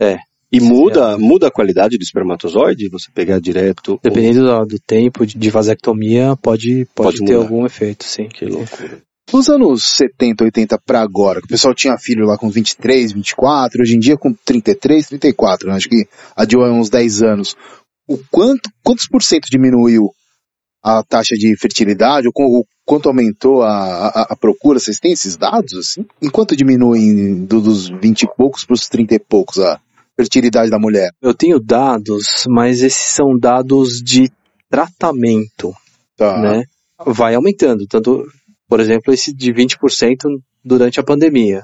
É. 0.00 0.18
E 0.52 0.60
muda, 0.60 1.16
muda 1.16 1.46
a 1.46 1.50
qualidade 1.50 1.96
do 1.96 2.02
espermatozoide? 2.02 2.88
Você 2.88 3.08
pegar 3.14 3.40
direto? 3.40 3.92
ou- 3.92 4.00
Dependendo 4.02 4.44
do, 4.44 4.66
do 4.66 4.78
tempo 4.80 5.24
de, 5.24 5.38
de 5.38 5.50
vasectomia, 5.50 6.36
pode, 6.40 6.86
pode, 6.94 7.18
Pode 7.18 7.24
ter 7.24 7.32
mudar. 7.36 7.44
algum 7.46 7.64
efeito, 7.66 8.04
sim. 8.04 8.26
Que 8.28 8.44
loucura. 8.46 9.00
Nos 9.32 9.48
anos 9.48 9.84
70, 9.96 10.44
80 10.44 10.78
pra 10.84 11.00
agora, 11.00 11.40
que 11.40 11.46
o 11.46 11.48
pessoal 11.48 11.74
tinha 11.74 11.96
filho 11.96 12.26
lá 12.26 12.36
com 12.36 12.50
23, 12.50 13.12
24, 13.12 13.80
hoje 13.82 13.94
em 13.96 13.98
dia 14.00 14.16
com 14.16 14.32
33, 14.32 15.06
34, 15.08 15.68
né? 15.68 15.76
acho 15.76 15.88
que 15.88 16.06
adiou 16.34 16.64
uns 16.66 16.90
10 16.90 17.22
anos. 17.22 17.56
O 18.08 18.18
quanto, 18.30 18.68
quantos 18.82 19.06
por 19.06 19.22
cento 19.22 19.48
diminuiu 19.48 20.10
a 20.82 21.02
taxa 21.04 21.36
de 21.36 21.56
fertilidade, 21.56 22.26
ou, 22.26 22.32
ou 22.36 22.66
quanto 22.84 23.08
aumentou 23.08 23.62
a, 23.62 24.08
a, 24.08 24.22
a 24.30 24.36
procura? 24.36 24.80
Vocês 24.80 24.98
têm 24.98 25.12
esses 25.12 25.36
dados, 25.36 25.74
assim? 25.74 26.04
Enquanto 26.20 26.56
diminui 26.56 27.34
do- 27.46 27.60
dos 27.60 27.88
20 27.88 28.22
e 28.22 28.34
poucos 28.36 28.64
pros 28.64 28.88
30 28.88 29.14
e 29.14 29.18
poucos 29.20 29.58
a 29.60 29.78
fertilidade 30.16 30.70
da 30.70 30.78
mulher? 30.78 31.10
Eu 31.22 31.34
tenho 31.34 31.60
dados, 31.60 32.46
mas 32.48 32.82
esses 32.82 33.14
são 33.14 33.38
dados 33.38 34.02
de 34.02 34.28
tratamento, 34.68 35.72
Tá. 36.16 36.36
né? 36.40 36.64
Vai 37.06 37.34
aumentando, 37.34 37.86
tanto, 37.86 38.26
por 38.70 38.78
exemplo, 38.78 39.12
esse 39.12 39.34
de 39.34 39.52
20% 39.52 40.40
durante 40.64 41.00
a 41.00 41.02
pandemia. 41.02 41.62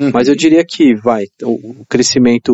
Uhum. 0.00 0.10
Mas 0.12 0.26
eu 0.26 0.34
diria 0.34 0.64
que 0.64 0.94
vai, 0.96 1.26
o 1.42 1.84
crescimento, 1.88 2.52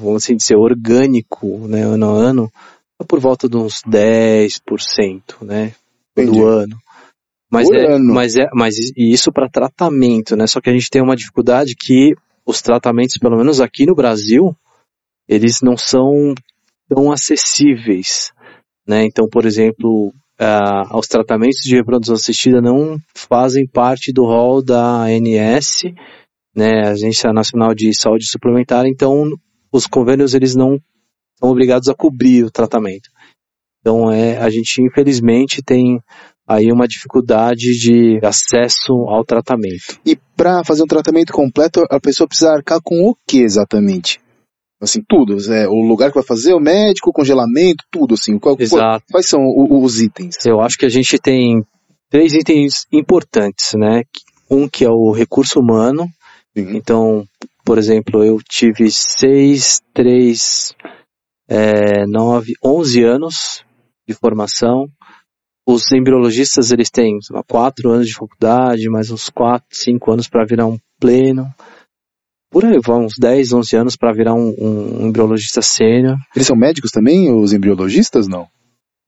vamos 0.00 0.24
assim 0.24 0.34
dizer, 0.34 0.56
orgânico, 0.56 1.68
né, 1.68 1.82
ano 1.82 2.06
a 2.06 2.12
ano, 2.12 2.52
tá 2.98 3.04
por 3.06 3.20
volta 3.20 3.48
de 3.48 3.56
uns 3.56 3.80
10%, 3.88 5.42
né, 5.42 5.72
Entendi. 6.16 6.38
do 6.38 6.46
ano. 6.46 6.76
Mas 7.54 7.68
Por 7.68 7.76
é, 7.76 7.94
ano. 7.94 8.12
mas 8.12 8.34
é, 8.34 8.48
mas 8.52 8.74
isso 8.96 9.30
para 9.30 9.48
tratamento, 9.48 10.34
né? 10.34 10.44
Só 10.44 10.60
que 10.60 10.68
a 10.68 10.72
gente 10.72 10.90
tem 10.90 11.00
uma 11.00 11.14
dificuldade 11.14 11.76
que 11.76 12.12
os 12.44 12.60
tratamentos, 12.60 13.16
pelo 13.16 13.36
menos 13.36 13.60
aqui 13.60 13.86
no 13.86 13.94
Brasil, 13.94 14.56
eles 15.28 15.60
não 15.62 15.76
são 15.76 16.34
tão 16.88 17.12
acessíveis, 17.12 18.32
né? 18.84 19.04
Então, 19.04 19.28
por 19.28 19.46
exemplo, 19.46 20.12
ah, 20.38 20.96
os 20.96 21.06
tratamentos 21.06 21.60
de 21.62 21.76
reprodução 21.76 22.14
assistida 22.14 22.60
não 22.60 22.98
fazem 23.14 23.66
parte 23.66 24.12
do 24.12 24.24
rol 24.24 24.62
da 24.62 25.04
ANS, 25.04 25.82
né? 26.54 26.88
Agência 26.88 27.32
Nacional 27.32 27.74
de 27.74 27.92
Saúde 27.94 28.26
Suplementar. 28.26 28.86
Então, 28.86 29.28
os 29.72 29.86
convênios 29.86 30.34
eles 30.34 30.54
não 30.54 30.78
são 31.38 31.50
obrigados 31.50 31.88
a 31.88 31.94
cobrir 31.94 32.44
o 32.44 32.50
tratamento. 32.50 33.10
Então, 33.80 34.10
é, 34.10 34.38
a 34.38 34.48
gente 34.48 34.82
infelizmente 34.82 35.62
tem 35.62 36.00
aí 36.46 36.70
uma 36.70 36.86
dificuldade 36.86 37.78
de 37.78 38.18
acesso 38.22 38.92
ao 39.08 39.24
tratamento. 39.24 39.98
E 40.04 40.16
para 40.36 40.64
fazer 40.64 40.82
um 40.82 40.86
tratamento 40.86 41.32
completo, 41.32 41.84
a 41.90 42.00
pessoa 42.00 42.28
precisa 42.28 42.52
arcar 42.52 42.80
com 42.82 43.08
o 43.08 43.16
que 43.26 43.40
exatamente? 43.40 44.20
Assim, 44.84 45.02
tudo. 45.08 45.36
É, 45.52 45.66
o 45.68 45.80
lugar 45.82 46.10
que 46.10 46.14
vai 46.14 46.24
fazer, 46.24 46.54
o 46.54 46.60
médico, 46.60 47.10
o 47.10 47.12
congelamento, 47.12 47.84
tudo, 47.90 48.14
assim. 48.14 48.38
Qual, 48.38 48.56
Exato. 48.58 49.04
quais 49.10 49.26
são 49.28 49.40
o- 49.40 49.82
os 49.82 50.00
itens? 50.00 50.44
Eu 50.46 50.60
acho 50.60 50.78
que 50.78 50.86
a 50.86 50.88
gente 50.90 51.18
tem 51.18 51.64
três 52.10 52.32
itens 52.34 52.86
importantes, 52.92 53.74
né? 53.74 54.02
Um 54.50 54.68
que 54.68 54.84
é 54.84 54.90
o 54.90 55.10
recurso 55.10 55.58
humano. 55.58 56.06
Sim. 56.56 56.76
Então, 56.76 57.24
por 57.64 57.78
exemplo, 57.78 58.22
eu 58.22 58.38
tive 58.48 58.88
seis, 58.90 59.80
três, 59.92 60.72
é, 61.48 62.06
nove, 62.06 62.52
onze 62.62 63.02
anos 63.02 63.64
de 64.06 64.14
formação. 64.14 64.86
Os 65.66 65.90
embriologistas, 65.92 66.70
eles 66.70 66.90
têm 66.90 67.18
lá, 67.30 67.42
quatro 67.42 67.90
anos 67.90 68.06
de 68.06 68.14
faculdade, 68.14 68.88
mais 68.90 69.10
uns 69.10 69.30
quatro, 69.30 69.66
cinco 69.72 70.12
anos 70.12 70.28
para 70.28 70.44
virar 70.44 70.66
um 70.66 70.78
pleno. 71.00 71.46
Por 72.54 72.64
aí 72.64 72.78
vão 72.78 73.06
uns 73.06 73.14
10, 73.18 73.52
11 73.52 73.76
anos 73.76 73.96
para 73.96 74.12
virar 74.12 74.32
um, 74.32 74.54
um 74.56 75.08
embriologista 75.08 75.60
sênior. 75.60 76.16
Eles 76.36 76.46
são 76.46 76.56
médicos 76.56 76.92
também, 76.92 77.28
os 77.34 77.52
embriologistas, 77.52 78.28
não? 78.28 78.46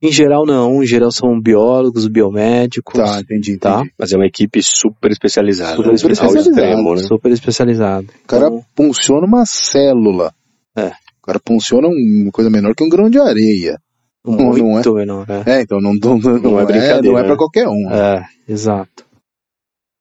Em 0.02 0.10
geral 0.10 0.44
não, 0.44 0.82
em 0.82 0.86
geral 0.86 1.12
são 1.12 1.40
biólogos, 1.40 2.08
biomédicos. 2.08 2.94
Tá, 3.00 3.20
entendi, 3.20 3.56
Tá. 3.56 3.76
entendi. 3.76 3.92
Mas 3.96 4.12
é 4.12 4.16
uma 4.16 4.26
equipe 4.26 4.60
super 4.60 5.12
especializada. 5.12 5.76
Super 5.76 5.88
né? 5.90 5.94
especializada. 5.94 6.50
Extremo, 6.50 6.94
né? 6.96 7.02
Super 7.04 7.30
especializado. 7.30 8.08
O 8.24 8.26
cara 8.26 8.46
Então, 8.48 8.64
funciona 8.76 9.24
uma 9.24 9.46
célula. 9.46 10.34
É. 10.76 10.88
O 10.88 11.26
cara 11.26 11.40
funciona 11.46 11.86
uma 11.86 12.32
coisa 12.32 12.50
menor 12.50 12.74
que 12.74 12.82
um 12.82 12.88
grão 12.88 13.08
de 13.08 13.20
areia. 13.20 13.78
não 14.24 14.36
muito 14.52 14.92
menor, 14.92 15.24
né? 15.28 15.44
É, 15.46 15.60
então 15.62 15.80
não, 15.80 15.94
não, 15.94 16.18
não, 16.18 16.38
Não 16.40 16.58
é 16.58 16.64
é, 16.64 16.66
brincadeira, 16.66 17.02
não 17.02 17.18
é 17.18 17.22
né? 17.22 17.28
pra 17.28 17.36
qualquer 17.36 17.68
um. 17.68 17.90
É, 17.92 18.26
exato. 18.48 19.06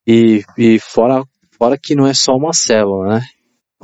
E, 0.07 0.43
e 0.57 0.79
fora, 0.79 1.23
fora 1.59 1.77
que 1.81 1.93
não 1.95 2.07
é 2.07 2.13
só 2.15 2.33
uma 2.33 2.51
célula, 2.53 3.15
né? 3.15 3.21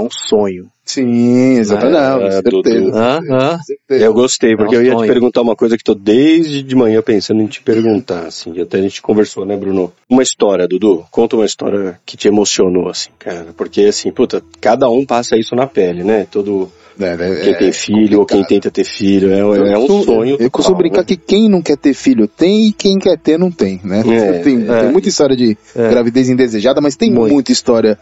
É 0.02 0.06
um 0.06 0.10
sonho. 0.10 0.66
Sim, 0.84 1.58
exatamente. 1.58 1.96
É, 1.96 2.28
é, 2.28 2.42
certeza. 2.42 4.06
Eu 4.06 4.14
gostei, 4.14 4.58
porque 4.58 4.76
É 4.76 4.80
um 4.80 4.82
eu 4.82 4.86
ia 4.88 4.92
te 4.92 4.98
sonho. 4.98 5.12
perguntar 5.14 5.42
uma 5.42 5.56
coisa 5.56 5.78
que 5.78 5.84
tô 5.84 5.94
desde 5.96 6.62
de 6.64 6.76
manhã 6.76 7.02
pensando 7.02 7.42
em 7.42 7.48
te 7.48 7.62
perguntar, 7.62 8.26
assim, 8.26 8.60
até 8.60 8.80
a 8.80 8.82
gente 8.82 9.02
conversou, 9.02 9.46
né, 9.46 9.56
Bruno? 9.56 9.94
Uma 10.10 10.24
história, 10.24 10.68
Dudu, 10.68 11.06
conta 11.12 11.36
uma 11.38 11.46
história 11.46 12.00
que 12.06 12.18
te 12.18 12.28
emocionou, 12.28 12.90
assim, 12.90 13.10
cara, 13.20 13.48
porque, 13.56 13.82
assim, 13.84 14.12
puta, 14.12 14.44
cada 14.60 14.90
um 14.90 15.06
passa 15.06 15.38
isso 15.38 15.56
na 15.56 15.66
pele, 15.68 16.04
né, 16.04 16.28
todo, 16.30 16.70
É, 17.00 17.16
né, 17.16 17.36
quem 17.42 17.54
é 17.54 17.58
tem 17.58 17.72
filho 17.72 18.20
ou 18.20 18.26
quem 18.26 18.40
complicado. 18.40 18.48
tenta 18.64 18.72
ter 18.72 18.84
filho, 18.84 19.32
é, 19.32 19.40
é 19.40 19.46
um 19.78 19.86
Eu 19.86 20.04
sonho. 20.04 20.36
Eu 20.40 20.52
costumo 20.52 20.76
total, 20.76 20.78
brincar 20.78 21.02
né? 21.02 21.06
que 21.06 21.16
quem 21.16 21.48
não 21.48 21.62
quer 21.62 21.78
ter 21.78 21.94
filho 21.94 22.28
tem 22.28 22.68
e 22.68 22.74
quem 22.74 22.98
quer 23.00 23.18
ter 23.18 23.38
não 23.40 23.50
tem, 23.52 23.80
né? 23.84 24.00
É, 24.02 24.40
tem, 24.40 24.68
é. 24.70 24.80
tem 24.82 24.92
muita 24.92 25.08
história 25.08 25.38
de 25.38 25.56
É. 25.76 25.90
gravidez 25.90 26.28
indesejada, 26.28 26.82
mas 26.82 26.98
tem 26.98 27.10
Muito. 27.12 27.32
muita 27.32 27.52
história 27.52 27.98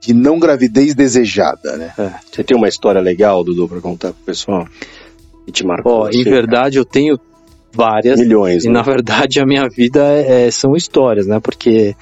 de 0.00 0.14
não 0.14 0.38
gravidez 0.38 0.94
desejada, 0.94 1.76
né? 1.76 1.92
Você 2.30 2.42
tem 2.42 2.56
uma 2.56 2.68
história 2.68 3.00
legal, 3.00 3.44
Dudu, 3.44 3.68
pra 3.68 3.80
contar 3.80 4.12
pro 4.12 4.24
pessoal? 4.24 4.66
Que 5.44 5.52
te 5.52 5.64
marcou, 5.66 6.02
Ó, 6.04 6.08
em 6.10 6.24
verdade 6.24 6.78
eu 6.78 6.84
tenho 6.84 7.18
várias. 7.72 8.18
milhões, 8.18 8.64
E 8.64 8.68
né? 8.68 8.74
na 8.74 8.82
verdade 8.82 9.40
a 9.40 9.46
minha 9.46 9.68
vida 9.68 10.00
é- 10.04 10.50
são 10.50 10.74
histórias, 10.74 11.26
né? 11.26 11.38
Porque 11.40 11.94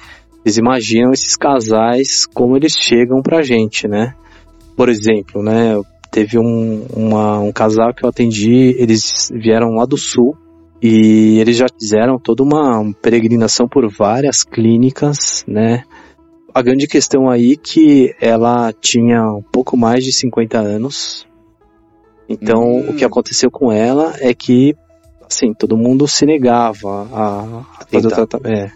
vocês 0.43 0.57
imaginam 0.57 1.11
esses 1.11 1.35
casais 1.35 2.25
como 2.25 2.55
eles 2.55 2.73
chegam 2.77 3.21
pra 3.21 3.41
gente, 3.43 3.87
né? 3.87 4.13
Por 4.75 4.87
exemplo, 4.89 5.43
né? 5.43 5.79
Teve 6.11 6.39
um, 6.39 6.85
uma- 6.95 7.39
um 7.39 7.51
casal 7.51 7.93
que 7.93 8.03
eu 8.05 8.09
atendi, 8.09 8.75
eles 8.79 9.29
vieram 9.31 9.71
lá 9.75 9.85
do 9.85 9.97
sul 9.97 10.35
e 10.81 11.37
eles 11.39 11.57
já 11.57 11.65
fizeram 11.79 12.17
toda 12.17 12.41
uma 12.43 12.91
peregrinação 13.01 13.67
por 13.67 13.87
várias 13.91 14.43
clínicas, 14.43 15.43
né? 15.47 15.83
A 16.59 16.61
grande 16.61 16.87
questão 16.87 17.29
aí 17.29 17.53
é 17.53 17.55
que 17.55 18.13
ela 18.19 18.73
tinha 18.73 19.23
um 19.31 19.41
pouco 19.41 19.77
mais 19.77 20.03
de 20.03 20.11
50 20.11 20.57
anos. 20.57 21.25
Então, 22.27 22.61
Hum. 22.61 22.89
o 22.89 22.95
que 22.97 23.05
aconteceu 23.05 23.49
com 23.49 23.71
ela 23.71 24.13
é 24.19 24.33
que 24.33 24.75
assim, 25.21 25.53
todo 25.53 25.77
mundo 25.77 26.05
se 26.05 26.25
negava 26.25 27.07
a, 27.13 27.63
a 27.79 27.85
fazer 27.89 28.07
o 28.07 28.09
tratamento. 28.09 28.53
É. 28.53 28.73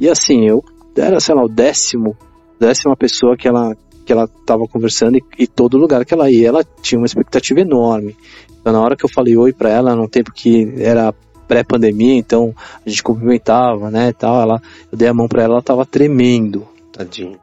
E 0.00 0.08
assim, 0.08 0.44
eu 0.48 0.64
era, 0.96 1.20
sei 1.20 1.32
lá, 1.32 1.44
o 1.44 1.48
décimo, 1.48 2.16
décima 2.58 2.96
pessoa 2.96 3.36
que 3.36 3.46
ela 3.46 3.76
que 4.04 4.12
ela 4.12 4.26
tava 4.44 4.66
conversando 4.66 5.16
e, 5.16 5.22
e 5.38 5.46
todo 5.46 5.78
lugar 5.78 6.04
que 6.04 6.12
ela 6.12 6.28
ia, 6.28 6.48
ela 6.48 6.64
tinha 6.82 6.98
uma 6.98 7.06
expectativa 7.06 7.60
enorme. 7.60 8.16
Então, 8.60 8.72
na 8.72 8.80
hora 8.80 8.96
que 8.96 9.04
eu 9.04 9.08
falei 9.08 9.36
oi 9.36 9.52
pra 9.52 9.70
ela, 9.70 9.94
num 9.94 10.08
tempo 10.08 10.32
que 10.32 10.74
era 10.78 11.14
pré-pandemia, 11.46 12.16
então 12.16 12.52
a 12.84 12.88
gente 12.88 13.00
cumprimentava, 13.00 13.92
né, 13.92 14.12
tal, 14.12 14.40
ela, 14.40 14.60
eu 14.90 14.98
dei 14.98 15.06
a 15.06 15.14
mão 15.14 15.28
pra 15.28 15.44
ela, 15.44 15.54
ela 15.54 15.62
tava 15.62 15.86
tremendo. 15.86 16.66
Tadinho. 17.04 17.38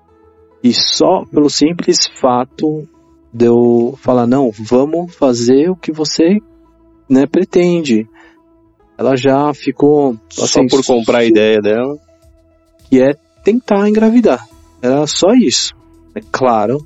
E 0.64 0.74
só 0.74 1.26
pelo 1.26 1.50
simples 1.50 2.08
fato 2.20 2.88
de 3.34 3.46
eu 3.46 3.98
falar, 4.02 4.28
não, 4.28 4.52
vamos 4.52 5.16
fazer 5.16 5.70
o 5.70 5.76
que 5.76 5.92
você 5.92 6.40
né, 7.10 7.26
pretende. 7.26 8.08
Ela 8.98 9.16
já 9.16 9.54
ficou 9.54 10.18
Só 10.30 10.46
assim, 10.46 10.68
por 10.68 10.84
comprar 10.86 11.20
a 11.20 11.26
ideia 11.26 11.60
dela. 11.62 11.98
que 12.90 13.02
é 13.02 13.14
tentar 13.44 13.88
engravidar. 13.88 14.48
Era 14.82 15.06
só 15.06 15.34
isso. 15.34 15.76
É 16.16 16.22
claro 16.32 16.86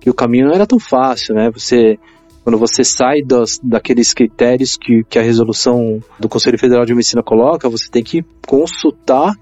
que 0.00 0.10
o 0.10 0.14
caminho 0.14 0.46
não 0.46 0.54
era 0.54 0.66
tão 0.66 0.78
fácil, 0.78 1.34
né? 1.34 1.50
Você 1.50 1.98
quando 2.42 2.58
você 2.58 2.82
sai 2.82 3.22
das, 3.22 3.60
daqueles 3.62 4.12
critérios 4.12 4.76
que, 4.76 5.04
que 5.04 5.16
a 5.16 5.22
resolução 5.22 6.02
do 6.18 6.28
Conselho 6.28 6.58
Federal 6.58 6.84
de 6.84 6.92
Medicina 6.92 7.22
coloca, 7.22 7.68
você 7.68 7.88
tem 7.88 8.02
que 8.02 8.24
consultar 8.48 9.32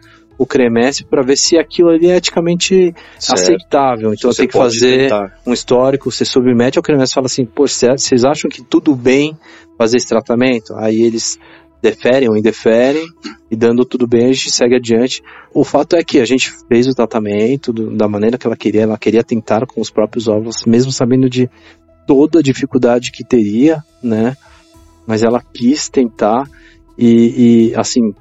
o 0.43 0.47
CREMES 0.47 1.03
para 1.03 1.23
ver 1.23 1.37
se 1.37 1.59
aquilo 1.59 1.91
ali 1.91 2.09
é 2.09 2.17
eticamente 2.17 2.95
Certo. 3.19 3.39
aceitável. 3.43 4.15
Então 4.15 4.33
Você 4.33 4.39
tem 4.43 4.49
que 4.49 4.57
fazer 4.57 4.99
tentar. 5.03 5.39
um 5.47 5.53
histórico, 5.53 6.11
você 6.11 6.25
submete 6.25 6.79
ao 6.79 6.83
CREMES 6.83 7.11
e 7.11 7.15
fala 7.15 7.27
assim, 7.27 7.45
pô, 7.45 7.69
cê- 7.69 7.91
vocês 7.93 8.25
acham 8.25 8.49
que 8.51 8.63
tudo 8.63 8.97
bem 8.97 9.37
fazer 9.77 9.99
esse 9.99 10.09
tratamento? 10.09 10.75
Aí 10.77 11.03
eles 11.03 11.39
deferem 11.83 12.27
ou 12.31 12.37
indeferem, 12.39 13.07
e 13.51 13.57
dando 13.57 13.85
tudo 13.85 14.07
bem, 14.07 14.25
a 14.31 14.33
gente 14.33 14.51
segue 14.51 14.77
adiante. 14.77 15.23
O 15.53 15.63
fato 15.63 15.95
é 15.95 16.03
que 16.03 16.19
a 16.21 16.25
gente 16.25 16.51
fez 16.69 16.87
o 16.87 16.95
tratamento 16.95 17.71
do- 17.71 17.91
da 17.95 18.09
maneira 18.09 18.39
que 18.39 18.47
ela 18.47 18.57
queria, 18.57 18.83
ela 18.83 18.97
queria 18.99 19.23
tentar 19.23 19.67
com 19.67 19.79
os 19.81 19.91
próprios 19.91 20.27
óvulos, 20.27 20.65
mesmo 20.67 20.91
sabendo 20.91 21.29
de 21.29 21.51
toda 22.07 22.39
a 22.39 22.43
dificuldade 22.43 23.13
que 23.13 23.23
teria, 23.25 23.85
né? 24.03 24.35
Mas 25.07 25.23
ela 25.23 25.43
quis 25.55 25.89
tentar 25.91 26.49
e, 26.97 27.71
e, 27.73 27.75
assim, 27.77 28.15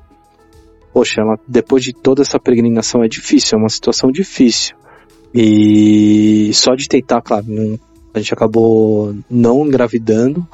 poxa, 1.00 1.22
ela, 1.22 1.40
depois 1.48 1.82
de 1.82 1.94
toda 1.94 2.22
essa 2.22 2.38
peregrinação 2.38 3.02
é 3.02 3.08
difícil, 3.08 3.58
é 3.58 3.62
uma 3.62 3.70
situação 3.70 4.12
difícil. 4.12 4.76
E 5.34 6.52
só 6.54 6.76
de 6.76 6.90
tentar, 6.90 7.22
claro, 7.22 7.46
não- 7.48 7.80
a 8.14 8.20
gente 8.20 8.34
acabou 8.34 9.16
não 9.30 9.66
engravidando, 9.66 10.46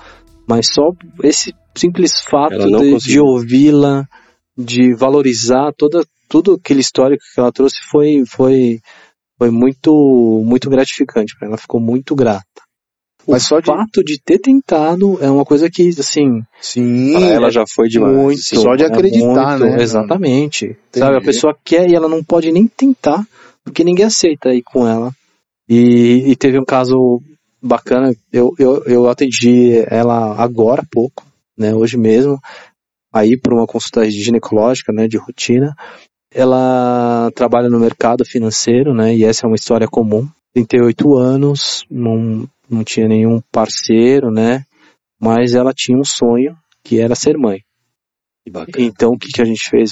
mas 0.47 0.67
só 0.71 0.91
esse 1.23 1.51
simples 1.75 2.21
fato 2.21 2.53
de, 2.83 2.89
de 3.07 3.19
ouvi-la, 3.19 4.05
de 4.55 4.93
valorizar 4.93 5.71
toda, 5.75 6.05
tudo 6.29 6.53
aquele 6.53 6.81
histórico 6.81 7.23
que 7.33 7.39
ela 7.39 7.51
trouxe 7.51 7.77
foi, 7.89 8.23
foi, 8.27 8.79
foi 9.39 9.49
muito, 9.49 10.43
muito 10.45 10.69
gratificante 10.69 11.35
para 11.39 11.47
ela, 11.47 11.57
ficou 11.57 11.81
muito 11.81 12.13
grata. 12.13 12.45
O 13.27 13.31
Mas 13.31 13.43
só 13.43 13.59
de- 13.59 13.65
fato 13.65 14.03
de 14.03 14.21
ter 14.23 14.37
tentado 14.39 15.17
é 15.23 15.29
uma 15.29 15.43
coisa 15.43 15.69
que, 15.69 15.89
assim, 15.99 16.41
Sim. 16.61 17.13
Pra 17.13 17.25
ela 17.27 17.49
já 17.51 17.63
foi 17.67 17.87
demais. 17.87 18.13
muito. 18.15 18.41
Só 18.41 18.75
de 18.75 18.83
é 18.83 18.87
acreditar, 18.87 19.57
muito, 19.59 19.65
né? 19.75 19.81
Exatamente. 19.81 20.77
Sabe, 20.93 21.05
a 21.05 21.09
Entendi. 21.17 21.25
pessoa 21.25 21.57
quer 21.65 21.89
e 21.89 21.95
ela 21.95 22.07
não 22.07 22.23
pode 22.23 22.51
nem 22.51 22.67
tentar, 22.67 23.25
porque 23.63 23.83
ninguém 23.83 24.05
aceita 24.05 24.53
ir 24.53 24.61
com 24.61 24.87
ela. 24.87 25.11
E, 25.67 26.23
e 26.31 26.35
teve 26.35 26.59
um 26.59 26.65
caso 26.65 27.19
bacana, 27.61 28.13
eu, 28.31 28.53
eu, 28.59 28.83
eu 28.85 29.09
atendi 29.09 29.83
ela 29.87 30.35
agora 30.39 30.83
há 30.83 30.85
pouco, 30.91 31.23
né, 31.57 31.73
hoje 31.73 31.97
mesmo, 31.97 32.39
aí 33.11 33.35
por 33.35 33.53
uma 33.53 33.65
consulta 33.65 34.07
ginecológica, 34.09 34.93
né, 34.93 35.07
de 35.07 35.17
rotina. 35.17 35.73
Ela 36.31 37.31
trabalha 37.33 37.69
no 37.69 37.79
mercado 37.79 38.23
financeiro, 38.25 38.93
né, 38.93 39.15
e 39.15 39.23
essa 39.23 39.45
é 39.45 39.47
uma 39.47 39.55
história 39.55 39.87
comum. 39.87 40.27
38 40.53 41.17
anos, 41.17 41.85
não, 41.89 42.47
não 42.69 42.83
tinha 42.83 43.07
nenhum 43.07 43.41
parceiro, 43.51 44.31
né, 44.31 44.63
mas 45.19 45.53
ela 45.53 45.73
tinha 45.73 45.97
um 45.97 46.03
sonho 46.03 46.55
que 46.83 46.99
era 46.99 47.15
ser 47.15 47.37
mãe. 47.37 47.59
Que 48.43 48.51
bacana. 48.51 48.85
Então, 48.85 49.11
o 49.11 49.17
que, 49.17 49.29
que 49.29 49.41
a 49.41 49.45
gente 49.45 49.69
fez? 49.69 49.91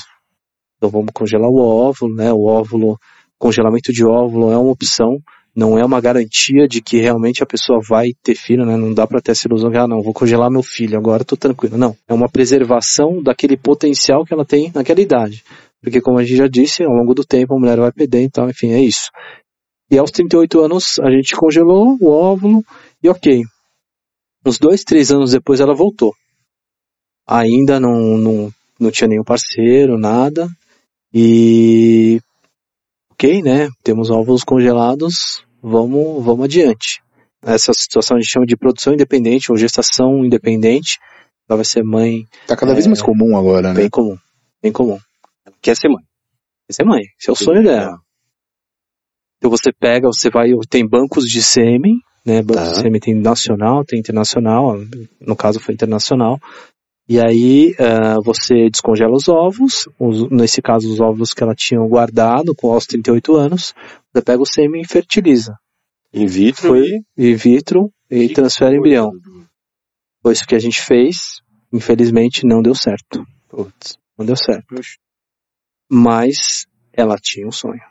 Então, 0.78 0.90
vamos 0.90 1.12
congelar 1.14 1.50
o 1.50 1.58
óvulo, 1.58 2.14
né? 2.14 2.32
O 2.32 2.44
óvulo, 2.46 2.98
congelamento 3.40 3.92
de 3.92 4.06
óvulo 4.06 4.52
é 4.52 4.58
uma 4.58 4.72
opção, 4.72 5.18
não 5.56 5.78
é 5.78 5.86
uma 5.86 6.02
garantia 6.02 6.68
de 6.68 6.82
que 6.82 6.98
realmente 6.98 7.42
a 7.42 7.46
pessoa 7.46 7.80
vai 7.88 8.10
ter 8.22 8.36
filho, 8.36 8.66
né? 8.66 8.76
Não 8.76 8.94
dá 8.94 9.08
para 9.08 9.22
ter 9.22 9.32
essa 9.32 9.48
ilusão 9.48 9.72
que, 9.72 9.78
ah, 9.78 9.88
não, 9.88 10.02
vou 10.02 10.14
congelar 10.14 10.52
meu 10.52 10.62
filho, 10.62 10.98
agora 10.98 11.24
tô 11.24 11.36
tranquilo. 11.36 11.78
Não, 11.78 11.96
é 12.08 12.14
uma 12.14 12.30
preservação 12.30 13.24
daquele 13.24 13.58
potencial 13.58 14.26
que 14.26 14.34
ela 14.34 14.46
tem 14.46 14.72
naquela 14.74 15.02
idade. 15.02 15.44
Porque, 15.82 16.00
como 16.00 16.20
a 16.20 16.24
gente 16.24 16.38
já 16.38 16.48
disse, 16.48 16.84
ao 16.84 16.94
longo 16.94 17.14
do 17.14 17.26
tempo 17.26 17.56
a 17.56 17.60
mulher 17.60 17.78
vai 17.78 17.92
perder, 17.92 18.22
então, 18.22 18.50
enfim, 18.50 18.72
é 18.72 18.82
isso. 18.82 19.10
E 19.90 19.98
aos 19.98 20.12
38 20.12 20.60
anos 20.62 21.00
a 21.00 21.10
gente 21.12 21.36
congelou 21.36 21.98
o 22.00 22.10
óvulo 22.10 22.64
e 23.02 23.10
ok. 23.10 23.44
Uns 24.46 24.58
dois, 24.60 24.84
três 24.84 25.12
anos 25.12 25.32
depois 25.32 25.60
ela 25.60 25.74
voltou. 25.74 26.14
Ainda 27.28 27.80
não, 27.80 28.18
não, 28.18 28.54
não 28.80 28.92
tinha 28.92 29.08
nenhum 29.08 29.24
parceiro, 29.24 29.98
nada. 29.98 30.48
E 31.14 32.20
ok, 33.12 33.42
né? 33.42 33.70
Temos 33.84 34.10
óvulos 34.10 34.44
congelados, 34.44 35.46
vamos, 35.62 36.24
vamos 36.24 36.46
adiante. 36.46 37.02
Essa 37.42 37.74
situação 37.74 38.18
a 38.18 38.20
gente 38.20 38.32
chama 38.32 38.46
de 38.46 38.58
produção 38.58 38.94
independente 38.94 39.52
ou 39.52 39.58
gestação 39.58 40.26
independente. 40.26 40.98
Ela 41.48 41.58
vai 41.58 41.66
ser 41.66 41.84
mãe 41.84 42.26
Tá 42.48 42.56
cada 42.56 42.74
vez 42.74 42.88
mais 42.88 43.02
comum 43.02 43.38
agora, 43.38 43.70
né? 43.70 43.82
bem 43.82 43.90
comum, 43.90 44.18
bem 44.62 44.72
comum. 44.72 44.98
Ela 45.46 45.56
quer 45.62 45.76
ser 45.76 45.90
mãe. 45.90 46.04
Quer 46.68 46.74
ser 46.74 46.86
mãe. 46.86 47.02
Esse 47.20 47.30
é 47.30 47.34
o 47.34 47.36
sonho 47.36 47.64
dela. 47.64 48.00
Então 49.44 49.52
você 49.52 49.74
pega, 49.74 50.08
você 50.08 50.30
vai, 50.30 50.52
tem 50.70 50.88
bancos 50.88 51.26
de 51.26 51.44
sêmen, 51.44 51.98
né? 52.26 52.42
Bancos 52.42 52.64
Tá. 52.64 52.70
de 52.76 52.80
sêmen 52.80 53.02
tem 53.02 53.14
nacional, 53.14 53.84
tem 53.84 54.00
internacional, 54.00 54.78
no 55.20 55.36
caso 55.36 55.60
foi 55.60 55.74
internacional. 55.74 56.40
E 57.10 57.20
aí 57.20 57.76
ah, 57.78 58.20
você 58.24 58.70
descongela 58.70 59.12
os 59.14 59.28
ovos, 59.28 59.90
os- 60.00 60.30
nesse 60.30 60.62
caso 60.62 60.90
os 60.90 61.02
ovos 61.02 61.34
que 61.34 61.44
ela 61.44 61.54
tinha 61.54 61.82
guardado 61.82 62.56
com 62.56 62.72
aos 62.72 62.86
38 62.86 63.36
anos, 63.36 63.74
você 64.14 64.22
pega 64.22 64.42
o 64.42 64.46
sêmen 64.46 64.82
e 64.82 64.88
fertiliza. 64.88 65.58
In 66.14 66.26
vitro 66.26 66.70
Foi 66.70 66.88
e... 67.18 67.32
in 67.32 67.36
vitro 67.36 67.92
e 68.10 68.30
Que 68.30 68.36
transfere 68.36 68.78
embrião. 68.78 69.12
Foi 70.22 70.32
isso 70.32 70.48
que 70.48 70.56
a 70.56 70.60
gente 70.60 70.80
fez, 70.82 71.42
infelizmente 71.74 72.46
não 72.46 72.62
deu 72.62 72.74
certo. 72.76 73.26
Putz. 73.50 73.98
Não 74.18 74.26
deu 74.26 74.38
certo. 74.38 74.74
Mas 75.92 76.66
ela 76.94 77.18
tinha 77.22 77.46
um 77.46 77.52
sonho. 77.52 77.82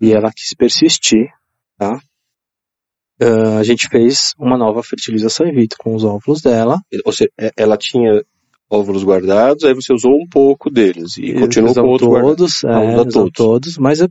E 0.00 0.12
ela 0.12 0.30
quis 0.34 0.54
persistir, 0.54 1.28
tá? 1.78 1.98
Ah, 3.20 3.58
a 3.58 3.62
gente 3.62 3.88
fez 3.88 4.32
uma 4.38 4.58
nova 4.58 4.82
fertilização 4.82 5.46
in 5.46 5.52
vitro 5.54 5.78
com 5.78 5.94
os 5.94 6.04
óvulos 6.04 6.42
dela. 6.42 6.80
Ou 7.04 7.12
seja, 7.12 7.30
é- 7.38 7.52
ela 7.56 7.76
tinha 7.76 8.24
óvulos 8.68 9.04
guardados, 9.04 9.64
aí 9.64 9.72
você 9.74 9.92
usou 9.92 10.12
um 10.20 10.26
pouco 10.28 10.68
deles 10.70 11.16
e 11.16 11.32
continuou 11.34 11.72
com 11.72 11.80
Usamos 11.80 11.90
outro 11.92 12.06
guardado. 12.08 12.36
todos, 12.36 12.64
é, 12.64 12.68
Ah, 12.68 12.80
usa 12.80 12.90
usamos 12.90 13.12
todos. 13.12 13.32
todos, 13.32 13.78
mas 13.78 14.00
é- 14.00 14.08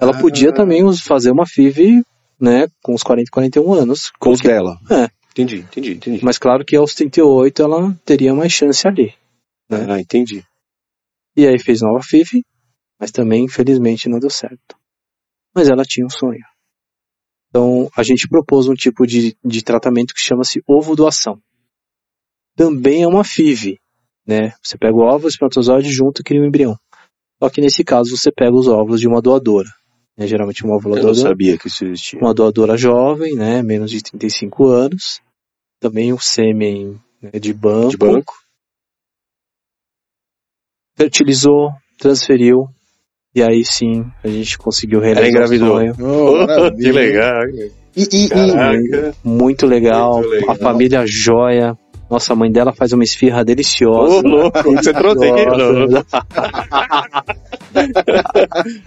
ela 0.00 0.12
Ah. 0.16 0.20
podia 0.20 0.52
também 0.52 0.82
fazer 0.96 1.30
uma 1.30 1.44
FIV, 1.46 2.02
né, 2.40 2.66
com 2.82 2.94
os 2.94 3.02
40, 3.02 3.30
41 3.30 3.74
anos. 3.74 4.10
Com 4.18 4.30
os 4.30 4.40
dela. 4.40 4.78
É. 4.90 5.08
Entendi, 5.32 5.58
entendi, 5.58 5.92
entendi. 5.92 6.24
Mas 6.24 6.38
claro 6.38 6.64
que 6.64 6.74
aos 6.74 6.94
38 6.94 7.62
ela 7.62 7.94
teria 8.04 8.34
mais 8.34 8.52
chance 8.52 8.86
ali. 8.88 9.12
né? 9.70 9.86
Ah, 9.90 10.00
entendi. 10.00 10.42
E 11.36 11.46
aí 11.46 11.58
fez 11.58 11.82
nova 11.82 12.00
FIV, 12.02 12.42
mas 12.98 13.10
também 13.12 13.44
infelizmente 13.44 14.08
não 14.08 14.18
deu 14.18 14.30
certo. 14.30 14.74
Mas 15.54 15.68
ela 15.68 15.84
tinha 15.84 16.06
um 16.06 16.10
sonho. 16.10 16.44
Então 17.48 17.88
a 17.96 18.02
gente 18.02 18.28
propôs 18.28 18.68
um 18.68 18.74
tipo 18.74 19.06
de, 19.06 19.36
de 19.44 19.62
tratamento 19.62 20.14
que 20.14 20.20
chama-se 20.20 20.62
ovo 20.66 20.94
doação. 20.94 21.40
Também 22.56 23.02
é 23.02 23.08
uma 23.08 23.24
FIV, 23.24 23.78
né? 24.26 24.52
Você 24.62 24.76
pega 24.76 24.94
o 24.94 25.02
óvulo, 25.02 25.26
o 25.26 25.28
espermatozoide 25.28 25.90
junto 25.90 26.20
e 26.20 26.24
cria 26.24 26.40
um 26.40 26.46
embrião. 26.46 26.76
Só 27.42 27.48
que 27.48 27.60
nesse 27.60 27.84
caso 27.84 28.16
você 28.16 28.32
pega 28.32 28.52
os 28.52 28.66
óvulos 28.66 29.00
de 29.00 29.06
uma 29.06 29.22
doadora. 29.22 29.68
Né? 30.16 30.26
Geralmente 30.26 30.64
uma 30.64 30.74
óvula 30.74 30.96
Eu 30.96 31.04
não 31.04 31.12
doadora, 31.12 31.28
sabia 31.28 31.56
que 31.56 31.68
isso 31.68 31.84
existia. 31.84 32.18
uma 32.20 32.34
doadora 32.34 32.76
jovem, 32.76 33.36
né? 33.36 33.62
Menos 33.62 33.90
de 33.90 34.02
35 34.02 34.66
anos. 34.66 35.20
Também 35.80 36.12
o 36.12 36.18
sêmen 36.18 37.00
né, 37.22 37.30
de 37.38 37.54
banco. 37.54 37.90
De 37.90 37.96
banco. 37.96 38.34
fertilizou, 40.96 41.70
transferiu, 41.96 42.68
e 43.38 43.42
aí 43.42 43.64
sim 43.64 44.04
a 44.24 44.28
gente 44.28 44.58
conseguiu 44.58 45.00
realizar 45.00 45.20
Ela 45.20 45.28
engravidou. 45.30 45.68
o 45.68 45.72
sonho. 45.72 45.94
Oh, 46.00 46.46
maravilha. 46.46 46.72
que 46.76 46.92
legal. 46.92 47.42
E, 47.96 48.02
e- 48.12 48.26
e-. 48.26 49.12
Muito 49.24 49.66
legal, 49.66 50.14
Muito 50.18 50.28
legal. 50.30 50.50
a 50.50 50.54
família 50.56 51.02
joia. 51.06 51.76
Nossa, 52.10 52.32
a 52.32 52.36
mãe 52.36 52.50
dela 52.50 52.72
faz 52.72 52.92
uma 52.92 53.04
esfirra 53.04 53.42
Ô, 53.42 53.44
deliciosa. 53.44 54.26
louco, 54.26 54.62
você 54.72 54.92
trouxe 54.94 55.28
aqui? 55.28 55.44
Não. 55.44 55.56
Deliciosa. 55.88 56.06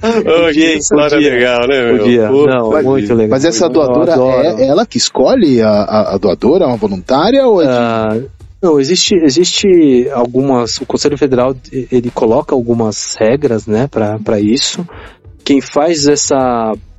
Oh, 0.04 0.52
que 0.52 0.74
história 0.78 1.18
podia. 1.18 1.32
legal, 1.32 1.68
né, 1.68 1.84
meu? 1.92 1.98
Podia. 2.00 2.28
Pô, 2.30 2.46
Não, 2.48 2.70
mas- 2.72 2.86
muito 2.86 3.14
legal. 3.14 3.30
mas 3.30 3.46
essa 3.46 3.70
doadora 3.70 4.14
é 4.60 4.68
ela 4.68 4.86
que 4.86 4.98
escolhe 4.98 5.62
a, 5.62 5.70
a, 5.70 6.16
a 6.16 6.18
doadora, 6.18 6.66
uma 6.68 6.78
voluntária 6.78 7.46
ou 7.46 7.62
é 7.62 7.68
Ah, 7.68 8.18
não, 8.62 8.80
existe, 8.80 9.16
existe 9.16 10.10
algumas. 10.14 10.78
O 10.78 10.86
Conselho 10.86 11.18
Federal 11.18 11.56
ele 11.72 12.12
coloca 12.12 12.54
algumas 12.54 13.16
regras, 13.20 13.66
né, 13.66 13.88
para 13.88 14.40
isso. 14.40 14.88
Quem 15.44 15.60
faz 15.60 16.06
essa, 16.06 16.38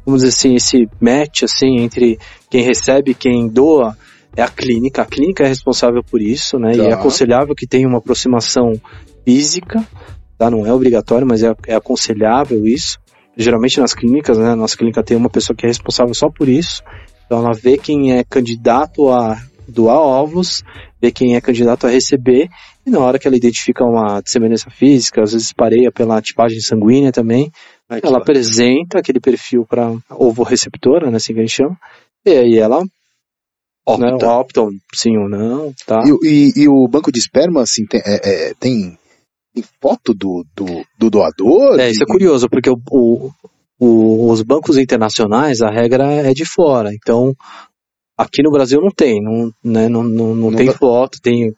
vamos 0.04 0.22
dizer 0.22 0.28
assim, 0.28 0.54
esse 0.56 0.88
match 1.00 1.44
assim 1.44 1.78
entre 1.78 2.18
quem 2.50 2.62
recebe 2.62 3.12
e 3.12 3.14
quem 3.14 3.46
doa 3.48 3.96
é 4.36 4.42
a 4.42 4.48
clínica. 4.48 5.02
A 5.02 5.06
clínica 5.06 5.44
é 5.44 5.48
responsável 5.48 6.02
por 6.02 6.20
isso, 6.20 6.58
né? 6.58 6.74
E 6.74 6.80
é 6.80 6.88
Tá. 6.88 6.94
aconselhável 6.96 7.54
que 7.54 7.66
tenha 7.66 7.86
uma 7.86 7.98
aproximação 7.98 8.72
física, 9.24 9.86
tá? 10.36 10.50
Não 10.50 10.66
é 10.66 10.72
obrigatório, 10.72 11.26
mas 11.26 11.42
é, 11.42 11.54
é 11.68 11.74
aconselhável 11.74 12.66
isso. 12.66 12.98
Geralmente 13.36 13.78
nas 13.80 13.94
clínicas, 13.94 14.36
né? 14.36 14.54
Nossa 14.54 14.76
clínica 14.76 15.02
tem 15.02 15.16
uma 15.16 15.30
pessoa 15.30 15.56
que 15.56 15.64
é 15.64 15.68
responsável 15.68 16.14
só 16.14 16.28
por 16.28 16.48
isso. 16.48 16.82
Então 17.24 17.38
ela 17.38 17.52
vê 17.52 17.78
quem 17.78 18.12
é 18.18 18.24
candidato 18.24 19.08
a 19.08 19.40
doar 19.68 19.98
óvulos, 19.98 20.62
vê 21.02 21.10
quem 21.10 21.34
é 21.34 21.40
candidato 21.40 21.84
a 21.86 21.90
receber, 21.90 22.48
e 22.86 22.90
na 22.90 23.00
hora 23.00 23.18
que 23.18 23.26
ela 23.26 23.36
identifica 23.36 23.84
uma 23.84 24.20
disseminância 24.20 24.70
física, 24.70 25.20
às 25.20 25.32
vezes 25.32 25.52
pareia 25.52 25.90
pela 25.90 26.22
tipagem 26.22 26.60
sanguínea 26.60 27.10
também, 27.10 27.50
ela 28.02 28.18
apresenta 28.18 28.98
aquele 29.00 29.18
perfil 29.18 29.66
para 29.68 29.92
ovo-receptora, 30.08 31.10
né, 31.10 31.16
assim 31.16 31.34
que 31.34 31.40
a 31.40 31.42
gente 31.42 31.56
chama, 31.56 31.76
e 32.24 32.30
aí 32.30 32.56
ela 32.58 32.84
Opta. 33.84 34.06
né, 34.06 34.12
opta 34.24 34.60
sim 34.94 35.16
ou 35.18 35.28
não, 35.28 35.74
tá? 35.84 36.04
E, 36.06 36.28
e- 36.28 36.52
e 36.62 36.68
o 36.68 36.86
banco 36.86 37.10
de 37.10 37.18
esperma, 37.18 37.62
assim, 37.62 37.84
tem, 37.84 38.00
é- 38.06 38.50
é- 38.50 38.54
tem, 38.60 38.96
tem 39.52 39.64
foto 39.82 40.14
do, 40.14 40.46
do, 40.54 40.66
do 40.96 41.10
doador? 41.10 41.80
É, 41.80 41.90
isso 41.90 42.04
é 42.04 42.06
curioso, 42.06 42.48
porque 42.48 42.70
o, 42.70 42.76
o- 42.92 43.30
o- 43.80 44.30
os 44.30 44.40
bancos 44.42 44.76
internacionais, 44.78 45.60
a 45.60 45.68
regra 45.68 46.04
é 46.12 46.32
de 46.32 46.44
fora. 46.44 46.94
Então, 46.94 47.34
aqui 48.22 48.42
no 48.42 48.50
Brasil 48.50 48.80
não 48.80 48.90
tem, 48.90 49.22
não, 49.22 49.52
né, 49.64 49.88
não, 49.88 50.02
não, 50.02 50.34
não 50.34 50.50
Não 50.50 50.56
tem 50.56 50.66
dá- 50.66 50.72
foto, 50.74 51.18
tem, 51.22 51.54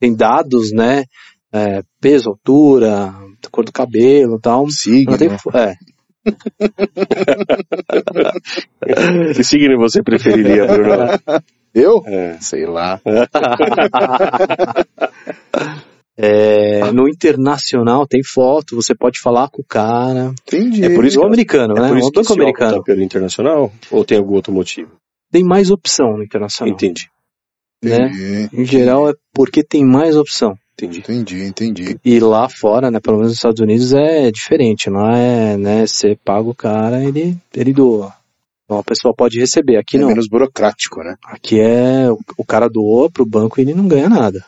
tem 0.00 0.14
dados, 0.14 0.72
né? 0.72 1.04
é, 1.52 1.82
peso, 2.00 2.30
altura, 2.30 3.14
cor 3.50 3.64
do 3.64 3.72
cabelo 3.72 4.36
e 4.36 4.40
tal. 4.40 4.68
Signo. 4.70 5.12
Não 5.12 5.18
tem 5.18 5.28
é. 5.54 5.74
Que 9.34 9.44
signo 9.44 9.76
você 9.78 10.02
preferiria, 10.02 10.66
Bruno? 10.66 10.94
Eu? 11.74 12.02
É. 12.06 12.38
Sei 12.40 12.64
lá. 12.66 13.00
É, 16.16 16.92
no 16.92 17.08
internacional 17.08 18.06
tem 18.06 18.22
foto, 18.22 18.76
você 18.76 18.94
pode 18.94 19.18
falar 19.18 19.48
com 19.50 19.62
o 19.62 19.64
cara. 19.64 20.32
Entendi. 20.46 20.84
É 20.84 20.94
por 20.94 21.04
isso 21.04 21.18
o 21.18 21.22
que- 21.22 21.26
americano, 21.26 21.76
É 21.76 21.80
né? 21.80 21.88
por 21.88 21.98
isso 21.98 22.06
o 22.06 22.10
que 22.12 22.20
banco 22.20 22.34
se 22.34 22.40
americano. 22.40 22.70
opta 22.76 22.84
pelo 22.84 23.02
internacional? 23.02 23.72
Ou 23.90 24.04
tem 24.04 24.18
algum 24.18 24.34
outro 24.34 24.52
motivo? 24.52 24.92
Tem 25.34 25.42
mais 25.42 25.68
opção 25.68 26.16
no 26.16 26.22
internacional. 26.22 26.72
Entendi, 26.72 27.10
né? 27.82 28.06
Entendi. 28.06 28.50
Em 28.52 28.64
geral 28.64 29.10
é 29.10 29.14
porque 29.32 29.64
tem 29.64 29.84
mais 29.84 30.16
opção. 30.16 30.56
entendi. 30.74 31.00
Entendi, 31.00 31.42
entendi. 31.42 31.98
E 32.04 32.20
lá 32.20 32.48
fora, 32.48 32.88
né, 32.88 33.00
pelo 33.00 33.16
menos 33.16 33.32
nos 33.32 33.38
Estados 33.38 33.60
Unidos, 33.60 33.92
é 33.92 34.30
diferente. 34.30 34.88
Lá 34.88 35.18
é, 35.18 35.56
né, 35.56 35.88
você 35.88 36.16
paga 36.24 36.48
o 36.48 36.54
cara, 36.54 37.02
ele, 37.02 37.36
ele 37.52 37.72
doa. 37.72 38.14
Então 38.64 38.78
a 38.78 38.84
pessoa 38.84 39.12
pode 39.12 39.40
receber. 39.40 39.76
Aqui 39.76 39.96
é 39.96 40.00
não. 40.02 40.06
menos 40.06 40.28
burocrático, 40.28 41.00
né? 41.00 41.16
Aqui 41.24 41.58
é, 41.58 42.08
o, 42.12 42.20
o 42.38 42.44
cara 42.44 42.68
doa 42.68 43.10
pro 43.10 43.26
banco 43.26 43.58
e 43.58 43.62
ele 43.62 43.74
não 43.74 43.88
ganha 43.88 44.08
nada. 44.08 44.46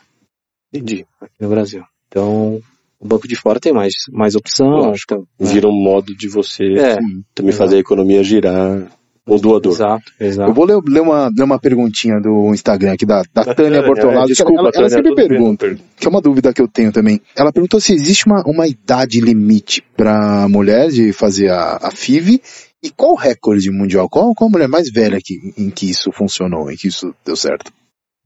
Entendi. 0.72 1.04
Aqui 1.20 1.34
no 1.40 1.48
Brasil. 1.48 1.82
Então, 2.06 2.62
o 3.00 3.08
banco 3.08 3.26
de 3.26 3.34
fora 3.34 3.58
tem 3.58 3.72
mais, 3.72 3.94
mais 4.12 4.36
opção. 4.36 4.68
Lógico. 4.68 5.14
Então, 5.14 5.52
Vira 5.52 5.66
um 5.66 5.82
modo 5.82 6.14
de 6.14 6.28
você 6.28 6.62
é, 6.78 6.96
também 7.34 7.50
fazer 7.52 7.74
a 7.74 7.80
economia 7.80 8.22
girar 8.22 8.88
o 9.26 9.38
doador. 9.38 9.72
exato, 9.72 10.12
Eu 10.20 10.26
exato. 10.26 10.52
vou 10.54 10.64
ler, 10.64 10.80
ler 10.86 11.00
uma, 11.00 11.28
ler 11.36 11.42
uma 11.42 11.58
perguntinha 11.58 12.20
do 12.20 12.54
Instagram 12.54 12.92
aqui 12.92 13.04
da, 13.04 13.22
da 13.34 13.42
Tânia 13.54 13.82
Bortolado. 13.82 14.26
que 14.26 14.34
Desculpa, 14.34 14.60
ela, 14.60 14.68
ela 14.68 14.72
Tânia, 14.72 14.90
sempre 14.90 15.14
pergunta, 15.14 15.78
que 15.98 16.06
é 16.06 16.08
uma 16.08 16.20
dúvida 16.20 16.52
que 16.52 16.62
eu 16.62 16.68
tenho 16.68 16.92
também. 16.92 17.20
Ela 17.36 17.52
perguntou 17.52 17.80
se 17.80 17.92
existe 17.92 18.26
uma, 18.26 18.42
uma 18.46 18.68
idade 18.68 19.20
limite 19.20 19.82
para 19.96 20.48
mulher 20.48 20.88
de 20.90 21.12
fazer 21.12 21.50
a, 21.50 21.78
a 21.82 21.90
FIV 21.90 22.40
e 22.82 22.90
qual 22.90 23.12
o 23.12 23.16
recorde 23.16 23.70
mundial? 23.70 24.08
Qual, 24.08 24.32
qual 24.34 24.48
a 24.48 24.52
mulher 24.52 24.68
mais 24.68 24.90
velha 24.92 25.18
que, 25.22 25.34
em 25.58 25.70
que 25.70 25.90
isso 25.90 26.12
funcionou, 26.12 26.70
em 26.70 26.76
que 26.76 26.86
isso 26.86 27.12
deu 27.24 27.34
certo? 27.34 27.72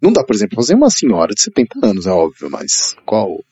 Não 0.03 0.13
dá, 0.13 0.23
por 0.23 0.35
exemplo, 0.35 0.57
fazer 0.57 0.75
uma 0.75 0.91
senhora 0.91 1.35
de 1.35 1.43
70 1.43 1.87
anos, 1.87 2.07
é 2.07 2.11
óbvio, 2.11 2.51
mas 2.51 2.95
qual? 3.07 3.43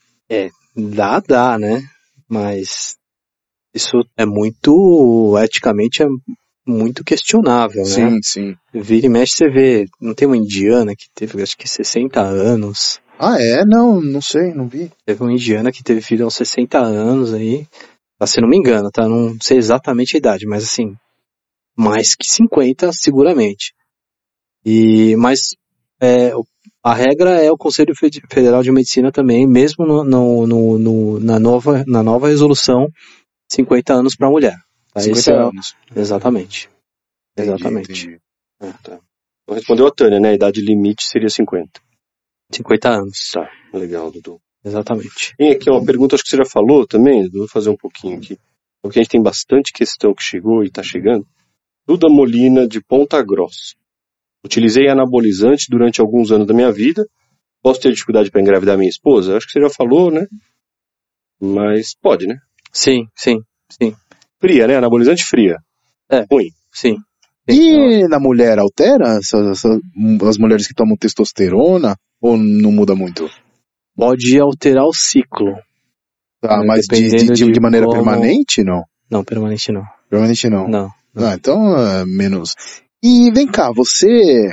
Dá, 0.75 1.19
dá, 1.19 1.57
né? 1.57 1.83
Mas 2.27 2.95
isso 3.73 4.03
é 4.17 4.25
muito, 4.25 5.35
eticamente, 5.43 6.03
é 6.03 6.07
muito 6.69 7.03
questionável, 7.03 7.83
né? 7.83 7.89
Sim, 7.89 8.19
sim. 8.21 8.55
Vira 8.73 9.05
e 9.07 9.09
mexe, 9.09 9.33
você 9.33 9.49
vê, 9.49 9.85
não 9.99 10.13
tem 10.13 10.27
uma 10.27 10.37
indiana 10.37 10.95
que 10.95 11.05
teve, 11.13 11.41
acho 11.41 11.57
que 11.57 11.67
60 11.67 12.21
anos. 12.21 12.99
Ah, 13.19 13.41
é? 13.41 13.65
Não, 13.65 13.99
não 14.01 14.21
sei, 14.21 14.53
não 14.53 14.67
vi. 14.67 14.91
Teve 15.05 15.21
uma 15.23 15.33
indiana 15.33 15.71
que 15.71 15.83
teve 15.83 15.99
filho 16.01 16.23
aos 16.25 16.35
60 16.35 16.77
anos 16.79 17.33
aí. 17.33 17.65
Tá, 18.17 18.25
se 18.27 18.39
não 18.39 18.47
me 18.47 18.57
engano, 18.57 18.89
tá? 18.91 19.07
Não 19.07 19.35
sei 19.41 19.57
exatamente 19.57 20.15
a 20.15 20.17
idade, 20.19 20.45
mas 20.45 20.63
assim, 20.63 20.93
mais 21.77 22.15
que 22.15 22.25
50, 22.27 22.91
seguramente. 22.93 23.73
E, 24.65 25.15
mas, 25.17 25.55
é, 26.01 26.31
a 26.83 26.93
regra 26.93 27.41
é 27.43 27.51
o 27.51 27.57
Conselho 27.57 27.95
Fe- 27.95 28.09
Federal 28.31 28.61
de 28.63 28.71
Medicina 28.71 29.11
também, 29.11 29.47
mesmo 29.47 29.85
no, 29.85 30.03
no- 30.03 30.47
no- 30.47 30.79
no- 30.79 31.19
na, 31.19 31.39
nova, 31.39 31.83
na 31.87 32.03
nova 32.03 32.27
resolução, 32.27 32.87
50 33.51 33.93
anos 33.93 34.15
para 34.15 34.29
mulher. 34.29 34.55
Tá? 34.99 35.03
50 35.03 35.19
Esse 35.19 35.31
é 35.31 35.35
anos. 35.35 35.75
Exatamente. 35.95 36.69
Entendi, 37.37 37.49
Exatamente. 37.49 37.91
entendi. 37.91 38.21
Então 38.61 38.99
respondeu 39.55 39.87
a 39.87 39.91
Tânia, 39.91 40.19
né? 40.19 40.29
A 40.29 40.33
idade 40.33 40.61
limite 40.61 41.03
seria 41.03 41.29
50. 41.29 41.81
50 42.51 42.89
anos. 42.89 43.31
Tá, 43.33 43.49
legal, 43.73 44.11
Dudu. 44.11 44.39
Exatamente. 44.63 45.35
Tem 45.37 45.51
aqui 45.51 45.69
uma 45.69 45.83
pergunta, 45.83 46.15
acho 46.15 46.23
que 46.23 46.29
você 46.29 46.37
já 46.37 46.45
falou 46.45 46.85
também, 46.85 47.29
vou 47.29 47.47
fazer 47.47 47.69
um 47.69 47.77
pouquinho 47.77 48.17
aqui. 48.17 48.37
Porque 48.81 48.99
a 48.99 49.01
gente 49.01 49.11
tem 49.11 49.21
bastante 49.21 49.71
questão 49.71 50.13
que 50.13 50.23
chegou 50.23 50.63
e 50.63 50.67
está 50.67 50.83
chegando. 50.83 51.25
Duda 51.87 52.07
Molina, 52.09 52.67
de 52.67 52.81
Ponta 52.81 53.21
Grossa. 53.23 53.75
Utilizei 54.43 54.87
anabolizante 54.87 55.67
durante 55.69 55.99
alguns 55.99 56.31
anos 56.31 56.47
da 56.47 56.53
minha 56.53 56.71
vida. 56.71 57.07
Posso 57.61 57.81
ter 57.81 57.91
dificuldade 57.91 58.31
para 58.31 58.41
engravidar 58.41 58.77
minha 58.77 58.89
esposa? 58.89 59.35
Acho 59.35 59.47
que 59.47 59.53
você 59.53 59.61
já 59.61 59.69
falou, 59.69 60.11
né? 60.11 60.27
Mas 61.41 61.95
pode, 61.95 62.27
né? 62.27 62.39
Sim, 62.71 63.07
sim, 63.15 63.41
sim. 63.69 63.95
Fria, 64.39 64.67
né? 64.67 64.77
Anabolizante 64.77 65.23
fria. 65.25 65.57
É. 66.11 66.25
Ruim. 66.31 66.49
Sim. 66.71 66.95
E 67.47 68.07
na 68.07 68.19
mulher 68.19 68.59
altera 68.59 69.17
essa- 69.17 69.39
essa- 69.51 69.79
as 70.27 70.37
mulheres 70.37 70.67
que 70.67 70.73
tomam 70.73 70.95
testosterona 70.95 71.95
ou 72.21 72.37
não 72.37 72.71
muda 72.71 72.95
muito? 72.95 73.29
Pode 73.95 74.39
alterar 74.39 74.85
o 74.85 74.93
ciclo. 74.93 75.55
Tá, 76.41 76.61
É, 76.61 76.65
mas 76.65 76.85
de, 76.85 77.09
de, 77.09 77.25
de 77.33 77.51
de 77.51 77.59
maneira 77.59 77.85
como- 77.85 77.97
permanente, 78.01 78.63
não? 78.63 78.83
Não, 79.11 79.23
permanente 79.23 79.71
não. 79.71 79.83
Permanente 80.09 80.49
não. 80.49 80.67
Não. 80.67 80.89
não. 81.13 81.27
Ah, 81.27 81.33
então 81.35 81.77
é 81.77 82.05
menos. 82.05 82.53
E 83.03 83.31
vem 83.31 83.47
cá, 83.47 83.71
você. 83.73 84.51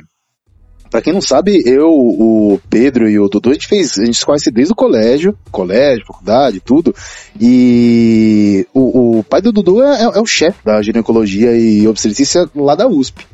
Pra 0.90 1.02
quem 1.02 1.12
não 1.12 1.20
sabe, 1.20 1.62
eu, 1.66 1.88
o 1.90 2.60
Pedro 2.70 3.08
e 3.08 3.18
o 3.18 3.28
Dudu, 3.28 3.50
a 3.50 3.52
gente 3.54 3.66
fez. 3.66 3.98
A 3.98 4.04
gente 4.04 4.18
se 4.18 4.24
conhece 4.24 4.50
desde 4.50 4.72
o 4.72 4.76
colégio, 4.76 5.36
colégio, 5.50 6.06
faculdade, 6.06 6.60
tudo. 6.60 6.94
E 7.40 8.66
o, 8.72 9.18
o 9.18 9.24
pai 9.24 9.40
do 9.42 9.52
Dudu 9.52 9.82
é, 9.82 10.02
é- 10.02 10.18
é 10.18 10.20
o 10.20 10.26
chefe 10.26 10.58
da 10.64 10.80
ginecologia 10.82 11.56
e 11.56 11.86
obstetrícia 11.88 12.48
lá 12.54 12.74
da 12.74 12.86
USP. 12.88 13.26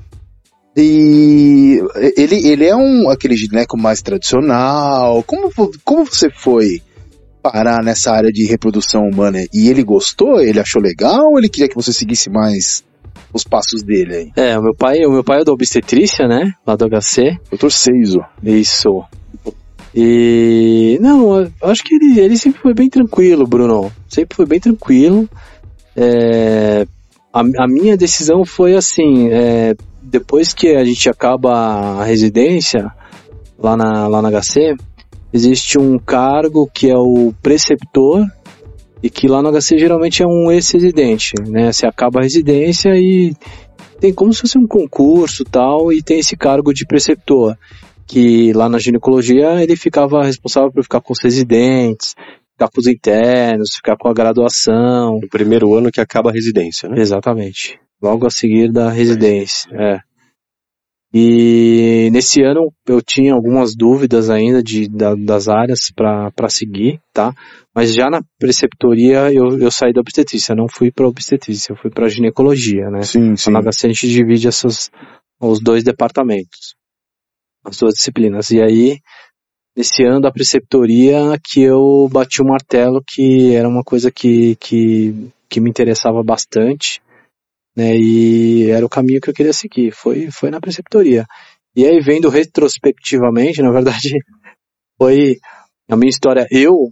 E 0.76 1.82
ele, 2.16 2.46
ele 2.48 2.64
é 2.66 2.74
um 2.74 3.10
aquele 3.10 3.36
gineco 3.36 3.76
mais 3.76 4.00
tradicional. 4.00 5.22
Como, 5.24 5.50
como 5.84 6.06
você 6.06 6.30
foi 6.30 6.80
parar 7.42 7.82
nessa 7.82 8.12
área 8.12 8.32
de 8.32 8.46
reprodução 8.46 9.02
humana? 9.02 9.44
E 9.52 9.68
ele 9.68 9.82
gostou? 9.82 10.40
Ele 10.40 10.58
achou 10.60 10.80
legal 10.80 11.26
ou 11.30 11.38
ele 11.38 11.48
queria 11.48 11.68
que 11.68 11.74
você 11.74 11.92
seguisse 11.92 12.30
mais 12.30 12.82
os 13.32 13.44
passos 13.44 13.82
dele 13.82 14.14
aí? 14.14 14.32
É, 14.36 14.58
o 14.58 14.62
meu 14.62 14.74
pai, 14.74 15.04
o 15.04 15.10
meu 15.10 15.24
pai 15.24 15.40
é 15.40 15.44
da 15.44 15.52
obstetrícia, 15.52 16.26
né? 16.26 16.52
Lá 16.66 16.76
do 16.76 16.88
HC. 16.88 17.38
Doutor 17.50 17.70
Seizo. 17.70 18.20
Isso. 18.42 19.02
E 19.94 20.98
não, 21.00 21.40
eu 21.40 21.52
acho 21.62 21.82
que 21.84 21.94
ele, 21.94 22.18
ele 22.18 22.36
sempre 22.36 22.60
foi 22.60 22.74
bem 22.74 22.88
tranquilo, 22.88 23.46
Bruno. 23.46 23.92
Sempre 24.08 24.36
foi 24.36 24.46
bem 24.46 24.58
tranquilo. 24.60 25.28
É, 25.94 26.86
a, 27.32 27.40
a 27.40 27.68
minha 27.68 27.96
decisão 27.96 28.44
foi 28.44 28.74
assim, 28.74 29.28
é, 29.30 29.74
depois 30.02 30.52
que 30.52 30.74
a 30.74 30.84
gente 30.84 31.08
acaba 31.08 31.52
a 31.52 32.04
residência 32.04 32.90
lá 33.58 33.76
na, 33.76 34.08
lá 34.08 34.22
na 34.22 34.30
HC, 34.30 34.74
existe 35.32 35.78
um 35.78 35.98
cargo 35.98 36.68
que 36.72 36.90
é 36.90 36.96
o 36.96 37.32
preceptor 37.42 38.26
e 39.02 39.10
que 39.10 39.26
lá 39.26 39.42
no 39.42 39.50
HC 39.50 39.78
geralmente 39.78 40.22
é 40.22 40.26
um 40.26 40.50
ex-residente, 40.50 41.32
né? 41.48 41.72
Você 41.72 41.86
acaba 41.86 42.20
a 42.20 42.22
residência 42.22 42.90
e 42.96 43.34
tem 44.00 44.12
como 44.12 44.32
se 44.32 44.40
fosse 44.40 44.58
um 44.58 44.66
concurso 44.66 45.44
tal 45.44 45.92
e 45.92 46.02
tem 46.02 46.20
esse 46.20 46.36
cargo 46.36 46.72
de 46.72 46.86
preceptor 46.86 47.56
que 48.06 48.52
lá 48.52 48.68
na 48.68 48.78
ginecologia 48.78 49.62
ele 49.62 49.76
ficava 49.76 50.24
responsável 50.24 50.70
por 50.70 50.82
ficar 50.82 51.00
com 51.00 51.12
os 51.12 51.22
residentes, 51.22 52.14
ficar 52.52 52.68
com 52.68 52.80
os 52.80 52.86
internos, 52.86 53.74
ficar 53.76 53.96
com 53.96 54.08
a 54.08 54.14
graduação. 54.14 55.18
No 55.20 55.28
primeiro 55.28 55.74
ano 55.74 55.90
que 55.90 56.00
acaba 56.00 56.30
a 56.30 56.32
residência, 56.32 56.88
né? 56.88 57.00
Exatamente. 57.00 57.78
Logo 58.02 58.26
a 58.26 58.30
seguir 58.30 58.70
da 58.70 58.90
residência. 58.90 59.68
É. 59.72 60.11
E 61.14 62.08
nesse 62.10 62.42
ano 62.42 62.72
eu 62.86 63.02
tinha 63.02 63.34
algumas 63.34 63.76
dúvidas 63.76 64.30
ainda 64.30 64.62
de, 64.62 64.88
da- 64.88 65.14
das 65.14 65.46
áreas 65.46 65.90
para 65.94 66.48
seguir, 66.48 67.00
tá? 67.12 67.34
Mas 67.74 67.92
já 67.94 68.08
na 68.08 68.22
preceptoria 68.38 69.30
eu, 69.32 69.58
eu 69.58 69.70
saí 69.70 69.92
da 69.92 70.00
obstetrícia, 70.00 70.54
não 70.54 70.66
fui 70.68 70.90
para 70.90 71.06
obstetrícia, 71.06 71.72
eu 71.72 71.76
fui 71.76 71.90
para 71.90 72.08
ginecologia, 72.08 72.88
né? 72.90 73.02
Sim, 73.02 73.36
sim. 73.36 73.50
Na 73.50 73.60
HC 73.60 73.86
a 73.86 73.88
gente 73.88 74.08
divide 74.08 74.48
essas, 74.48 74.90
os 75.38 75.60
dois 75.60 75.84
departamentos, 75.84 76.74
as 77.64 77.76
duas 77.76 77.92
disciplinas. 77.94 78.50
E 78.50 78.62
aí, 78.62 78.98
nesse 79.76 80.02
ano 80.04 80.20
da 80.20 80.32
preceptoria, 80.32 81.38
que 81.44 81.60
eu 81.60 82.08
bati 82.10 82.40
o 82.40 82.46
martelo, 82.46 83.02
que 83.06 83.54
era 83.54 83.68
uma 83.68 83.82
coisa 83.84 84.10
que, 84.10 84.56
que, 84.56 85.14
que 85.48 85.60
me 85.60 85.68
interessava 85.68 86.22
bastante, 86.22 87.02
né? 87.76 87.96
E 87.96 88.70
era 88.70 88.84
o 88.84 88.88
caminho 88.88 89.20
que 89.20 89.30
eu 89.30 89.34
queria 89.34 89.52
seguir, 89.52 89.92
foi, 89.92 90.30
foi 90.30 90.50
na 90.50 90.60
preceptoria. 90.60 91.26
E 91.74 91.86
aí, 91.86 92.00
vendo 92.00 92.28
retrospectivamente, 92.28 93.62
na 93.62 93.70
verdade, 93.70 94.10
foi 94.98 95.36
a 95.88 95.96
minha 95.96 96.10
história. 96.10 96.46
Eu, 96.50 96.90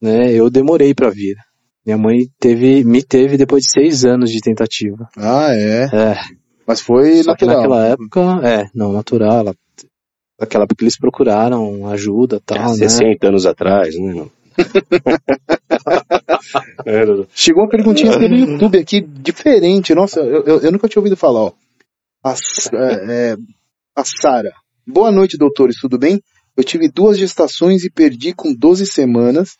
né, 0.00 0.32
eu 0.32 0.48
demorei 0.48 0.94
para 0.94 1.10
vir. 1.10 1.36
Minha 1.84 1.98
mãe 1.98 2.18
teve, 2.38 2.84
me 2.84 3.02
teve 3.02 3.36
depois 3.36 3.64
de 3.64 3.70
seis 3.70 4.04
anos 4.04 4.30
de 4.30 4.40
tentativa. 4.40 5.08
Ah, 5.16 5.48
é. 5.52 5.84
É, 5.84 6.14
Mas 6.66 6.80
foi 6.80 7.22
só 7.22 7.34
que 7.34 7.44
natural. 7.44 7.70
naquela 7.70 7.86
época, 7.86 8.20
é, 8.46 8.70
não, 8.74 8.92
natural, 8.92 9.40
ela, 9.40 9.54
naquela 10.38 10.64
época 10.64 10.84
eles 10.84 10.98
procuraram 10.98 11.88
ajuda 11.88 12.36
e 12.36 12.40
tal, 12.40 12.70
né? 12.70 12.88
60 12.88 13.26
anos 13.26 13.46
atrás, 13.46 13.98
né? 13.98 14.26
É. 16.86 17.02
Chegou 17.34 17.62
uma 17.64 17.68
perguntinha 17.68 18.18
pelo 18.18 18.34
YouTube 18.34 18.78
aqui, 18.78 19.00
diferente. 19.00 19.94
Nossa, 19.94 20.20
eu, 20.20 20.42
eu- 20.44 20.60
eu 20.60 20.72
nunca 20.72 20.88
tinha 20.88 21.00
ouvido 21.00 21.16
falar, 21.16 21.40
ó. 21.40 21.52
A, 22.24 22.32
é, 22.32 23.32
é, 23.32 23.36
a 23.96 24.04
Sara. 24.04 24.52
Boa 24.86 25.10
noite, 25.12 25.36
doutores, 25.38 25.76
tudo 25.80 25.98
bem? 25.98 26.20
Eu 26.56 26.64
tive 26.64 26.88
duas 26.90 27.18
gestações 27.18 27.84
e 27.84 27.90
perdi 27.90 28.34
com 28.34 28.52
12 28.54 28.86
semanas. 28.86 29.56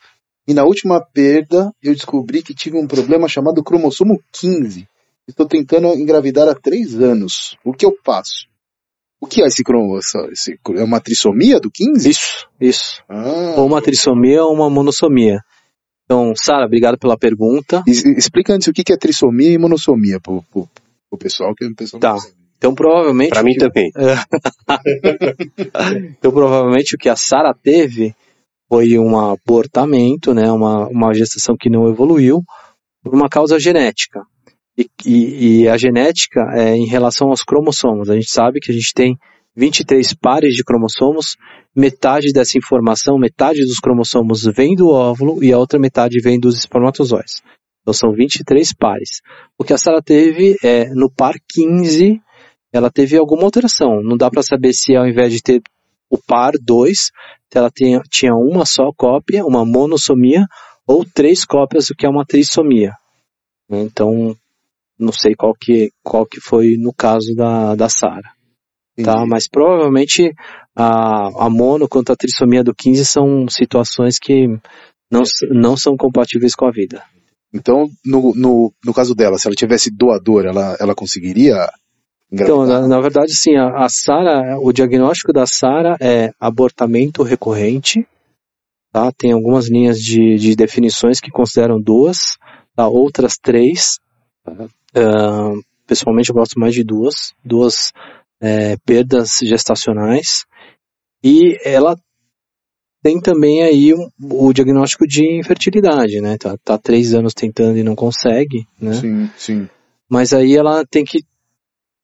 E 0.49 0.55
na 0.55 0.65
última 0.65 1.01
perda, 1.01 1.71
eu 1.83 1.95
descobri 1.95 2.43
que 2.43 2.55
tive 2.55 2.77
um 2.77 2.87
problema 2.87 3.29
chamado 3.29 3.63
cromossomo 3.63 4.21
15. 4.33 4.87
Estou 5.29 5.47
tentando 5.47 5.87
engravidar 5.95 6.49
há 6.49 6.55
três 6.55 6.99
anos. 7.01 7.57
O 7.65 7.73
que 7.73 7.87
eu 7.87 7.97
faço? 8.05 8.47
O 9.21 9.27
que 9.27 9.43
é 9.43 9.47
esse 9.47 9.63
cromossomo? 9.63 10.31
Esse, 10.33 10.59
é 10.77 10.83
uma 10.83 11.01
trissomia 11.01 11.61
do 11.61 11.71
15? 11.71 12.09
Isso, 12.09 12.49
isso. 12.61 13.03
Ah, 13.09 13.55
Ou 13.59 13.67
uma 13.67 13.83
trissomia 13.83 14.43
ou 14.43 14.55
uma 14.55 14.71
monossomia. 14.71 15.41
Então, 16.05 16.33
Sara, 16.35 16.67
obrigado 16.67 16.99
pela 16.99 17.17
pergunta. 17.17 17.85
Explica 17.87 18.55
antes 18.55 18.67
o 18.67 18.73
que 18.73 18.83
que 18.83 18.93
é 18.93 18.97
trissomia 18.97 19.53
e 19.53 19.59
monossomia 19.59 20.19
pro, 20.19 20.43
pro, 20.51 20.69
pro 21.09 21.19
pessoal 21.19 21.55
que 21.55 21.65
o 21.65 21.75
pessoal 21.75 22.01
Tá. 22.01 22.17
Então, 22.57 22.75
provavelmente. 22.75 23.31
Pra 23.31 23.43
mim 23.43 23.55
também. 23.55 23.91
Então, 26.19 26.31
provavelmente 26.31 26.95
o 26.95 26.99
que 26.99 27.09
a 27.09 27.17
Sara 27.17 27.55
teve 27.55 28.15
foi 28.69 28.99
um 28.99 29.19
abortamento, 29.19 30.33
né? 30.35 30.51
Uma, 30.51 30.87
uma 30.89 31.15
gestação 31.15 31.57
que 31.59 31.71
não 31.71 31.89
evoluiu 31.89 32.43
por 33.03 33.15
uma 33.15 33.29
causa 33.29 33.59
genética. 33.59 34.21
E, 34.81 34.89
e- 35.07 35.61
e 35.63 35.69
a 35.69 35.77
genética 35.77 36.41
é 36.55 36.75
em 36.75 36.87
relação 36.87 37.29
aos 37.29 37.43
cromossomos. 37.43 38.09
A 38.09 38.15
gente 38.15 38.31
sabe 38.31 38.61
que 38.61 38.71
a 38.71 38.75
gente 38.75 38.93
tem 38.95 39.17
23 39.55 40.15
pares 40.15 40.55
de 40.55 40.65
cromossomos, 40.65 41.37
metade 41.77 42.33
dessa 42.33 42.57
informação, 42.57 43.19
metade 43.19 43.61
dos 43.65 43.79
cromossomos 43.79 44.45
vem 44.57 44.75
do 44.75 44.89
óvulo 44.89 45.43
e 45.45 45.53
a 45.53 45.59
outra 45.59 45.79
metade 45.79 46.19
vem 46.21 46.39
dos 46.39 46.57
espermatozoides. 46.57 47.43
Então 47.83 47.93
são 47.93 48.13
23 48.13 48.73
pares. 48.75 49.21
O 49.59 49.65
que 49.65 49.73
a 49.73 49.79
Sara 49.79 50.01
teve 50.03 50.57
é 50.63 50.89
no 50.95 51.11
par 51.11 51.35
15, 51.49 52.21
ela 52.73 52.91
teve 52.91 53.17
alguma 53.17 53.45
alteração. 53.45 54.03
Não 54.03 54.17
dá 54.17 54.31
para 54.31 54.43
saber 54.43 54.73
se 54.73 54.95
ao 54.97 55.07
invés 55.07 55.33
de 55.33 55.43
ter 55.43 55.63
o 56.09 56.19
par 56.19 56.53
2, 56.61 56.99
se 56.99 57.11
ela 57.55 57.71
tinha, 57.71 58.01
tinha 58.11 58.35
uma 58.35 58.65
só 58.65 58.91
cópia, 58.97 59.45
uma 59.45 59.65
monossomia, 59.65 60.45
ou 60.87 61.05
três 61.05 61.45
cópias, 61.45 61.91
o 61.91 61.95
que 61.95 62.07
é 62.07 62.09
uma 62.09 62.25
trissomia. 62.25 62.93
Então, 63.71 64.35
não 65.01 65.13
sei 65.13 65.35
qual 65.35 65.55
que, 65.55 65.91
qual 66.05 66.27
que 66.27 66.41
foi 66.41 66.77
no 66.77 66.93
caso 66.93 67.35
da, 67.35 67.75
da 67.75 67.89
Sara 67.89 68.31
tá? 69.03 69.25
Mas 69.27 69.49
provavelmente 69.49 70.33
a, 70.77 71.47
a 71.47 71.51
mono 71.51 71.89
quanto 71.89 72.13
a 72.13 72.17
trissomia 72.17 72.63
do 72.63 72.75
15 72.75 73.05
são 73.05 73.47
situações 73.49 74.19
que 74.19 74.47
não, 75.11 75.23
não 75.51 75.77
são 75.77 75.97
compatíveis 75.97 76.55
com 76.55 76.67
a 76.67 76.71
vida. 76.71 77.03
Então, 77.53 77.89
no, 78.05 78.33
no, 78.35 78.73
no 78.85 78.95
caso 78.95 79.15
dela, 79.15 79.37
se 79.39 79.49
ela 79.49 79.57
tivesse 79.57 79.91
doador, 79.91 80.45
ela, 80.47 80.77
ela 80.79 80.95
conseguiria 80.95 81.69
Então, 82.33 82.63
engravidar? 82.63 82.83
na, 82.83 82.89
na 82.89 83.01
verdade, 83.01 83.35
sim, 83.35 83.57
a, 83.57 83.85
a 83.85 83.89
Sara, 83.89 84.57
o 84.61 84.73
diagnóstico 84.73 85.33
da 85.33 85.47
Sara 85.47 85.97
é 86.01 86.31
abortamento 86.39 87.25
recorrente, 87.25 88.07
tá? 88.93 89.11
Tem 89.11 89.33
algumas 89.33 89.69
linhas 89.69 90.01
de, 90.01 90.37
de 90.37 90.55
definições 90.55 91.19
que 91.21 91.31
consideram 91.31 91.81
duas, 91.81 92.19
tá? 92.77 92.87
outras 92.87 93.35
três. 93.37 93.99
tá? 94.45 94.69
Ah, 94.95 95.53
pessoalmente, 95.87 96.31
eu 96.31 96.35
gosto 96.35 96.59
mais 96.59 96.75
de 96.75 96.83
duas, 96.85 97.33
duas 97.45 97.93
é, 98.41 98.77
perdas 98.85 99.39
gestacionais. 99.43 100.45
E 101.23 101.59
ela 101.65 101.97
tem 103.03 103.21
também 103.21 103.63
aí 103.63 103.95
um- 103.95 104.09
o 104.21 104.53
diagnóstico 104.53 105.07
de 105.07 105.39
infertilidade, 105.39 106.21
né? 106.21 106.37
Tá, 106.39 106.57
tá 106.63 106.79
três 106.79 107.15
anos 107.15 107.33
tentando 107.35 107.79
e 107.79 107.83
não 107.83 107.95
consegue, 107.95 108.67
né? 108.81 108.95
Sim, 108.95 109.31
sim. 109.37 109.69
Mas 110.09 110.33
aí 110.33 110.57
ela 110.57 110.85
tem 110.87 111.05
que. 111.05 111.19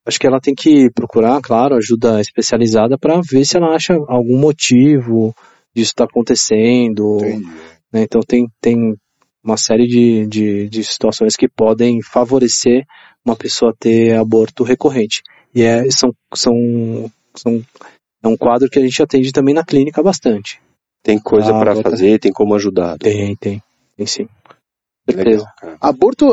Acho 0.06 0.20
que 0.20 0.26
ela 0.26 0.40
tem 0.40 0.54
que 0.54 0.88
procurar, 0.92 1.40
claro, 1.42 1.74
ajuda 1.74 2.20
especializada 2.20 2.96
para 2.96 3.20
ver 3.20 3.44
se 3.44 3.56
ela 3.56 3.74
acha 3.74 3.92
algum 4.08 4.38
motivo 4.38 5.34
disso 5.74 5.90
está 5.90 6.04
acontecendo. 6.04 7.18
Né? 7.92 8.02
Então 8.02 8.20
tem, 8.20 8.46
tem 8.60 8.94
uma 9.46 9.56
série 9.56 9.86
de, 9.86 10.26
de, 10.26 10.68
de 10.68 10.84
situações 10.84 11.36
que 11.36 11.48
podem 11.48 12.02
favorecer 12.02 12.84
uma 13.24 13.36
pessoa 13.36 13.74
ter 13.78 14.16
aborto 14.16 14.64
recorrente. 14.64 15.22
E 15.54 15.62
é, 15.62 15.88
são, 15.90 16.10
são, 16.34 17.10
são, 17.34 17.64
é 18.22 18.28
um 18.28 18.36
quadro 18.36 18.68
que 18.68 18.78
a 18.78 18.82
gente 18.82 19.02
atende 19.02 19.32
também 19.32 19.54
na 19.54 19.64
clínica 19.64 20.02
bastante. 20.02 20.60
Tem 21.02 21.18
coisa 21.18 21.56
ah, 21.56 21.60
para 21.60 21.76
fazer, 21.76 22.18
tem 22.18 22.32
como 22.32 22.54
ajudar. 22.56 22.98
Tem, 22.98 23.36
tem, 23.36 23.62
tem 23.96 24.06
sim. 24.06 24.28
Certeza. 25.08 25.46
Legal, 25.62 25.78
aborto, 25.80 26.32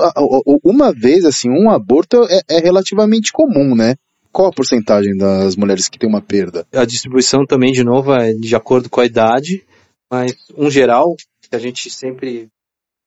uma 0.63 0.91
vez 0.91 1.25
assim, 1.25 1.47
um 1.49 1.69
aborto 1.69 2.23
é, 2.27 2.41
é 2.49 2.59
relativamente 2.59 3.31
comum, 3.31 3.75
né? 3.75 3.95
Qual 4.31 4.47
a 4.47 4.51
porcentagem 4.51 5.15
das 5.15 5.55
mulheres 5.55 5.87
que 5.87 5.99
tem 5.99 6.09
uma 6.09 6.21
perda? 6.21 6.65
A 6.73 6.83
distribuição 6.85 7.45
também, 7.45 7.71
de 7.71 7.83
novo, 7.83 8.11
é 8.13 8.33
de 8.33 8.55
acordo 8.55 8.89
com 8.89 8.99
a 8.99 9.05
idade, 9.05 9.63
mas 10.11 10.35
um 10.57 10.71
geral 10.71 11.15
que 11.39 11.55
a 11.55 11.59
gente 11.59 11.87
sempre 11.91 12.49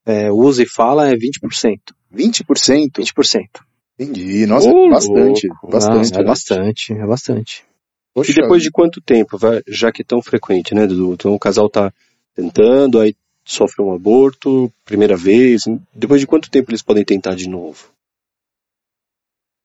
é, 0.07 0.31
usa 0.31 0.63
e 0.63 0.67
fala 0.67 1.09
é 1.09 1.15
20%. 1.15 1.81
20%? 2.15 2.93
20%. 2.93 3.43
Entendi. 3.99 4.47
Nossa, 4.47 4.71
uh, 4.71 4.87
é 4.87 4.91
bastante. 4.91 5.49
Bastante. 5.69 6.13
Não, 6.13 6.21
é 6.21 6.25
bastante, 6.25 6.93
é 6.93 7.07
bastante. 7.07 7.65
Poxa. 8.15 8.31
E 8.31 8.35
depois 8.35 8.63
de 8.63 8.71
quanto 8.71 9.01
tempo, 9.01 9.37
já 9.67 9.91
que 9.91 10.03
é 10.03 10.05
tão 10.05 10.23
frequente, 10.23 10.75
né, 10.75 10.87
Dudu? 10.87 11.15
Então 11.15 11.35
o 11.35 11.39
casal 11.39 11.69
tá 11.69 11.93
tentando, 12.35 13.01
aí 13.01 13.15
sofre 13.45 13.83
um 13.83 13.93
aborto, 13.93 14.73
primeira 14.85 15.17
vez, 15.17 15.65
depois 15.95 16.21
de 16.21 16.27
quanto 16.27 16.51
tempo 16.51 16.71
eles 16.71 16.83
podem 16.83 17.05
tentar 17.05 17.35
de 17.35 17.49
novo? 17.49 17.91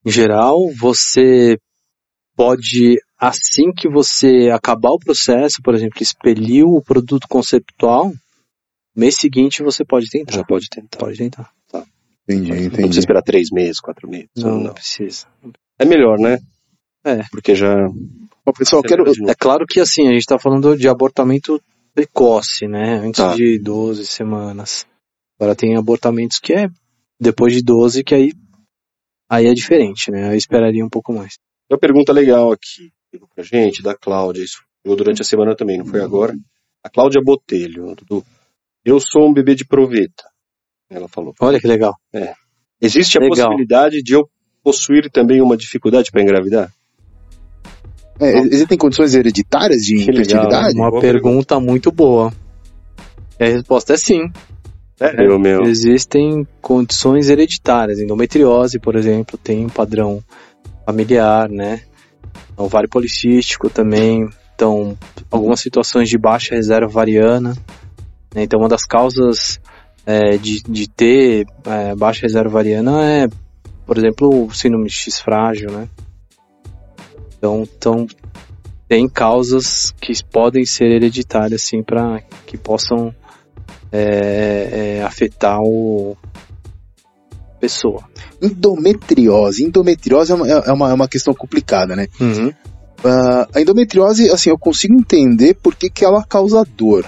Em 0.04 0.10
geral, 0.10 0.58
você 0.78 1.58
pode, 2.36 2.98
assim 3.18 3.72
que 3.76 3.88
você 3.88 4.50
acabar 4.52 4.90
o 4.90 4.98
processo, 4.98 5.60
por 5.62 5.74
exemplo, 5.74 5.98
expeliu 6.00 6.68
o 6.68 6.82
produto 6.82 7.26
conceptual, 7.28 8.12
mês 8.94 9.16
seguinte 9.16 9.62
você 9.62 9.84
pode 9.84 10.08
tentar. 10.08 10.32
Já 10.32 10.44
pode 10.44 10.68
tentar. 10.68 10.98
Pode 10.98 11.18
tentar. 11.18 11.50
Tá. 11.70 11.84
Entendi, 12.28 12.50
entendi. 12.50 12.64
Não 12.64 12.70
precisa 12.70 13.00
esperar 13.00 13.22
três 13.22 13.50
meses, 13.50 13.80
quatro 13.80 14.08
meses. 14.08 14.30
Não, 14.36 14.58
não, 14.58 14.74
precisa. 14.74 15.26
É 15.78 15.84
melhor, 15.84 16.18
né? 16.18 16.38
É. 17.04 17.22
Porque 17.30 17.54
já. 17.54 17.88
Bom, 18.44 18.52
pessoal, 18.56 18.82
quero... 18.82 19.04
É 19.28 19.34
claro 19.34 19.64
que 19.66 19.80
assim, 19.80 20.08
a 20.08 20.12
gente 20.12 20.20
está 20.20 20.38
falando 20.38 20.76
de 20.76 20.88
abortamento 20.88 21.60
precoce, 21.94 22.66
né? 22.66 22.98
Antes 22.98 23.20
tá. 23.20 23.34
de 23.34 23.58
12 23.58 24.06
semanas. 24.06 24.86
Agora 25.38 25.54
tem 25.54 25.76
abortamentos 25.76 26.38
que 26.38 26.52
é 26.52 26.68
depois 27.20 27.52
de 27.52 27.62
12 27.62 28.02
que 28.04 28.14
aí 28.14 28.32
aí 29.28 29.46
é 29.46 29.54
diferente, 29.54 30.10
né? 30.10 30.32
Eu 30.32 30.36
esperaria 30.36 30.84
um 30.84 30.90
pouco 30.90 31.12
mais. 31.12 31.38
Uma 31.70 31.78
pergunta 31.78 32.12
legal 32.12 32.52
aqui 32.52 32.92
pra 33.34 33.44
gente, 33.44 33.82
da 33.82 33.94
Cláudia, 33.94 34.42
isso 34.42 34.62
durante 34.84 35.22
a 35.22 35.24
semana 35.24 35.54
também, 35.54 35.78
não 35.78 35.86
foi 35.86 36.00
agora. 36.00 36.34
A 36.84 36.90
Cláudia 36.90 37.22
Botelho, 37.22 37.94
do 38.08 38.24
Eu 38.84 38.98
sou 39.00 39.28
um 39.28 39.32
bebê 39.32 39.54
de 39.54 39.64
proveta, 39.64 40.24
ela 40.90 41.08
falou. 41.08 41.34
Olha 41.40 41.60
que 41.60 41.66
legal. 41.66 41.94
É. 42.12 42.34
Existe 42.80 43.16
a 43.16 43.20
legal. 43.20 43.36
possibilidade 43.36 44.02
de 44.02 44.14
eu 44.14 44.28
possuir 44.62 45.10
também 45.10 45.40
uma 45.40 45.56
dificuldade 45.56 46.10
para 46.10 46.22
engravidar? 46.22 46.72
É, 48.20 48.38
existem 48.38 48.76
condições 48.76 49.14
hereditárias 49.14 49.82
de 49.82 49.96
infertilidade? 49.96 50.76
Uma 50.76 51.00
pergunta 51.00 51.58
muito 51.58 51.90
boa. 51.90 52.32
E 53.38 53.44
a 53.44 53.48
resposta 53.48 53.94
é 53.94 53.96
sim. 53.96 54.30
É, 55.00 55.12
meu, 55.16 55.38
meu. 55.38 55.62
Existem 55.62 56.46
condições 56.60 57.28
hereditárias. 57.28 57.98
Endometriose, 57.98 58.78
por 58.78 58.94
exemplo, 58.94 59.36
tem 59.36 59.64
um 59.64 59.68
padrão 59.68 60.22
familiar, 60.86 61.48
né? 61.48 61.82
Ovário 62.56 62.88
policístico 62.88 63.68
também. 63.68 64.28
Então, 64.54 64.96
algumas 65.30 65.60
situações 65.60 66.08
de 66.08 66.16
baixa 66.16 66.54
reserva 66.54 66.86
variana. 66.86 67.56
Né? 68.34 68.42
Então, 68.42 68.60
uma 68.60 68.68
das 68.68 68.84
causas 68.84 69.60
é, 70.06 70.36
de, 70.36 70.62
de 70.62 70.88
ter 70.88 71.46
é, 71.64 71.94
baixa 71.94 72.22
reserva 72.22 72.50
variana 72.50 73.04
é, 73.04 73.28
por 73.86 73.98
exemplo, 73.98 74.46
o 74.46 74.52
síndrome 74.52 74.88
X 74.88 75.20
frágil, 75.20 75.70
né? 75.70 75.88
Então, 77.36 77.62
então 77.62 78.06
tem 78.88 79.08
causas 79.08 79.92
que 80.00 80.12
podem 80.24 80.64
ser 80.64 80.84
hereditárias, 80.84 81.62
assim, 81.64 81.82
para 81.82 82.20
que 82.46 82.56
possam 82.56 83.14
é, 83.90 84.98
é, 84.98 85.02
afetar 85.02 85.58
o 85.60 86.16
pessoa. 87.60 88.02
Endometriose. 88.40 89.64
Endometriose 89.64 90.32
é 90.32 90.34
uma, 90.34 90.48
é 90.48 90.72
uma, 90.72 90.90
é 90.90 90.92
uma 90.94 91.08
questão 91.08 91.32
complicada, 91.32 91.94
né? 91.94 92.08
Uhum. 92.20 92.48
Uh, 92.48 93.46
a 93.54 93.60
endometriose, 93.60 94.30
assim, 94.30 94.50
eu 94.50 94.58
consigo 94.58 94.94
entender 94.94 95.54
por 95.54 95.74
que, 95.74 95.88
que 95.88 96.04
ela 96.04 96.24
causa 96.24 96.64
dor. 96.76 97.06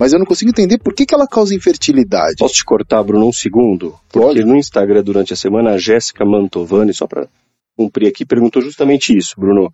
Mas 0.00 0.14
eu 0.14 0.18
não 0.18 0.24
consigo 0.24 0.50
entender 0.50 0.78
por 0.78 0.94
que, 0.94 1.04
que 1.04 1.14
ela 1.14 1.28
causa 1.28 1.54
infertilidade. 1.54 2.36
Posso 2.38 2.54
te 2.54 2.64
cortar, 2.64 3.02
Bruno, 3.02 3.28
um 3.28 3.32
segundo? 3.32 4.00
Porque 4.10 4.18
Pode. 4.18 4.44
no 4.46 4.56
Instagram, 4.56 5.02
durante 5.02 5.34
a 5.34 5.36
semana, 5.36 5.72
a 5.72 5.78
Jéssica 5.78 6.24
Mantovani, 6.24 6.94
só 6.94 7.06
para 7.06 7.28
cumprir 7.76 8.08
aqui, 8.08 8.24
perguntou 8.24 8.62
justamente 8.62 9.14
isso, 9.14 9.34
Bruno. 9.38 9.70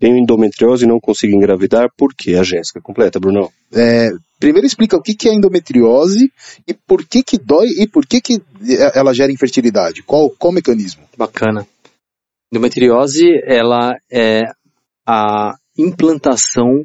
Tenho 0.00 0.18
endometriose 0.18 0.84
e 0.84 0.88
não 0.88 0.98
consigo 0.98 1.32
engravidar, 1.32 1.88
por 1.96 2.12
quê? 2.12 2.34
A 2.34 2.42
Jéssica, 2.42 2.80
completa, 2.80 3.20
Bruno. 3.20 3.52
É, 3.72 4.10
primeiro 4.40 4.66
explica 4.66 4.96
o 4.96 5.02
que, 5.02 5.14
que 5.14 5.28
é 5.28 5.34
endometriose 5.34 6.28
e 6.66 6.74
por 6.74 7.06
que 7.06 7.22
que 7.22 7.38
dói 7.38 7.68
e 7.78 7.86
por 7.86 8.04
que 8.04 8.20
que 8.20 8.42
ela 8.92 9.14
gera 9.14 9.30
infertilidade. 9.30 10.02
Qual, 10.02 10.28
qual 10.30 10.50
o 10.50 10.54
mecanismo? 10.54 11.04
Bacana. 11.16 11.64
Endometriose, 12.52 13.26
ela 13.46 13.92
é 14.10 14.42
a 15.06 15.54
implantação 15.78 16.82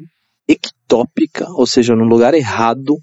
ectópica, 0.48 1.46
ou 1.50 1.66
seja, 1.66 1.94
no 1.94 2.04
lugar 2.04 2.34
errado 2.34 2.96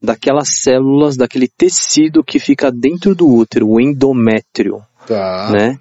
daquelas 0.00 0.62
células, 0.62 1.16
daquele 1.16 1.48
tecido 1.48 2.22
que 2.24 2.38
fica 2.38 2.70
dentro 2.70 3.14
do 3.14 3.28
útero, 3.28 3.68
o 3.68 3.80
endométrio. 3.80 4.82
Tá. 5.06 5.50
Né? 5.50 5.78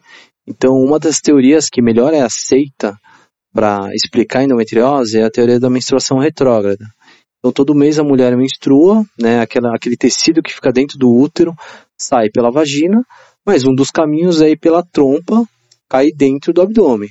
Então, 0.47 0.73
uma 0.73 0.99
das 0.99 1.19
teorias 1.19 1.67
que 1.69 1.81
melhor 1.81 2.13
é 2.13 2.21
aceita 2.21 2.97
para 3.53 3.89
explicar 3.93 4.39
a 4.39 4.43
endometriose 4.43 5.19
é 5.19 5.23
a 5.23 5.31
teoria 5.31 5.59
da 5.59 5.69
menstruação 5.69 6.17
retrógrada. 6.17 6.85
Então, 7.39 7.51
todo 7.51 7.75
mês 7.75 7.99
a 7.99 8.03
mulher 8.03 8.35
menstrua, 8.35 9.05
né, 9.19 9.39
aquela, 9.39 9.75
aquele 9.75 9.95
tecido 9.95 10.41
que 10.41 10.53
fica 10.53 10.71
dentro 10.71 10.97
do 10.97 11.09
útero 11.09 11.53
sai 11.97 12.29
pela 12.29 12.51
vagina, 12.51 13.03
mas 13.45 13.63
um 13.63 13.73
dos 13.73 13.91
caminhos 13.91 14.41
é 14.41 14.49
ir 14.49 14.57
pela 14.57 14.83
trompa, 14.83 15.45
cair 15.87 16.11
dentro 16.13 16.51
do 16.51 16.61
abdômen, 16.61 17.09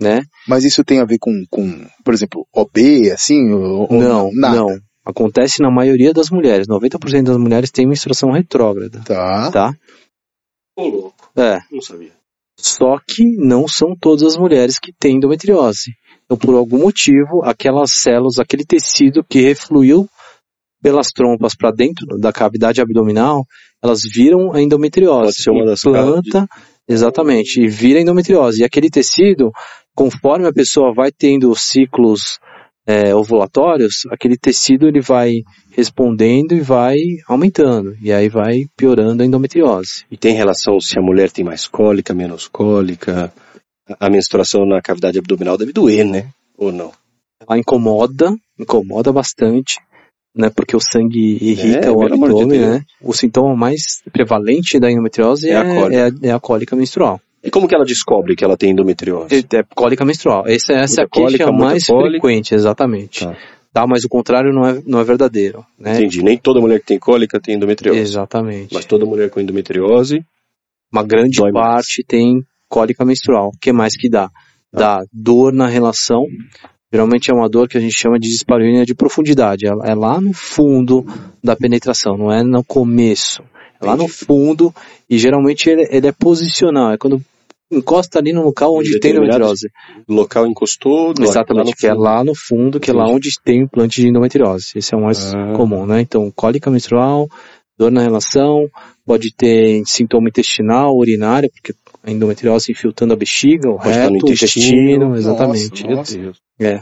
né? 0.00 0.22
Mas 0.48 0.64
isso 0.64 0.84
tem 0.84 1.00
a 1.00 1.04
ver 1.04 1.18
com, 1.18 1.44
com 1.50 1.86
por 2.04 2.14
exemplo, 2.14 2.46
OB, 2.54 3.10
assim? 3.12 3.52
Ou, 3.52 3.88
não, 3.90 4.30
nada? 4.32 4.56
não. 4.56 4.78
Acontece 5.04 5.60
na 5.60 5.70
maioria 5.70 6.12
das 6.12 6.30
mulheres. 6.30 6.68
90% 6.68 7.24
das 7.24 7.36
mulheres 7.36 7.70
têm 7.70 7.86
menstruação 7.86 8.30
retrógrada. 8.30 9.00
Tá. 9.04 9.50
Tá? 9.50 9.74
Ô, 10.76 10.86
louco. 10.86 11.30
É. 11.36 11.58
Não 11.70 11.80
sabia. 11.80 12.12
Só 12.56 12.98
que 13.04 13.24
não 13.36 13.66
são 13.66 13.96
todas 13.98 14.22
as 14.22 14.36
mulheres 14.36 14.78
que 14.78 14.92
têm 14.92 15.16
endometriose. 15.16 15.92
Então, 16.24 16.36
por 16.36 16.54
algum 16.54 16.78
motivo, 16.78 17.42
aquelas 17.42 17.94
células, 17.94 18.38
aquele 18.38 18.64
tecido 18.64 19.24
que 19.24 19.40
refluiu 19.40 20.08
pelas 20.80 21.08
trompas 21.08 21.54
para 21.54 21.70
dentro 21.70 22.18
da 22.18 22.32
cavidade 22.32 22.80
abdominal, 22.80 23.44
elas 23.82 24.00
viram 24.02 24.52
a 24.52 24.60
endometriose. 24.60 25.22
Pode 25.22 25.42
ser 25.42 25.50
uma 25.50 25.64
das 25.64 25.82
planta, 25.82 26.40
de... 26.42 26.94
exatamente, 26.94 27.60
e 27.60 27.68
vira 27.68 28.00
endometriose. 28.00 28.60
E 28.60 28.64
aquele 28.64 28.90
tecido, 28.90 29.50
conforme 29.94 30.46
a 30.46 30.52
pessoa 30.52 30.92
vai 30.94 31.10
tendo 31.10 31.54
ciclos 31.54 32.38
é, 32.86 33.14
ovulatórios, 33.14 34.06
aquele 34.10 34.36
tecido 34.36 34.88
ele 34.88 35.00
vai 35.00 35.42
respondendo 35.70 36.52
e 36.52 36.60
vai 36.60 36.98
aumentando. 37.28 37.96
E 38.00 38.12
aí 38.12 38.28
vai 38.28 38.64
piorando 38.76 39.22
a 39.22 39.26
endometriose. 39.26 40.04
E 40.10 40.16
tem 40.16 40.34
relação 40.34 40.80
se 40.80 40.98
a 40.98 41.02
mulher 41.02 41.30
tem 41.30 41.44
mais 41.44 41.66
cólica, 41.66 42.12
menos 42.12 42.48
cólica? 42.48 43.32
A 43.98 44.10
menstruação 44.10 44.64
na 44.66 44.80
cavidade 44.80 45.18
abdominal 45.18 45.56
deve 45.56 45.72
doer, 45.72 46.04
né? 46.04 46.28
Ou 46.56 46.72
não? 46.72 46.92
Ela 47.46 47.58
incomoda, 47.58 48.34
incomoda 48.58 49.12
bastante, 49.12 49.80
né? 50.34 50.50
Porque 50.50 50.76
o 50.76 50.80
sangue 50.80 51.38
irrita 51.40 51.88
é, 51.88 51.90
o 51.90 52.02
abdômen, 52.02 52.60
de 52.60 52.66
né? 52.66 52.84
O 53.00 53.12
sintoma 53.12 53.56
mais 53.56 54.02
prevalente 54.12 54.78
da 54.78 54.90
endometriose 54.90 55.48
é, 55.48 55.52
é, 55.52 55.56
a, 55.56 55.64
cólica. 55.64 55.96
É, 55.96 56.02
a, 56.02 56.12
é 56.22 56.32
a 56.32 56.40
cólica 56.40 56.76
menstrual. 56.76 57.20
E 57.42 57.50
como 57.50 57.66
que 57.66 57.74
ela 57.74 57.84
descobre 57.84 58.36
que 58.36 58.44
ela 58.44 58.56
tem 58.56 58.70
endometriose? 58.70 59.34
É, 59.34 59.56
é 59.58 59.62
cólica 59.74 60.04
menstrual. 60.04 60.44
Essa, 60.46 60.74
essa 60.74 61.02
é 61.02 61.04
a 61.04 61.08
queixa 61.08 61.50
mais 61.50 61.86
cólica. 61.86 62.10
frequente, 62.10 62.54
exatamente. 62.54 63.24
Tá. 63.24 63.36
tá. 63.72 63.86
mas 63.86 64.04
o 64.04 64.08
contrário 64.08 64.52
não 64.52 64.64
é, 64.64 64.80
não 64.86 65.00
é 65.00 65.04
verdadeiro. 65.04 65.66
Né? 65.76 65.96
Entendi. 65.96 66.22
Nem 66.22 66.38
toda 66.38 66.60
mulher 66.60 66.78
que 66.78 66.86
tem 66.86 66.98
cólica 66.98 67.40
tem 67.40 67.56
endometriose. 67.56 67.98
Exatamente. 67.98 68.72
Mas 68.72 68.84
toda 68.84 69.04
mulher 69.04 69.28
com 69.28 69.40
endometriose. 69.40 70.24
Uma 70.92 71.02
grande 71.02 71.38
parte 71.38 71.52
mais. 71.52 71.86
tem 72.06 72.44
cólica 72.68 73.04
menstrual. 73.04 73.48
O 73.48 73.58
que 73.58 73.72
mais 73.72 73.96
que 73.96 74.08
dá? 74.08 74.28
Tá. 74.70 74.98
Dá 74.98 75.04
dor 75.12 75.52
na 75.52 75.66
relação. 75.66 76.24
Geralmente 76.92 77.30
é 77.30 77.34
uma 77.34 77.48
dor 77.48 77.68
que 77.68 77.76
a 77.76 77.80
gente 77.80 77.98
chama 77.98 78.20
de 78.20 78.28
dispareunia 78.28 78.84
de 78.84 78.94
profundidade. 78.94 79.66
É 79.66 79.94
lá 79.94 80.20
no 80.20 80.32
fundo 80.32 81.04
da 81.42 81.56
penetração, 81.56 82.16
não 82.16 82.30
é 82.30 82.44
no 82.44 82.62
começo. 82.62 83.42
É 83.80 83.86
lá 83.86 83.96
no 83.96 84.06
fundo 84.06 84.72
e 85.10 85.18
geralmente 85.18 85.68
ele, 85.68 85.88
ele 85.90 86.06
é 86.06 86.12
posicional. 86.12 86.92
É 86.92 86.98
quando 86.98 87.20
encosta 87.72 88.18
ali 88.18 88.32
no 88.32 88.42
local 88.42 88.74
onde 88.76 88.98
tem 89.00 89.12
endometriose. 89.12 89.68
O 90.06 90.12
local 90.14 90.46
encostou. 90.46 91.12
no- 91.18 91.24
Exatamente, 91.24 91.64
lá 91.64 91.70
no 91.70 91.76
que 91.76 91.86
é 91.86 91.90
fundo. 91.90 92.02
lá 92.02 92.24
no 92.24 92.34
fundo, 92.34 92.80
que 92.80 92.90
é 92.90 92.94
lá 92.94 93.02
Entendi. 93.04 93.16
onde 93.16 93.28
tem 93.44 93.60
implante 93.62 94.00
de 94.00 94.08
endometriose. 94.08 94.66
Esse 94.76 94.94
é 94.94 94.96
o 94.96 95.02
mais 95.02 95.34
Ah. 95.34 95.52
comum, 95.56 95.86
né? 95.86 96.00
Então, 96.00 96.30
cólica 96.34 96.70
menstrual, 96.70 97.28
dor 97.78 97.90
na 97.90 98.02
relação, 98.02 98.68
pode 99.06 99.34
ter 99.34 99.82
sintoma 99.86 100.28
intestinal, 100.28 100.94
urinário, 100.96 101.50
porque 101.50 101.72
a 102.04 102.10
endometriose 102.10 102.70
infiltrando 102.72 103.14
a 103.14 103.16
bexiga, 103.16 103.70
o 103.70 103.76
Pode 103.78 103.88
reto, 103.90 104.12
o 104.12 104.16
intestino. 104.16 104.64
intestino, 104.76 105.16
exatamente. 105.16 105.84
Nossa, 105.88 106.18
nossa. 106.18 106.38
É. 106.60 106.80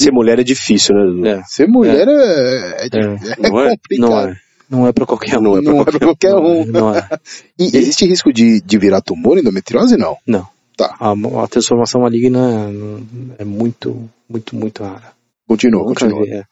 Ser 0.00 0.12
mulher 0.12 0.38
é 0.38 0.44
difícil, 0.44 0.94
né? 0.94 1.30
É. 1.30 1.42
Ser 1.46 1.66
mulher 1.66 2.06
é, 2.06 2.12
é, 2.12 2.86
É. 2.86 2.86
é 2.86 3.48
Não 3.50 3.60
é? 3.60 3.70
complicado. 3.76 3.98
Não 3.98 4.18
é. 4.20 4.36
Não 4.70 4.86
é 4.86 4.92
pra 4.92 5.06
qualquer 5.06 5.38
um. 5.38 5.42
Não 5.42 5.56
é 5.56 5.62
pra 5.62 5.72
Não 5.72 5.80
é 5.80 5.84
qualquer 5.84 6.06
qualquer 6.06 6.34
um. 6.34 6.64
Não 6.66 6.94
é. 6.94 7.08
E 7.58 7.64
existe 7.76 8.04
risco 8.06 8.32
de, 8.32 8.60
de 8.60 8.78
virar 8.78 9.00
tumor 9.00 9.38
endometriose? 9.38 9.96
Não. 9.96 10.16
A, 10.80 11.12
a 11.42 11.48
transformação 11.48 12.02
maligna 12.02 12.70
é, 13.38 13.42
é 13.42 13.44
muito, 13.44 14.08
muito, 14.28 14.54
muito 14.54 14.84
rara. 14.84 15.12
Continua, 15.48 15.84
Nunca 15.84 16.06
continua. 16.06 16.24
vi, 16.24 16.32
é. 16.32 16.44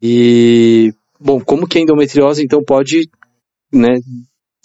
E, 0.00 0.94
bom, 1.18 1.40
como 1.40 1.66
que 1.66 1.78
a 1.78 1.80
endometriose, 1.80 2.42
então, 2.42 2.62
pode, 2.62 3.08
né, 3.72 3.98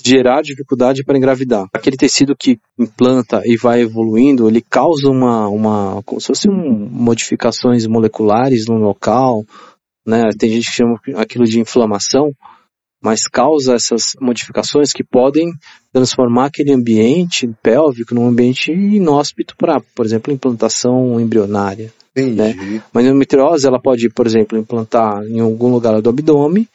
gerar 0.04 0.42
dificuldade 0.42 1.04
para 1.04 1.18
engravidar? 1.18 1.68
Aquele 1.74 1.96
tecido 1.96 2.36
que 2.36 2.60
implanta 2.78 3.42
e 3.46 3.56
vai 3.56 3.82
evoluindo, 3.82 4.48
ele 4.48 4.62
causa 4.62 5.10
uma, 5.10 5.48
uma 5.48 6.04
como 6.04 6.20
se 6.20 6.28
fossem 6.28 6.52
um, 6.52 6.90
modificações 6.92 7.88
moleculares 7.88 8.66
no 8.68 8.76
local, 8.76 9.46
né, 10.06 10.30
tem 10.38 10.50
gente 10.50 10.70
que 10.70 10.76
chama 10.76 11.00
aquilo 11.16 11.46
de 11.46 11.60
inflamação, 11.60 12.32
mas 13.02 13.24
causa 13.24 13.74
essas 13.74 14.14
modificações 14.22 14.94
que 14.94 15.04
podem 15.04 15.52
transformar 15.92 16.46
aquele 16.46 16.72
ambiente 16.72 17.50
pélvico 17.62 18.14
num 18.14 18.28
ambiente 18.28 18.72
inóspito 18.72 19.56
para, 19.58 19.82
por 19.96 20.06
exemplo, 20.06 20.32
implantação 20.32 21.20
embrionária. 21.20 21.92
Entendi. 22.16 22.82
Mas 22.94 23.06
a 23.06 23.10
endometriose, 23.10 23.66
ela 23.66 23.82
pode, 23.82 24.10
por 24.10 24.28
exemplo, 24.28 24.58
implantar 24.58 25.24
em 25.24 25.40
algum 25.40 25.72
lugar 25.72 26.00
do 26.02 26.10
abdômen 26.10 26.68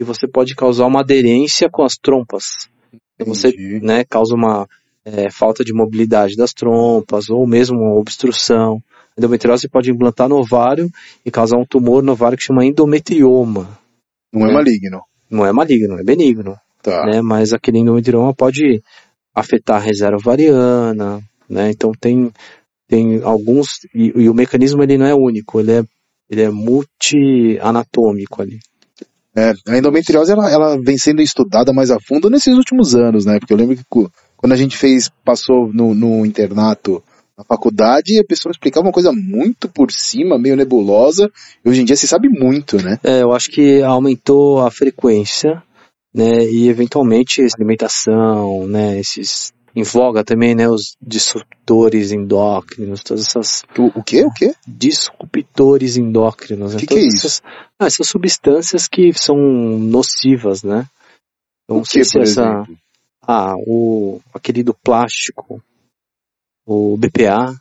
e 0.00 0.04
você 0.04 0.26
pode 0.26 0.54
causar 0.54 0.86
uma 0.86 1.00
aderência 1.00 1.68
com 1.70 1.82
as 1.82 1.94
trompas. 1.94 2.68
Então 3.14 3.34
você 3.34 3.48
Entendi. 3.48 3.80
né, 3.84 4.04
causa 4.04 4.34
uma 4.34 4.66
é, 5.04 5.30
falta 5.30 5.62
de 5.64 5.72
mobilidade 5.74 6.34
das 6.36 6.52
trompas 6.52 7.28
ou 7.28 7.46
mesmo 7.46 7.76
uma 7.76 7.98
obstrução. 7.98 8.82
A 9.16 9.20
endometriose 9.20 9.68
pode 9.68 9.90
implantar 9.90 10.28
no 10.28 10.36
ovário 10.36 10.88
e 11.24 11.30
causar 11.30 11.58
um 11.58 11.66
tumor 11.66 12.02
no 12.02 12.12
ovário 12.12 12.38
que 12.38 12.44
chama 12.44 12.64
endometrioma. 12.64 13.78
Não 14.32 14.46
é, 14.46 14.50
É. 14.50 14.54
maligno. 14.54 15.00
Não 15.34 15.44
é 15.44 15.52
maligno, 15.52 15.98
é 15.98 16.04
benigno, 16.04 16.56
Tá. 16.82 17.06
né? 17.06 17.22
Mas 17.22 17.52
aquele 17.52 17.78
endometrioma 17.78 18.34
pode 18.34 18.82
afetar 19.34 19.76
a 19.76 19.84
reserva 19.84 20.16
ovariana, 20.16 21.20
né? 21.48 21.70
Então 21.70 21.92
tem 21.98 22.30
tem 22.86 23.22
alguns 23.22 23.84
e, 23.94 24.12
e 24.14 24.28
o 24.28 24.34
mecanismo 24.34 24.82
ele 24.82 24.98
não 24.98 25.06
é 25.06 25.14
único, 25.14 25.58
ele 25.58 25.72
é 25.72 25.84
ele 26.30 26.42
é 26.42 26.50
multi-anatômico 26.50 28.42
ali. 28.42 28.58
É, 29.36 29.52
a 29.66 29.76
endometriose 29.76 30.30
ela, 30.30 30.48
ela 30.50 30.80
vem 30.80 30.96
sendo 30.96 31.20
estudada 31.20 31.72
mais 31.72 31.90
a 31.90 31.98
fundo 31.98 32.30
nesses 32.30 32.56
últimos 32.56 32.94
anos, 32.94 33.26
né? 33.26 33.38
Porque 33.40 33.52
eu 33.52 33.56
lembro 33.56 33.76
que 33.76 33.84
quando 34.36 34.52
a 34.52 34.56
gente 34.56 34.76
fez, 34.76 35.10
passou 35.24 35.72
no, 35.72 35.94
no 35.94 36.24
internato 36.24 37.02
na 37.36 37.44
faculdade, 37.44 38.18
a 38.18 38.24
pessoa 38.24 38.52
explicava 38.52 38.86
uma 38.86 38.92
coisa 38.92 39.12
muito 39.12 39.68
por 39.68 39.90
cima, 39.90 40.38
meio 40.38 40.56
nebulosa, 40.56 41.30
e 41.64 41.68
hoje 41.68 41.80
em 41.80 41.84
dia 41.84 41.96
se 41.96 42.06
sabe 42.06 42.28
muito, 42.28 42.76
né? 42.82 42.98
É, 43.02 43.22
eu 43.22 43.32
acho 43.32 43.50
que 43.50 43.82
aumentou 43.82 44.60
a 44.60 44.70
frequência, 44.70 45.62
né? 46.14 46.44
E 46.44 46.68
eventualmente 46.68 47.42
essa 47.42 47.56
alimentação, 47.56 48.68
né? 48.68 48.98
Esses 49.00 49.52
em 49.76 49.82
voga 49.82 50.22
também, 50.22 50.54
né? 50.54 50.68
Os 50.68 50.96
disruptores 51.02 52.12
endócrinos, 52.12 53.02
todas 53.02 53.26
essas 53.26 53.64
O, 53.76 53.98
o 53.98 54.04
quê? 54.04 54.24
O 54.24 54.32
quê? 54.32 54.54
disruptores 54.66 55.96
endócrinos. 55.96 56.74
né? 56.74 56.80
Que 56.80 56.86
que 56.86 56.94
Todas 56.94 57.04
é 57.04 57.08
isso? 57.08 57.26
Essas, 57.26 57.42
ah, 57.80 57.86
essas 57.86 58.08
substâncias 58.08 58.86
que 58.86 59.12
são 59.14 59.36
nocivas, 59.36 60.62
né? 60.62 60.86
Eu 61.68 61.76
não 61.76 61.82
o 61.82 61.84
que, 61.84 62.04
se 62.04 62.12
por 62.12 62.22
essa. 62.22 62.42
exemplo? 62.42 62.76
Ah, 63.26 63.54
o 63.66 64.20
aquele 64.32 64.62
do 64.62 64.74
plástico, 64.74 65.60
o 66.66 66.96
BPA, 66.96 67.54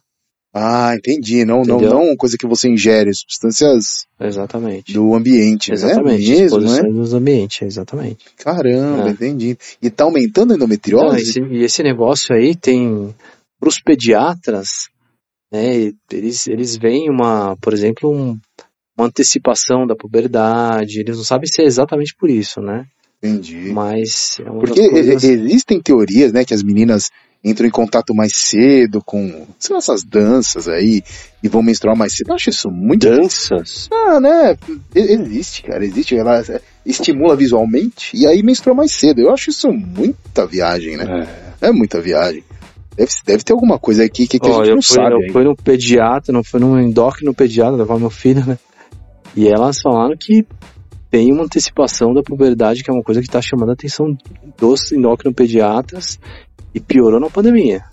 Ah, 0.55 0.93
entendi. 0.95 1.43
Não, 1.45 1.63
não, 1.63 1.77
Entendeu? 1.77 1.89
não 1.95 2.15
coisa 2.15 2.37
que 2.37 2.45
você 2.45 2.69
ingere, 2.69 3.11
substâncias 3.13 4.05
exatamente. 4.21 4.93
do 4.93 5.15
ambiente, 5.15 5.71
Exatamente, 5.73 6.29
né? 6.31 6.41
Mesmo, 6.41 6.59
né? 6.59 6.81
dos 6.83 7.13
ambientes, 7.13 7.61
exatamente. 7.63 8.25
Caramba, 8.37 9.07
É. 9.09 9.11
entendi. 9.13 9.57
E 9.81 9.89
tá 9.89 10.03
aumentando 10.03 10.51
a 10.51 10.57
Não, 10.57 10.57
endometriose? 10.57 11.21
esse, 11.21 11.39
e 11.41 11.63
esse 11.63 11.81
negócio 11.81 12.35
aí 12.35 12.55
tem 12.55 13.13
para 13.59 13.67
os 13.67 13.79
pediatras, 13.81 14.67
né? 15.51 15.91
Eles 16.11 16.47
eles 16.47 16.77
veem 16.77 17.09
uma, 17.09 17.57
por 17.57 17.73
exemplo, 17.73 18.11
um- 18.11 18.37
uma 18.95 19.07
antecipação 19.07 19.87
da 19.87 19.95
puberdade. 19.95 20.99
Eles 20.99 21.17
não 21.17 21.23
sabem 21.23 21.47
se 21.47 21.63
é 21.63 21.65
exatamente 21.65 22.13
por 22.15 22.29
isso, 22.29 22.61
né? 22.61 22.85
Entendi. 23.23 23.71
Mas 23.71 24.37
é 24.39 24.43
Porque 24.43 24.87
coisas... 24.89 25.23
existem 25.23 25.81
teorias, 25.81 26.31
né, 26.31 26.45
que 26.45 26.53
as 26.53 26.61
meninas 26.61 27.09
entram 27.43 27.67
em 27.67 27.71
contato 27.71 28.15
mais 28.15 28.35
cedo 28.35 29.01
com 29.03 29.45
sei 29.59 29.73
lá, 29.73 29.79
essas 29.79 30.03
danças 30.03 30.67
aí 30.67 31.03
e 31.43 31.49
vão 31.49 31.61
menstruar 31.61 31.97
mais 31.97 32.15
cedo. 32.15 32.29
Eu 32.29 32.35
acho 32.35 32.49
isso 32.49 32.69
muito. 32.71 33.07
Danças? 33.07 33.89
Ah, 33.91 34.19
né? 34.19 34.57
Existe, 34.95 35.63
cara, 35.63 35.83
existe. 35.83 36.15
Ela 36.15 36.41
estimula 36.85 37.35
visualmente 37.35 38.15
e 38.15 38.25
aí 38.25 38.41
menstrua 38.41 38.73
mais 38.73 38.93
cedo. 38.93 39.19
Eu 39.19 39.31
acho 39.33 39.49
isso 39.49 39.71
muita 39.71 40.45
viagem, 40.47 40.95
né? 40.95 41.27
É, 41.59 41.71
muita 41.71 41.99
viagem. 41.99 42.43
Deve, 42.95 43.11
deve 43.25 43.43
ter 43.43 43.53
alguma 43.53 43.79
coisa 43.79 44.05
aqui 44.05 44.27
que, 44.27 44.39
que 44.39 44.47
a 44.47 44.51
Ó, 44.51 44.63
gente 44.63 44.75
não 44.75 44.81
fui, 44.81 44.95
sabe. 44.95 45.15
eu 45.15 45.33
fui 45.33 45.43
no 45.43 45.55
pediatra, 45.55 46.31
não 46.31 46.43
fui 46.43 46.59
num 46.59 46.79
endócrino 46.79 47.33
pediatra, 47.33 47.75
levar 47.75 47.99
meu 47.99 48.09
filho, 48.09 48.45
né? 48.45 48.57
E 49.35 49.47
elas 49.47 49.81
falaram 49.81 50.15
que 50.15 50.45
tem 51.09 51.31
uma 51.31 51.43
antecipação 51.43 52.13
da 52.13 52.21
puberdade, 52.21 52.83
que 52.83 52.89
é 52.89 52.93
uma 52.93 53.03
coisa 53.03 53.19
que 53.19 53.27
está 53.27 53.41
chamando 53.41 53.69
a 53.69 53.73
atenção 53.73 54.15
dos 54.57 54.91
endócrino 54.91 55.33
pediatras 55.33 56.19
e 56.73 56.79
piorou 56.79 57.19
na 57.19 57.29
pandemia. 57.29 57.83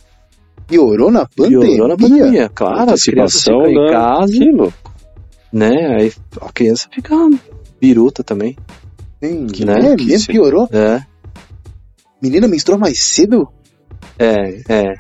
Piorou 0.67 1.11
na 1.11 1.27
pandemia. 1.27 1.67
Piorou 1.67 1.89
na 1.89 1.97
pandemia, 1.97 2.49
claro. 2.49 2.75
Crianças 2.77 3.09
Antecipação 3.09 3.65
ficam 3.65 3.85
em 3.87 3.91
casa, 3.91 4.33
Que 4.33 4.51
louco. 4.53 4.93
né? 5.53 5.97
Aí 5.99 6.13
a 6.41 6.53
criança 6.53 6.89
fica 6.93 7.15
biruta 7.81 8.23
também. 8.23 8.57
Entendi. 9.23 9.65
Né? 9.65 9.75
É, 9.93 10.27
piorou. 10.27 10.69
É, 10.73 11.03
Menina 12.23 12.47
menstrua 12.47 12.79
mais 12.79 12.99
cedo? 13.01 13.49
é, 14.19 14.61
é. 14.69 14.95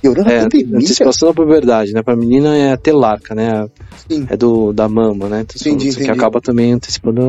Piorou 0.00 0.24
na 0.24 0.30
É, 0.30 0.42
pandemia. 0.42 0.76
antecipação 0.76 1.28
da 1.28 1.34
puberdade, 1.34 1.92
né? 1.92 2.02
Pra 2.02 2.14
menina 2.14 2.54
é 2.54 2.72
a 2.72 2.76
telarca, 2.76 3.34
né? 3.34 3.66
Sim. 4.08 4.26
É 4.28 4.36
do, 4.36 4.72
da 4.72 4.86
mama, 4.88 5.26
né? 5.28 5.40
Então, 5.40 5.56
Entendi, 5.58 5.88
isso 5.88 5.96
que 5.98 6.04
entendi. 6.04 6.18
acaba 6.20 6.38
também 6.40 6.72
antecipando 6.72 7.22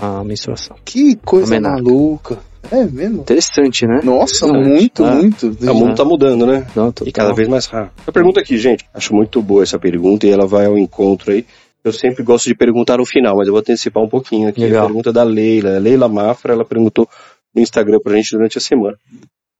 a, 0.00 0.20
a 0.20 0.24
menstruação. 0.24 0.76
Que 0.84 1.16
coisa 1.16 1.56
A 1.56 1.60
maluca. 1.60 2.38
É 2.70 2.84
mesmo? 2.84 3.20
Interessante, 3.22 3.86
né? 3.86 4.00
Nossa, 4.02 4.46
Interessante. 4.46 4.68
muito, 4.68 5.04
Ah, 5.04 5.14
muito. 5.14 5.46
O 5.60 5.74
mundo 5.74 5.94
tá 5.94 6.04
mudando, 6.04 6.46
né? 6.46 6.66
Não, 6.74 6.92
E 7.04 7.12
cada 7.12 7.32
vez 7.32 7.48
mais 7.48 7.66
rápido. 7.66 7.92
A 8.06 8.12
pergunta 8.12 8.40
aqui, 8.40 8.56
gente, 8.58 8.84
acho 8.92 9.14
muito 9.14 9.42
boa 9.42 9.62
essa 9.62 9.78
pergunta 9.78 10.26
e 10.26 10.30
ela 10.30 10.46
vai 10.46 10.66
ao 10.66 10.76
encontro 10.78 11.32
aí. 11.32 11.44
Eu 11.84 11.92
sempre 11.92 12.24
gosto 12.24 12.46
de 12.46 12.54
perguntar 12.54 12.98
no 12.98 13.06
final, 13.06 13.36
mas 13.36 13.46
eu 13.46 13.52
vou 13.52 13.60
antecipar 13.60 14.02
um 14.02 14.08
pouquinho 14.08 14.48
aqui. 14.48 14.60
Legal. 14.60 14.84
A 14.84 14.86
pergunta 14.86 15.12
da 15.12 15.22
Leila. 15.22 15.76
A 15.76 15.78
Leila 15.78 16.08
Mafra, 16.08 16.52
ela 16.52 16.64
perguntou 16.64 17.08
no 17.54 17.62
Instagram 17.62 17.98
pra 18.02 18.14
gente 18.16 18.32
durante 18.32 18.58
a 18.58 18.60
semana. 18.60 18.96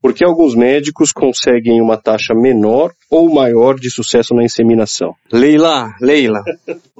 Por 0.02 0.12
que 0.12 0.24
alguns 0.24 0.54
médicos 0.54 1.12
conseguem 1.12 1.80
uma 1.80 1.96
taxa 1.96 2.34
menor 2.34 2.92
ou 3.10 3.32
maior 3.32 3.78
de 3.78 3.90
sucesso 3.90 4.34
na 4.34 4.44
inseminação? 4.44 5.14
Leila, 5.32 5.94
Leila. 6.00 6.42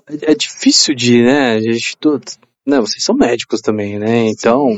é, 0.09 0.33
é 0.33 0.35
difícil 0.35 0.95
de, 0.95 1.23
né? 1.23 1.55
A 1.55 1.61
gente 1.61 1.97
tudo. 2.01 2.25
Né, 2.67 2.81
vocês 2.81 3.05
são 3.05 3.15
médicos 3.15 3.61
também, 3.61 3.97
né? 3.99 4.29
Então, 4.29 4.77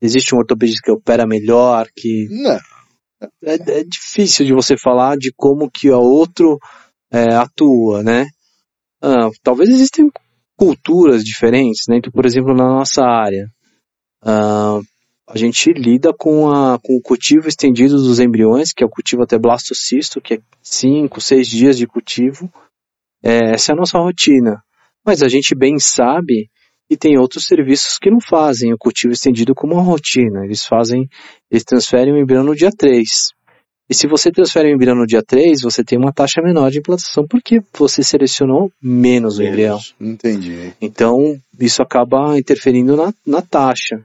existe 0.00 0.34
um 0.34 0.38
ortopedista 0.38 0.82
que 0.84 0.90
opera 0.90 1.26
melhor, 1.26 1.86
que 1.94 2.28
Não, 2.30 2.58
é, 3.44 3.80
é 3.80 3.84
difícil 3.84 4.44
de 4.44 4.52
você 4.52 4.76
falar 4.76 5.16
de 5.16 5.32
como 5.34 5.70
que 5.70 5.90
o 5.90 5.98
outro 5.98 6.58
é, 7.10 7.34
atua, 7.34 8.02
né? 8.02 8.26
Ah, 9.02 9.30
talvez 9.42 9.70
existem 9.70 10.10
culturas 10.56 11.22
diferentes, 11.22 11.82
né? 11.88 11.98
Então, 11.98 12.12
por 12.12 12.26
exemplo, 12.26 12.54
na 12.54 12.64
nossa 12.64 13.02
área, 13.02 13.48
ah, 14.22 14.80
a 15.28 15.36
gente 15.36 15.72
lida 15.72 16.12
com, 16.12 16.48
a, 16.50 16.78
com 16.78 16.96
o 16.96 17.02
cultivo 17.02 17.48
estendido 17.48 17.96
dos 17.96 18.20
embriões, 18.20 18.72
que 18.72 18.82
é 18.84 18.86
o 18.86 18.90
cultivo 18.90 19.22
até 19.22 19.38
blastocisto, 19.38 20.20
que 20.20 20.34
é 20.34 20.38
5, 20.62 21.20
6 21.20 21.48
dias 21.48 21.78
de 21.78 21.86
cultivo. 21.86 22.50
É, 23.22 23.54
essa 23.54 23.72
é 23.72 23.74
a 23.74 23.76
nossa 23.76 23.98
rotina. 23.98 24.62
Mas 25.04 25.22
a 25.22 25.28
gente 25.28 25.54
bem 25.54 25.78
sabe 25.78 26.48
que 26.88 26.96
tem 26.96 27.18
outros 27.18 27.46
serviços 27.46 27.98
que 27.98 28.10
não 28.10 28.20
fazem 28.20 28.72
o 28.72 28.78
cultivo 28.78 29.12
estendido 29.12 29.54
como 29.54 29.74
uma 29.74 29.82
rotina. 29.82 30.44
Eles 30.44 30.64
fazem, 30.64 31.08
eles 31.50 31.64
transferem 31.64 32.14
o 32.14 32.18
embrião 32.18 32.44
no 32.44 32.54
dia 32.54 32.70
3. 32.70 33.08
E 33.88 33.94
se 33.94 34.08
você 34.08 34.32
transfere 34.32 34.68
o 34.68 34.74
embrião 34.74 34.96
no 34.96 35.06
dia 35.06 35.22
3, 35.22 35.60
você 35.62 35.84
tem 35.84 35.96
uma 35.96 36.12
taxa 36.12 36.42
menor 36.42 36.70
de 36.70 36.78
implantação, 36.78 37.24
porque 37.28 37.60
você 37.76 38.02
selecionou 38.02 38.70
menos 38.82 39.38
o 39.38 39.42
embrião. 39.44 39.78
entendi. 40.00 40.72
Então, 40.80 41.38
isso 41.60 41.82
acaba 41.82 42.36
interferindo 42.36 42.96
na, 42.96 43.12
na 43.24 43.40
taxa. 43.42 44.04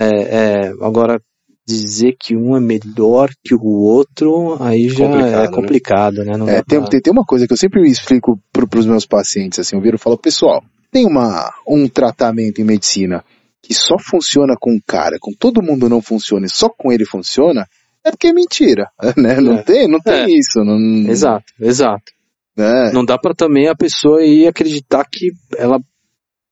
É, 0.00 0.06
é, 0.06 0.68
agora, 0.80 1.20
dizer 1.66 2.16
que 2.18 2.34
um 2.34 2.56
é 2.56 2.60
melhor 2.60 3.30
que 3.44 3.54
o 3.54 3.62
outro, 3.62 4.56
aí 4.62 4.88
já 4.88 5.06
Complicado, 5.06 5.34
é 5.34 5.42
né? 5.42 5.48
complicado, 5.50 6.24
né? 6.24 6.36
Não 6.36 6.48
É, 6.48 6.62
tem, 6.62 6.80
tem 6.82 7.12
uma 7.12 7.24
coisa 7.24 7.46
que 7.46 7.52
eu 7.52 7.58
sempre 7.58 7.86
explico 7.86 8.38
para 8.52 8.78
os 8.78 8.86
meus 8.86 9.06
pacientes, 9.06 9.58
assim, 9.58 9.76
eu 9.76 9.82
viro 9.82 9.96
e 9.96 9.98
falo, 9.98 10.16
pessoal, 10.16 10.62
tem 10.94 11.04
uma, 11.06 11.52
um 11.66 11.88
tratamento 11.88 12.60
em 12.60 12.64
medicina 12.64 13.24
que 13.60 13.74
só 13.74 13.96
funciona 13.98 14.54
com 14.60 14.70
um 14.70 14.80
cara, 14.86 15.16
com 15.20 15.32
todo 15.36 15.60
mundo 15.60 15.88
não 15.88 16.00
funciona 16.00 16.46
e 16.46 16.48
só 16.48 16.68
com 16.68 16.92
ele 16.92 17.04
funciona, 17.04 17.66
é 18.04 18.12
porque 18.12 18.28
é 18.28 18.32
mentira, 18.32 18.88
né? 19.16 19.40
Não 19.40 19.54
É. 19.54 19.62
tem, 19.62 19.88
não 19.88 19.98
tem 19.98 20.14
É. 20.14 20.26
isso. 20.38 20.60
Não, 20.64 20.78
Exato, 21.10 21.46
exato. 21.60 22.12
né? 22.56 22.92
Não 22.92 23.04
dá 23.04 23.18
pra 23.18 23.34
também 23.34 23.66
a 23.68 23.74
pessoa 23.74 24.22
ir 24.24 24.46
acreditar 24.46 25.04
que 25.10 25.32
ela 25.58 25.80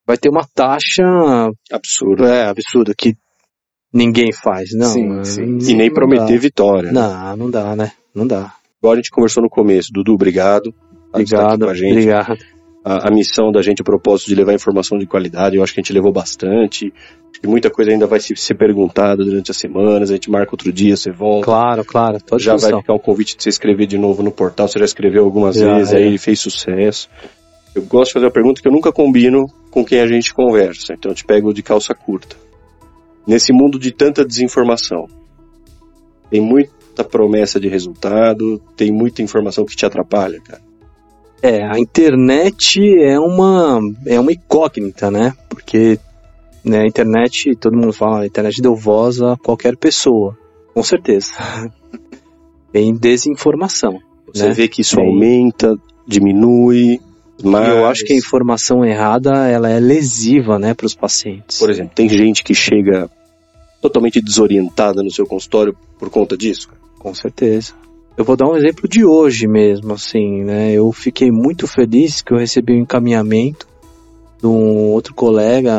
vai 0.05 0.16
ter 0.18 0.28
uma 0.28 0.45
taxa 0.53 1.05
Absurdo. 1.70 2.24
é, 2.26 2.47
absurda 2.49 2.93
que 2.99 3.14
ninguém 3.95 4.32
faz, 4.32 4.70
não. 4.74 4.88
Sim, 4.88 5.20
é, 5.20 5.24
sim. 5.24 5.59
E 5.61 5.74
nem 5.74 5.86
não 5.88 5.95
prometer 5.95 6.34
dá. 6.34 6.38
vitória. 6.40 6.90
né? 6.90 7.01
Não, 7.01 7.36
não 7.36 7.51
dá, 7.51 7.76
né? 7.76 7.93
Não 8.12 8.26
dá. 8.26 8.55
Igual 8.80 8.95
a 8.95 8.97
gente 8.97 9.11
conversou 9.11 9.43
no 9.43 9.49
começo. 9.49 9.90
Dudu, 9.93 10.14
obrigado. 10.14 10.72
por 11.12 11.20
estar 11.20 11.36
aqui 11.36 11.55
Obrigado, 11.55 11.64
com 11.66 11.70
a 11.70 11.74
gente. 11.74 11.93
obrigado. 11.93 12.38
A, 12.85 13.09
a 13.09 13.11
missão 13.11 13.53
da 13.53 13.62
gente, 13.62 13.83
o 13.83 13.85
propósito 13.85 14.28
de 14.28 14.35
levar 14.35 14.55
informação 14.55 14.99
de 14.99 15.07
qualidade, 15.07 15.57
eu 15.57 15.62
acho 15.62 15.72
que 15.72 15.80
a 15.80 15.83
gente 15.83 15.93
levou 15.93 16.12
bastante. 16.12 16.93
Acho 17.30 17.41
que 17.41 17.47
muita 17.47 17.70
coisa 17.70 17.91
ainda 17.91 18.07
vai 18.07 18.20
se, 18.20 18.35
ser 18.37 18.55
perguntada 18.55 19.24
durante 19.24 19.51
as 19.51 19.57
semanas. 19.57 20.11
A 20.11 20.14
gente 20.14 20.30
marca 20.30 20.53
outro 20.53 20.72
dia, 20.72 20.97
você 20.97 21.11
volta. 21.11 21.45
Claro, 21.45 21.85
claro, 21.85 22.18
já 22.39 22.57
vai 22.57 22.76
ficar 22.80 22.95
o 22.95 22.99
convite 22.99 23.37
de 23.37 23.43
você 23.43 23.49
escrever 23.49 23.87
de 23.87 23.97
novo 23.97 24.22
no 24.22 24.33
portal. 24.33 24.68
Você 24.68 24.78
já 24.78 24.85
escreveu 24.85 25.24
algumas 25.24 25.57
Já, 25.57 25.76
vezes, 25.76 25.93
é. 25.93 25.99
aí 25.99 26.18
fez 26.18 26.41
sucesso. 26.41 27.09
Eu 27.74 27.83
gosto 27.83 28.09
de 28.09 28.14
fazer 28.14 28.26
uma 28.26 28.33
pergunta 28.33 28.61
que 28.61 28.68
eu 28.68 28.72
nunca 28.72 28.93
combino 28.93 29.47
com 29.70 29.85
quem 29.85 30.01
a 30.01 30.07
gente 30.07 30.35
conversa, 30.35 30.93
então 30.93 31.11
eu 31.11 31.14
te 31.14 31.24
pego 31.24 31.55
de 31.55 31.62
calça 31.62 31.95
curta. 31.95 32.37
Nesse 33.26 33.53
mundo 33.53 33.78
de 33.78 33.91
tanta 33.93 34.24
desinformação, 34.24 35.07
tem 36.28 36.41
muita 36.41 37.03
promessa 37.03 37.59
de 37.59 37.68
resultado, 37.68 38.61
tem 38.76 38.93
muita 38.93 39.22
informação 39.22 39.64
que 39.64 39.74
te 39.74 39.87
atrapalha, 39.87 40.41
cara. 40.41 40.72
É, 41.43 41.64
a 41.64 41.78
internet 41.78 42.80
é 43.01 43.18
uma 43.18 43.80
é 44.07 44.18
uma 44.18 44.32
incógnita, 44.32 45.11
né? 45.11 45.34
Porque 45.49 45.99
né, 46.64 46.82
a 46.82 46.86
internet, 46.86 47.57
todo 47.57 47.76
mundo 47.76 47.93
fala, 47.93 48.20
a 48.20 48.26
internet 48.26 48.62
deu 48.62 48.76
voz 48.76 49.20
a 49.20 49.36
qualquer 49.36 49.76
pessoa, 49.76 50.38
com 50.72 50.82
certeza. 50.82 51.32
Tem 52.72 52.95
desinformação. 52.95 53.99
Você 54.32 54.49
né? 54.49 54.53
vê 54.53 54.68
que 54.68 54.80
isso 54.80 54.97
Tem. 54.97 55.07
aumenta, 55.07 55.76
diminui, 56.07 57.01
mas... 57.43 57.68
Eu 57.68 57.86
acho 57.86 58.05
que 58.05 58.12
a 58.12 58.16
informação 58.16 58.84
errada 58.84 59.49
ela 59.49 59.68
é 59.68 59.80
lesiva, 59.80 60.59
né, 60.59 60.72
para 60.72 60.86
os 60.86 60.95
pacientes. 60.95 61.59
Por 61.59 61.68
exemplo, 61.68 61.93
tem 61.95 62.09
gente 62.09 62.45
que 62.45 62.55
chega 62.55 63.11
totalmente 63.80 64.20
desorientada 64.20 65.03
no 65.03 65.11
seu 65.11 65.26
consultório 65.26 65.76
por 65.99 66.09
conta 66.09 66.36
disso. 66.36 66.68
Com 66.99 67.12
certeza. 67.12 67.74
Eu 68.17 68.25
vou 68.25 68.37
dar 68.37 68.47
um 68.47 68.57
exemplo 68.57 68.87
de 68.87 69.05
hoje 69.05 69.47
mesmo, 69.47 69.95
assim, 69.95 70.43
né? 70.43 70.73
Eu 70.73 70.93
fiquei 70.93 71.31
muito 71.31 71.67
feliz 71.67 72.21
que 72.21 72.33
eu 72.33 72.39
recebi 72.39 72.75
um 72.75 72.83
encaminhamento 72.83 73.67
de 74.39 74.47
um 74.47 74.91
outro 74.91 75.15
colega 75.15 75.73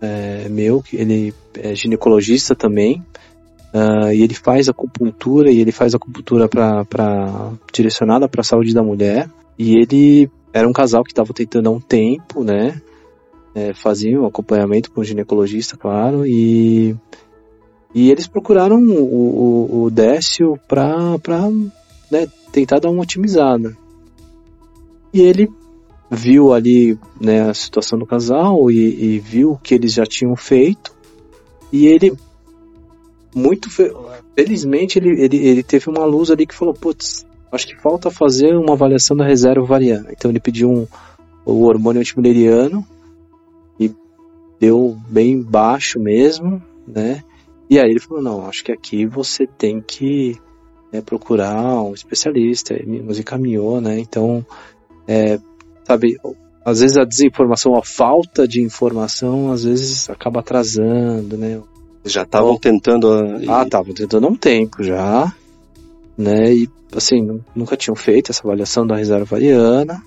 é, 0.00 0.48
meu, 0.48 0.80
que 0.80 0.96
ele 0.96 1.34
é 1.54 1.74
ginecologista 1.74 2.54
também, 2.54 3.04
ah, 3.74 4.14
e 4.14 4.22
ele 4.22 4.34
faz 4.34 4.68
acupuntura, 4.68 5.50
e 5.50 5.58
ele 5.58 5.72
faz 5.72 5.94
acupuntura 5.94 6.48
pra, 6.48 6.84
pra, 6.84 7.52
direcionada 7.72 8.28
para 8.28 8.40
a 8.40 8.44
saúde 8.44 8.72
da 8.72 8.82
mulher, 8.82 9.28
e 9.58 9.74
ele 9.76 10.30
era 10.52 10.68
um 10.68 10.72
casal 10.72 11.04
que 11.04 11.12
estava 11.12 11.32
tentando 11.34 11.68
há 11.68 11.72
um 11.72 11.80
tempo, 11.80 12.42
né? 12.42 12.80
É, 13.54 13.74
fazia 13.74 14.20
um 14.20 14.26
acompanhamento 14.26 14.90
com 14.90 15.00
o 15.00 15.04
ginecologista, 15.04 15.76
claro, 15.76 16.24
e 16.24 16.96
e 17.94 18.10
eles 18.10 18.26
procuraram 18.26 18.78
o, 18.78 19.02
o, 19.02 19.82
o 19.84 19.90
Décio 19.90 20.58
pra 20.68 21.18
né, 22.10 22.26
tentar 22.52 22.78
dar 22.78 22.90
uma 22.90 23.02
otimizada. 23.02 23.76
E 25.12 25.20
ele 25.20 25.50
viu 26.10 26.52
ali 26.52 26.98
né, 27.20 27.48
a 27.48 27.54
situação 27.54 27.98
do 27.98 28.06
casal 28.06 28.70
e, 28.70 29.16
e 29.16 29.18
viu 29.18 29.52
o 29.52 29.58
que 29.58 29.74
eles 29.74 29.92
já 29.92 30.04
tinham 30.04 30.36
feito. 30.36 30.94
E 31.72 31.86
ele, 31.86 32.12
muito 33.34 33.70
fe- 33.70 33.92
felizmente, 34.36 34.98
ele, 34.98 35.22
ele, 35.22 35.36
ele 35.36 35.62
teve 35.62 35.88
uma 35.88 36.04
luz 36.04 36.30
ali 36.30 36.46
que 36.46 36.54
falou: 36.54 36.74
Putz, 36.74 37.26
acho 37.50 37.66
que 37.66 37.80
falta 37.80 38.10
fazer 38.10 38.56
uma 38.56 38.72
avaliação 38.72 39.16
da 39.16 39.24
reserva 39.24 39.62
ovariana. 39.62 40.08
Então 40.10 40.30
ele 40.30 40.40
pediu 40.40 40.68
um, 40.68 40.86
o 41.44 41.64
hormônio 41.64 42.00
antimileriano 42.00 42.86
e 43.78 43.92
deu 44.60 44.96
bem 45.08 45.42
baixo 45.42 45.98
mesmo, 45.98 46.62
né? 46.86 47.22
E 47.70 47.78
aí 47.78 47.88
ele 47.88 48.00
falou, 48.00 48.20
não, 48.20 48.46
acho 48.48 48.64
que 48.64 48.72
aqui 48.72 49.06
você 49.06 49.46
tem 49.46 49.80
que 49.80 50.36
né, 50.92 51.00
procurar 51.00 51.80
um 51.80 51.94
especialista, 51.94 52.74
ele 52.74 53.00
nos 53.00 53.20
encaminhou, 53.20 53.80
né? 53.80 54.00
Então, 54.00 54.44
é, 55.06 55.38
sabe, 55.84 56.18
às 56.64 56.80
vezes 56.80 56.96
a 56.96 57.04
desinformação, 57.04 57.76
a 57.76 57.84
falta 57.84 58.48
de 58.48 58.60
informação, 58.60 59.52
às 59.52 59.62
vezes 59.62 60.10
acaba 60.10 60.40
atrasando, 60.40 61.36
né? 61.36 61.62
Já 62.04 62.22
estavam 62.22 62.58
tentando. 62.58 63.12
A... 63.12 63.60
Ah, 63.60 63.62
estavam 63.62 63.94
tentando 63.94 64.26
há 64.26 64.30
um 64.30 64.36
tempo 64.36 64.82
já, 64.82 65.32
né? 66.18 66.52
E 66.52 66.68
assim, 66.96 67.22
nu- 67.22 67.44
nunca 67.54 67.76
tinham 67.76 67.94
feito 67.94 68.32
essa 68.32 68.42
avaliação 68.42 68.84
da 68.84 68.96
reserva 68.96 69.22
ovariana. 69.22 70.02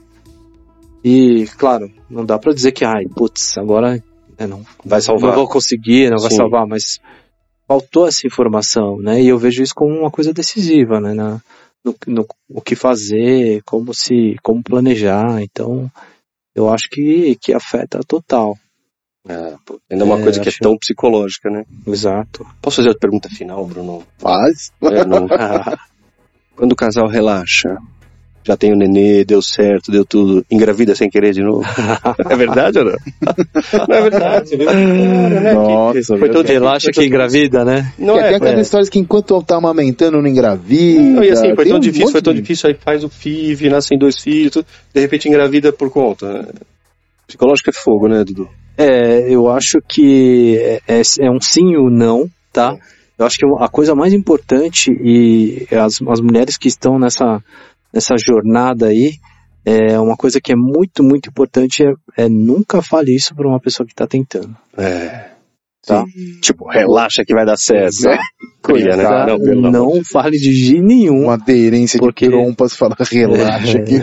E, 1.03 1.45
claro, 1.57 1.89
não 2.09 2.26
dá 2.26 2.38
pra 2.39 2.53
dizer 2.53 2.72
que, 2.72 2.84
ai, 2.84 3.05
putz, 3.16 3.57
agora 3.57 4.03
né, 4.39 4.47
não 4.47 4.64
Vai 4.84 5.01
salvar. 5.01 5.30
não 5.30 5.36
vou 5.38 5.47
conseguir, 5.47 6.09
não 6.09 6.18
vai 6.18 6.32
Sim. 6.32 6.38
salvar, 6.38 6.66
mas 6.66 6.99
faltou 7.68 8.07
essa 8.07 8.26
informação, 8.28 8.97
né? 8.99 9.22
E 9.22 9.28
eu 9.28 9.38
vejo 9.38 9.61
isso 9.64 9.74
como 9.76 9.93
uma 9.97 10.11
coisa 10.11 10.34
decisiva, 10.34 10.99
né? 10.99 11.14
Na, 11.14 11.41
no, 11.84 11.95
no- 12.07 12.28
o 12.49 12.61
que 12.61 12.76
fazer, 12.76 13.61
como 13.64 13.93
se, 13.93 14.36
como 14.43 14.64
planejar. 14.64 15.41
Então, 15.41 15.89
eu 16.55 16.70
acho 16.72 16.89
que, 16.89 17.36
que 17.41 17.53
afeta 17.53 17.99
total. 18.07 18.57
Pô, 19.66 19.80
ainda 19.89 20.03
é 20.03 20.07
uma 20.07 20.20
É, 20.20 20.24
coisa 20.24 20.39
que 20.41 20.49
acho- 20.49 20.57
é 20.57 20.64
tão 20.64 20.78
psicológica, 20.78 21.49
né? 21.49 21.64
Exato. 21.88 22.45
Posso 22.61 22.78
fazer 22.78 22.89
a 22.89 22.97
pergunta 22.99 23.30
final, 23.30 23.66
Bruno? 23.66 24.05
Faz. 24.18 24.72
É, 24.82 25.05
não. 25.05 25.28
Quando 26.55 26.74
o 26.74 26.76
casal 26.76 27.07
relaxa, 27.07 27.78
já 28.45 28.57
tem 28.57 28.73
o 28.73 28.75
nenê, 28.75 29.23
deu 29.23 29.41
certo, 29.41 29.91
deu 29.91 30.05
tudo, 30.05 30.45
engravida 30.51 30.95
sem 30.95 31.09
querer 31.09 31.33
de 31.33 31.41
novo. 31.41 31.63
é 32.29 32.35
verdade 32.35 32.79
ou 32.79 32.85
não? 32.85 32.93
Não 33.87 33.95
é 33.95 34.01
verdade, 34.01 34.55
viu? 34.55 34.65
Cara, 34.65 35.39
né? 35.39 35.53
Nossa, 35.53 36.17
foi 36.17 36.29
todo 36.29 36.45
Relaxa 36.45 36.91
que 36.91 37.05
engravida, 37.05 37.63
né? 37.63 37.93
Não 37.97 38.15
Tem 38.15 38.23
é, 38.23 38.35
aquelas 38.35 38.59
é. 38.59 38.61
histórias 38.61 38.89
que 38.89 38.99
enquanto 38.99 39.41
tá 39.43 39.55
amamentando 39.55 40.21
não 40.21 40.27
engravida. 40.27 41.01
Não, 41.01 41.23
e 41.23 41.31
assim, 41.31 41.55
foi 41.55 41.65
tão 41.65 41.77
um 41.77 41.79
difícil, 41.79 42.11
foi 42.11 42.21
tão 42.21 42.33
de- 42.33 42.41
difícil, 42.41 42.69
aí 42.69 42.75
faz 42.75 43.03
o 43.03 43.09
FIV, 43.09 43.69
nascem 43.69 43.97
dois 43.97 44.19
filhos, 44.19 44.51
tudo, 44.51 44.65
de 44.93 45.01
repente 45.01 45.27
engravida 45.27 45.71
por 45.71 45.89
conta. 45.89 46.47
Psicológico 47.27 47.69
é 47.69 47.73
fogo, 47.73 48.07
né, 48.07 48.23
Dudu? 48.23 48.49
É, 48.77 49.31
eu 49.31 49.49
acho 49.49 49.79
que 49.87 50.57
é, 50.57 50.81
é, 50.87 51.01
é 51.21 51.31
um 51.31 51.39
sim 51.39 51.71
e 51.71 51.77
um 51.77 51.89
não, 51.89 52.29
tá? 52.51 52.75
Eu 53.17 53.25
acho 53.25 53.37
que 53.37 53.45
a 53.45 53.67
coisa 53.67 53.93
mais 53.93 54.11
importante 54.11 54.91
e 54.91 55.67
as, 55.71 56.01
as 56.01 56.19
mulheres 56.19 56.57
que 56.57 56.67
estão 56.67 56.97
nessa, 56.97 57.43
nessa 57.93 58.15
jornada 58.17 58.87
aí, 58.87 59.13
é 59.65 59.99
uma 59.99 60.17
coisa 60.17 60.41
que 60.41 60.51
é 60.51 60.55
muito, 60.55 61.03
muito 61.03 61.29
importante 61.29 61.83
é, 61.83 61.93
é 62.25 62.29
nunca 62.29 62.81
fale 62.81 63.15
isso 63.15 63.33
para 63.35 63.47
uma 63.47 63.59
pessoa 63.59 63.85
que 63.85 63.93
está 63.93 64.07
tentando. 64.07 64.55
É. 64.77 65.29
Tá. 65.85 66.05
Tipo, 66.41 66.69
relaxa 66.69 67.23
que 67.25 67.33
vai 67.33 67.45
dar 67.45 67.57
certo. 67.57 68.07
É. 68.07 68.17
Cria, 68.61 68.95
né? 68.95 69.03
Tá? 69.03 69.27
Não, 69.27 69.71
Não 69.71 70.03
fale 70.03 70.37
de 70.37 70.53
jeito 70.53 70.81
nenhum. 70.81 71.23
Uma 71.23 71.33
aderência 71.33 71.99
Porque- 71.99 72.25
de 72.25 72.31
trompas, 72.31 72.73
fala, 72.73 72.95
relaxa 72.97 73.77
aqui. 73.79 73.95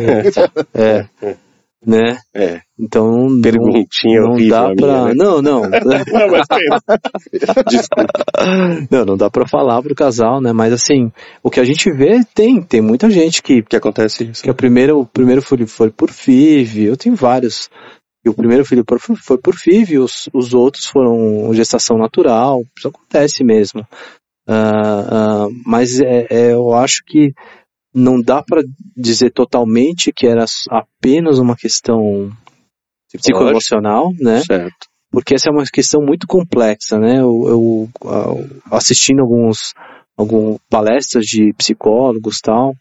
É, 0.75 1.07
né? 1.85 2.19
É, 2.35 2.61
Então 2.79 3.29
não, 3.29 3.41
perguntinha 3.41 4.21
não 4.21 4.49
dá 4.49 4.71
a 4.71 4.75
pra. 4.75 4.87
minha, 4.87 5.05
né? 5.05 5.13
Não, 5.17 5.43
não. 5.43 5.63
Não. 5.71 5.71
Não, 8.91 9.05
não 9.05 9.17
dá 9.17 9.31
pra 9.31 9.47
falar 9.47 9.83
pro 9.83 9.95
casal, 9.95 10.41
né? 10.41 10.53
Mas 10.53 10.73
assim, 10.73 11.13
o 11.43 11.51
que 11.51 11.61
a 11.61 11.65
gente 11.65 11.91
vê, 11.93 12.25
tem, 12.35 12.63
tem 12.63 12.81
muita 12.81 13.11
gente 13.11 13.43
que, 13.43 13.63
que 13.63 13.77
acontece 13.77 14.25
isso? 14.25 14.43
que 14.43 14.51
a 14.51 14.55
primeira, 14.55 14.97
o 14.97 15.05
primeiro 15.05 15.43
filho 15.43 15.67
foi 15.67 15.91
por 15.91 16.11
FIV, 16.11 16.85
eu 16.85 16.97
tenho 16.97 17.15
vários. 17.15 17.69
E 18.25 18.29
o 18.29 18.35
primeiro 18.35 18.65
filho 18.65 18.85
foi 19.17 19.39
por 19.39 19.55
FIV, 19.55 19.99
os, 19.99 20.29
os 20.33 20.55
outros 20.55 20.87
foram 20.87 21.53
gestação 21.55 21.99
natural, 21.99 22.63
isso 22.77 22.89
acontece 22.89 23.45
mesmo. 23.45 23.87
Ah, 24.49 25.45
ah, 25.45 25.49
mas 25.67 26.01
é, 26.01 26.27
é, 26.31 26.53
eu 26.53 26.73
acho 26.73 27.03
que 27.07 27.33
não 27.95 28.21
dá 28.21 28.43
pra 28.43 28.63
dizer 28.97 29.31
totalmente 29.31 30.13
que 30.13 30.27
era 30.27 30.45
apenas 30.71 31.39
uma 31.39 31.57
questão 31.57 32.31
psicoemocional, 33.13 34.13
né? 34.21 34.41
Certo. 34.43 34.87
porque 35.11 35.35
essa 35.35 35.51
é 35.51 35.53
uma 35.53 35.65
questão 35.65 36.01
muito 36.01 36.27
complexa, 36.27 36.99
né? 36.99 37.21
Eu, 37.21 37.89
eu, 38.05 38.49
assistindo 38.71 39.21
alguns 39.21 39.75
algum 40.17 40.59
palestras 40.69 41.25
de 41.25 41.53
psicólogos 41.55 42.41
tal, 42.41 42.75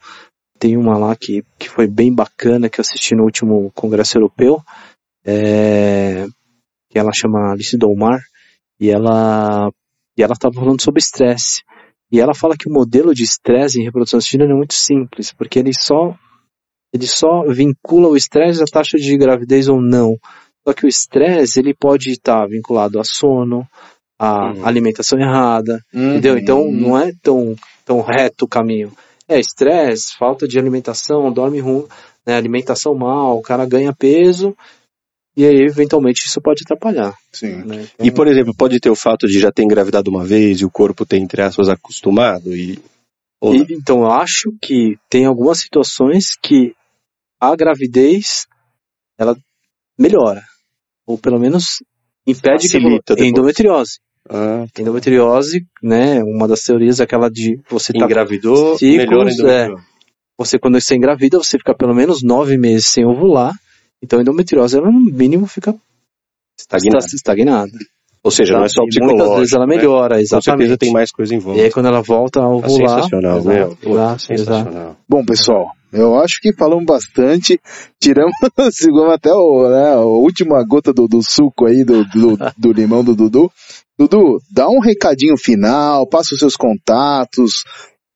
tem 0.59 0.75
uma 0.75 0.97
lá 0.97 1.15
que, 1.15 1.43
que 1.57 1.69
foi 1.69 1.87
bem 1.87 2.13
bacana 2.13 2.69
que 2.69 2.79
eu 2.79 2.81
assisti 2.81 3.15
no 3.15 3.23
último 3.23 3.71
congresso 3.73 4.17
europeu, 4.17 4.61
é, 5.25 6.27
que 6.89 6.99
ela 6.99 7.11
chama 7.13 7.51
Alice 7.51 7.77
Dolmar 7.77 8.21
e 8.79 8.89
ela 8.89 9.71
E 10.17 10.23
ela 10.23 10.33
estava 10.33 10.53
falando 10.53 10.81
sobre 10.81 10.99
estresse. 10.99 11.63
E 12.11 12.19
ela 12.19 12.33
fala 12.33 12.55
que 12.57 12.67
o 12.67 12.73
modelo 12.73 13.13
de 13.13 13.23
estresse 13.23 13.79
em 13.79 13.83
reprodução 13.83 14.17
assistida 14.17 14.43
é 14.45 14.47
muito 14.47 14.73
simples, 14.73 15.31
porque 15.31 15.59
ele 15.59 15.73
só 15.73 16.15
ele 16.93 17.05
só 17.05 17.43
vincula 17.47 18.07
o 18.07 18.17
estresse 18.17 18.63
à 18.63 18.65
taxa 18.65 18.97
de 18.97 19.15
gravidez 19.15 19.69
ou 19.69 19.79
não. 19.79 20.15
Só 20.67 20.73
que 20.73 20.85
o 20.85 20.89
estresse 20.89 21.59
ele 21.59 21.73
pode 21.73 22.09
estar 22.11 22.47
vinculado 22.47 22.99
a 22.99 23.03
sono, 23.03 23.65
a 24.19 24.51
Uhum. 24.51 24.65
alimentação 24.65 25.19
errada, 25.19 25.79
entendeu? 25.93 26.37
Então 26.37 26.71
não 26.71 26.97
é 26.97 27.11
tão 27.21 27.55
tão 27.85 28.01
reto 28.01 28.45
o 28.45 28.47
caminho. 28.47 28.91
É 29.27 29.39
estresse, 29.39 30.15
falta 30.17 30.47
de 30.47 30.57
alimentação, 30.59 31.31
dorme 31.31 31.59
ruim, 31.59 31.85
né, 32.25 32.35
alimentação 32.35 32.95
mal, 32.95 33.37
o 33.37 33.41
cara 33.41 33.65
ganha 33.65 33.93
peso 33.93 34.55
e 35.35 35.45
aí 35.45 35.61
eventualmente 35.61 36.25
isso 36.25 36.41
pode 36.41 36.63
atrapalhar. 36.63 37.13
Sim. 37.31 37.63
Né? 37.63 37.87
E, 38.01 38.11
por 38.11 38.27
exemplo, 38.27 38.53
pode 38.55 38.79
ter 38.79 38.89
o 38.89 38.95
fato 38.95 39.27
de 39.27 39.39
já 39.39 39.51
ter 39.51 39.63
engravidado 39.63 40.09
uma 40.09 40.25
vez 40.25 40.59
e 40.59 40.65
o 40.65 40.71
corpo 40.71 41.05
ter, 41.05 41.17
entre 41.17 41.41
aspas, 41.41 41.69
acostumado 41.69 42.55
e... 42.55 42.79
Ou 43.41 43.55
E, 43.55 43.65
então, 43.69 44.01
eu 44.01 44.11
acho 44.11 44.53
que 44.61 44.97
tem 45.09 45.25
algumas 45.25 45.59
situações 45.59 46.35
que 46.41 46.73
a 47.39 47.55
gravidez 47.55 48.45
ela 49.17 49.37
melhora, 49.97 50.43
ou 51.05 51.17
pelo 51.17 51.39
menos 51.39 51.83
impede 52.27 52.67
Facilita 52.67 53.15
que 53.15 53.25
endometriose. 53.25 53.99
Ah, 54.29 54.65
Endometriose, 54.77 55.65
né, 55.81 56.21
uma 56.23 56.47
das 56.47 56.61
teorias 56.61 56.99
é 56.99 57.03
aquela 57.03 57.29
de 57.29 57.59
você 57.69 57.91
tá 57.91 58.05
engravidou, 58.05 58.77
ciclos, 58.77 59.37
melhor 59.37 59.49
é. 59.49 59.69
você 60.37 60.59
quando 60.59 60.79
você 60.79 60.95
engravida, 60.95 61.37
você 61.37 61.57
fica 61.57 61.73
pelo 61.73 61.95
menos 61.95 62.21
nove 62.21 62.57
meses 62.57 62.87
sem 62.87 63.05
ovular, 63.05 63.53
então 64.01 64.19
a 64.19 64.21
endometriose 64.21 64.77
ela 64.77 64.91
no 64.91 64.99
mínimo 64.99 65.45
fica 65.47 65.75
Estagnado. 66.57 66.97
está- 67.05 67.15
estagnada. 67.15 67.71
Ou 68.21 68.31
seja, 68.31 68.53
não 68.57 68.65
é 68.65 68.69
só 68.69 68.83
E 68.83 68.87
psicológico. 68.87 69.17
Muitas 69.23 69.37
vezes 69.39 69.53
ela 69.53 69.65
né? 69.65 69.75
melhora, 69.77 70.15
Com 70.15 70.25
certeza 70.25 70.35
exatamente. 70.41 70.77
tem 70.77 70.91
mais 70.91 71.09
coisa 71.09 71.33
em 71.33 71.37
E 71.37 71.39
volta. 71.39 71.61
aí 71.61 71.71
quando 71.71 71.85
ela 71.85 72.01
volta 72.01 72.39
a 72.39 72.43
Tá 72.43 72.49
ovular, 72.49 72.95
sensacional. 73.03 73.41
Pô, 73.41 73.49
exato, 73.51 73.81
exato. 73.91 74.19
sensacional. 74.21 74.97
Bom, 75.07 75.23
pessoal, 75.25 75.71
eu 75.93 76.19
acho 76.19 76.41
que 76.41 76.53
falamos 76.53 76.83
bastante. 76.85 77.57
Tiramos, 77.97 78.33
seguramos 78.75 79.13
até 79.13 79.31
o, 79.33 79.69
né, 79.69 79.93
a 79.93 79.99
última 80.01 80.61
gota 80.65 80.91
do, 80.91 81.07
do 81.07 81.23
suco 81.23 81.65
aí, 81.65 81.85
do, 81.85 82.03
do, 82.09 82.37
do 82.57 82.73
limão 82.75 83.05
do 83.05 83.15
Dudu. 83.15 83.49
Dudu, 83.97 84.41
dá 84.51 84.67
um 84.67 84.79
recadinho 84.81 85.37
final, 85.37 86.05
passa 86.05 86.33
os 86.33 86.39
seus 86.39 86.55
contatos, 86.57 87.63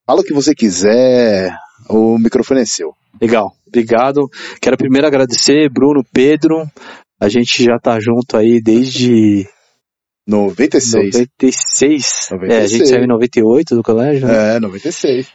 fala 0.05 0.19
o 0.19 0.23
que 0.23 0.33
você 0.33 0.53
quiser. 0.53 1.49
O 1.89 2.17
microfone 2.17 2.61
é 2.61 2.65
seu. 2.65 2.93
Legal, 3.21 3.53
obrigado. 3.67 4.29
Quero 4.61 4.77
primeiro 4.77 5.07
agradecer, 5.07 5.69
Bruno, 5.69 6.03
Pedro. 6.11 6.65
A 7.19 7.29
gente 7.29 7.63
já 7.63 7.77
tá 7.79 7.99
junto 7.99 8.35
aí 8.35 8.61
desde 8.61 9.47
96. 10.27 11.15
96. 11.15 12.29
96. 12.31 12.51
É, 12.51 12.63
a 12.63 12.67
gente 12.67 12.87
saiu 12.87 13.03
em 13.03 13.07
98 13.07 13.75
do 13.75 13.83
colégio, 13.83 14.27
né? 14.27 14.55
É, 14.55 14.59
96. 14.59 15.27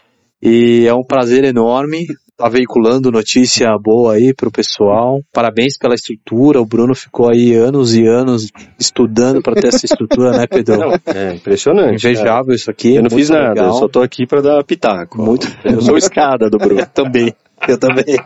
E 0.42 0.86
é 0.86 0.94
um 0.94 1.04
prazer 1.04 1.44
enorme 1.44 2.06
estar 2.38 2.48
veiculando 2.48 3.10
notícia 3.10 3.76
boa 3.76 4.14
aí 4.14 4.32
pro 4.32 4.50
pessoal. 4.50 5.20
Parabéns 5.32 5.76
pela 5.76 5.94
estrutura. 5.94 6.60
O 6.60 6.66
Bruno 6.66 6.94
ficou 6.94 7.28
aí 7.28 7.52
anos 7.54 7.96
e 7.96 8.06
anos 8.06 8.52
estudando 8.78 9.42
para 9.42 9.60
ter 9.60 9.68
essa 9.68 9.84
estrutura, 9.84 10.30
né, 10.30 10.46
Pedro? 10.46 10.78
Não, 10.78 10.92
é 11.06 11.34
impressionante. 11.34 12.00
cara. 12.00 12.14
Invejável 12.14 12.54
isso 12.54 12.70
aqui. 12.70 12.94
Eu 12.94 13.02
não 13.02 13.10
fiz 13.10 13.28
nada, 13.28 13.48
legal. 13.48 13.66
eu 13.66 13.72
só 13.72 13.88
tô 13.88 14.00
aqui 14.00 14.24
pra 14.24 14.40
dar 14.40 14.62
pitaco. 14.62 15.20
Muito. 15.20 15.48
Eu 15.64 15.82
sou 15.82 15.98
escada 15.98 16.48
do 16.48 16.58
Bruno. 16.58 16.86
também. 16.94 17.34
Eu 17.66 17.76
também. 17.76 18.16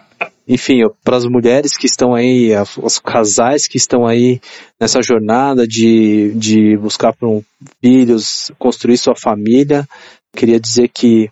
Enfim, 0.46 0.80
para 1.02 1.16
as 1.16 1.24
mulheres 1.24 1.74
que 1.76 1.86
estão 1.86 2.14
aí, 2.14 2.50
os 2.82 2.98
casais 2.98 3.66
que 3.66 3.78
estão 3.78 4.06
aí 4.06 4.40
nessa 4.78 5.00
jornada 5.00 5.66
de, 5.66 6.32
de 6.34 6.76
buscar 6.76 7.14
por 7.14 7.28
um, 7.28 7.42
filhos, 7.80 8.52
construir 8.58 8.98
sua 8.98 9.14
família, 9.16 9.88
queria 10.36 10.60
dizer 10.60 10.88
que 10.88 11.30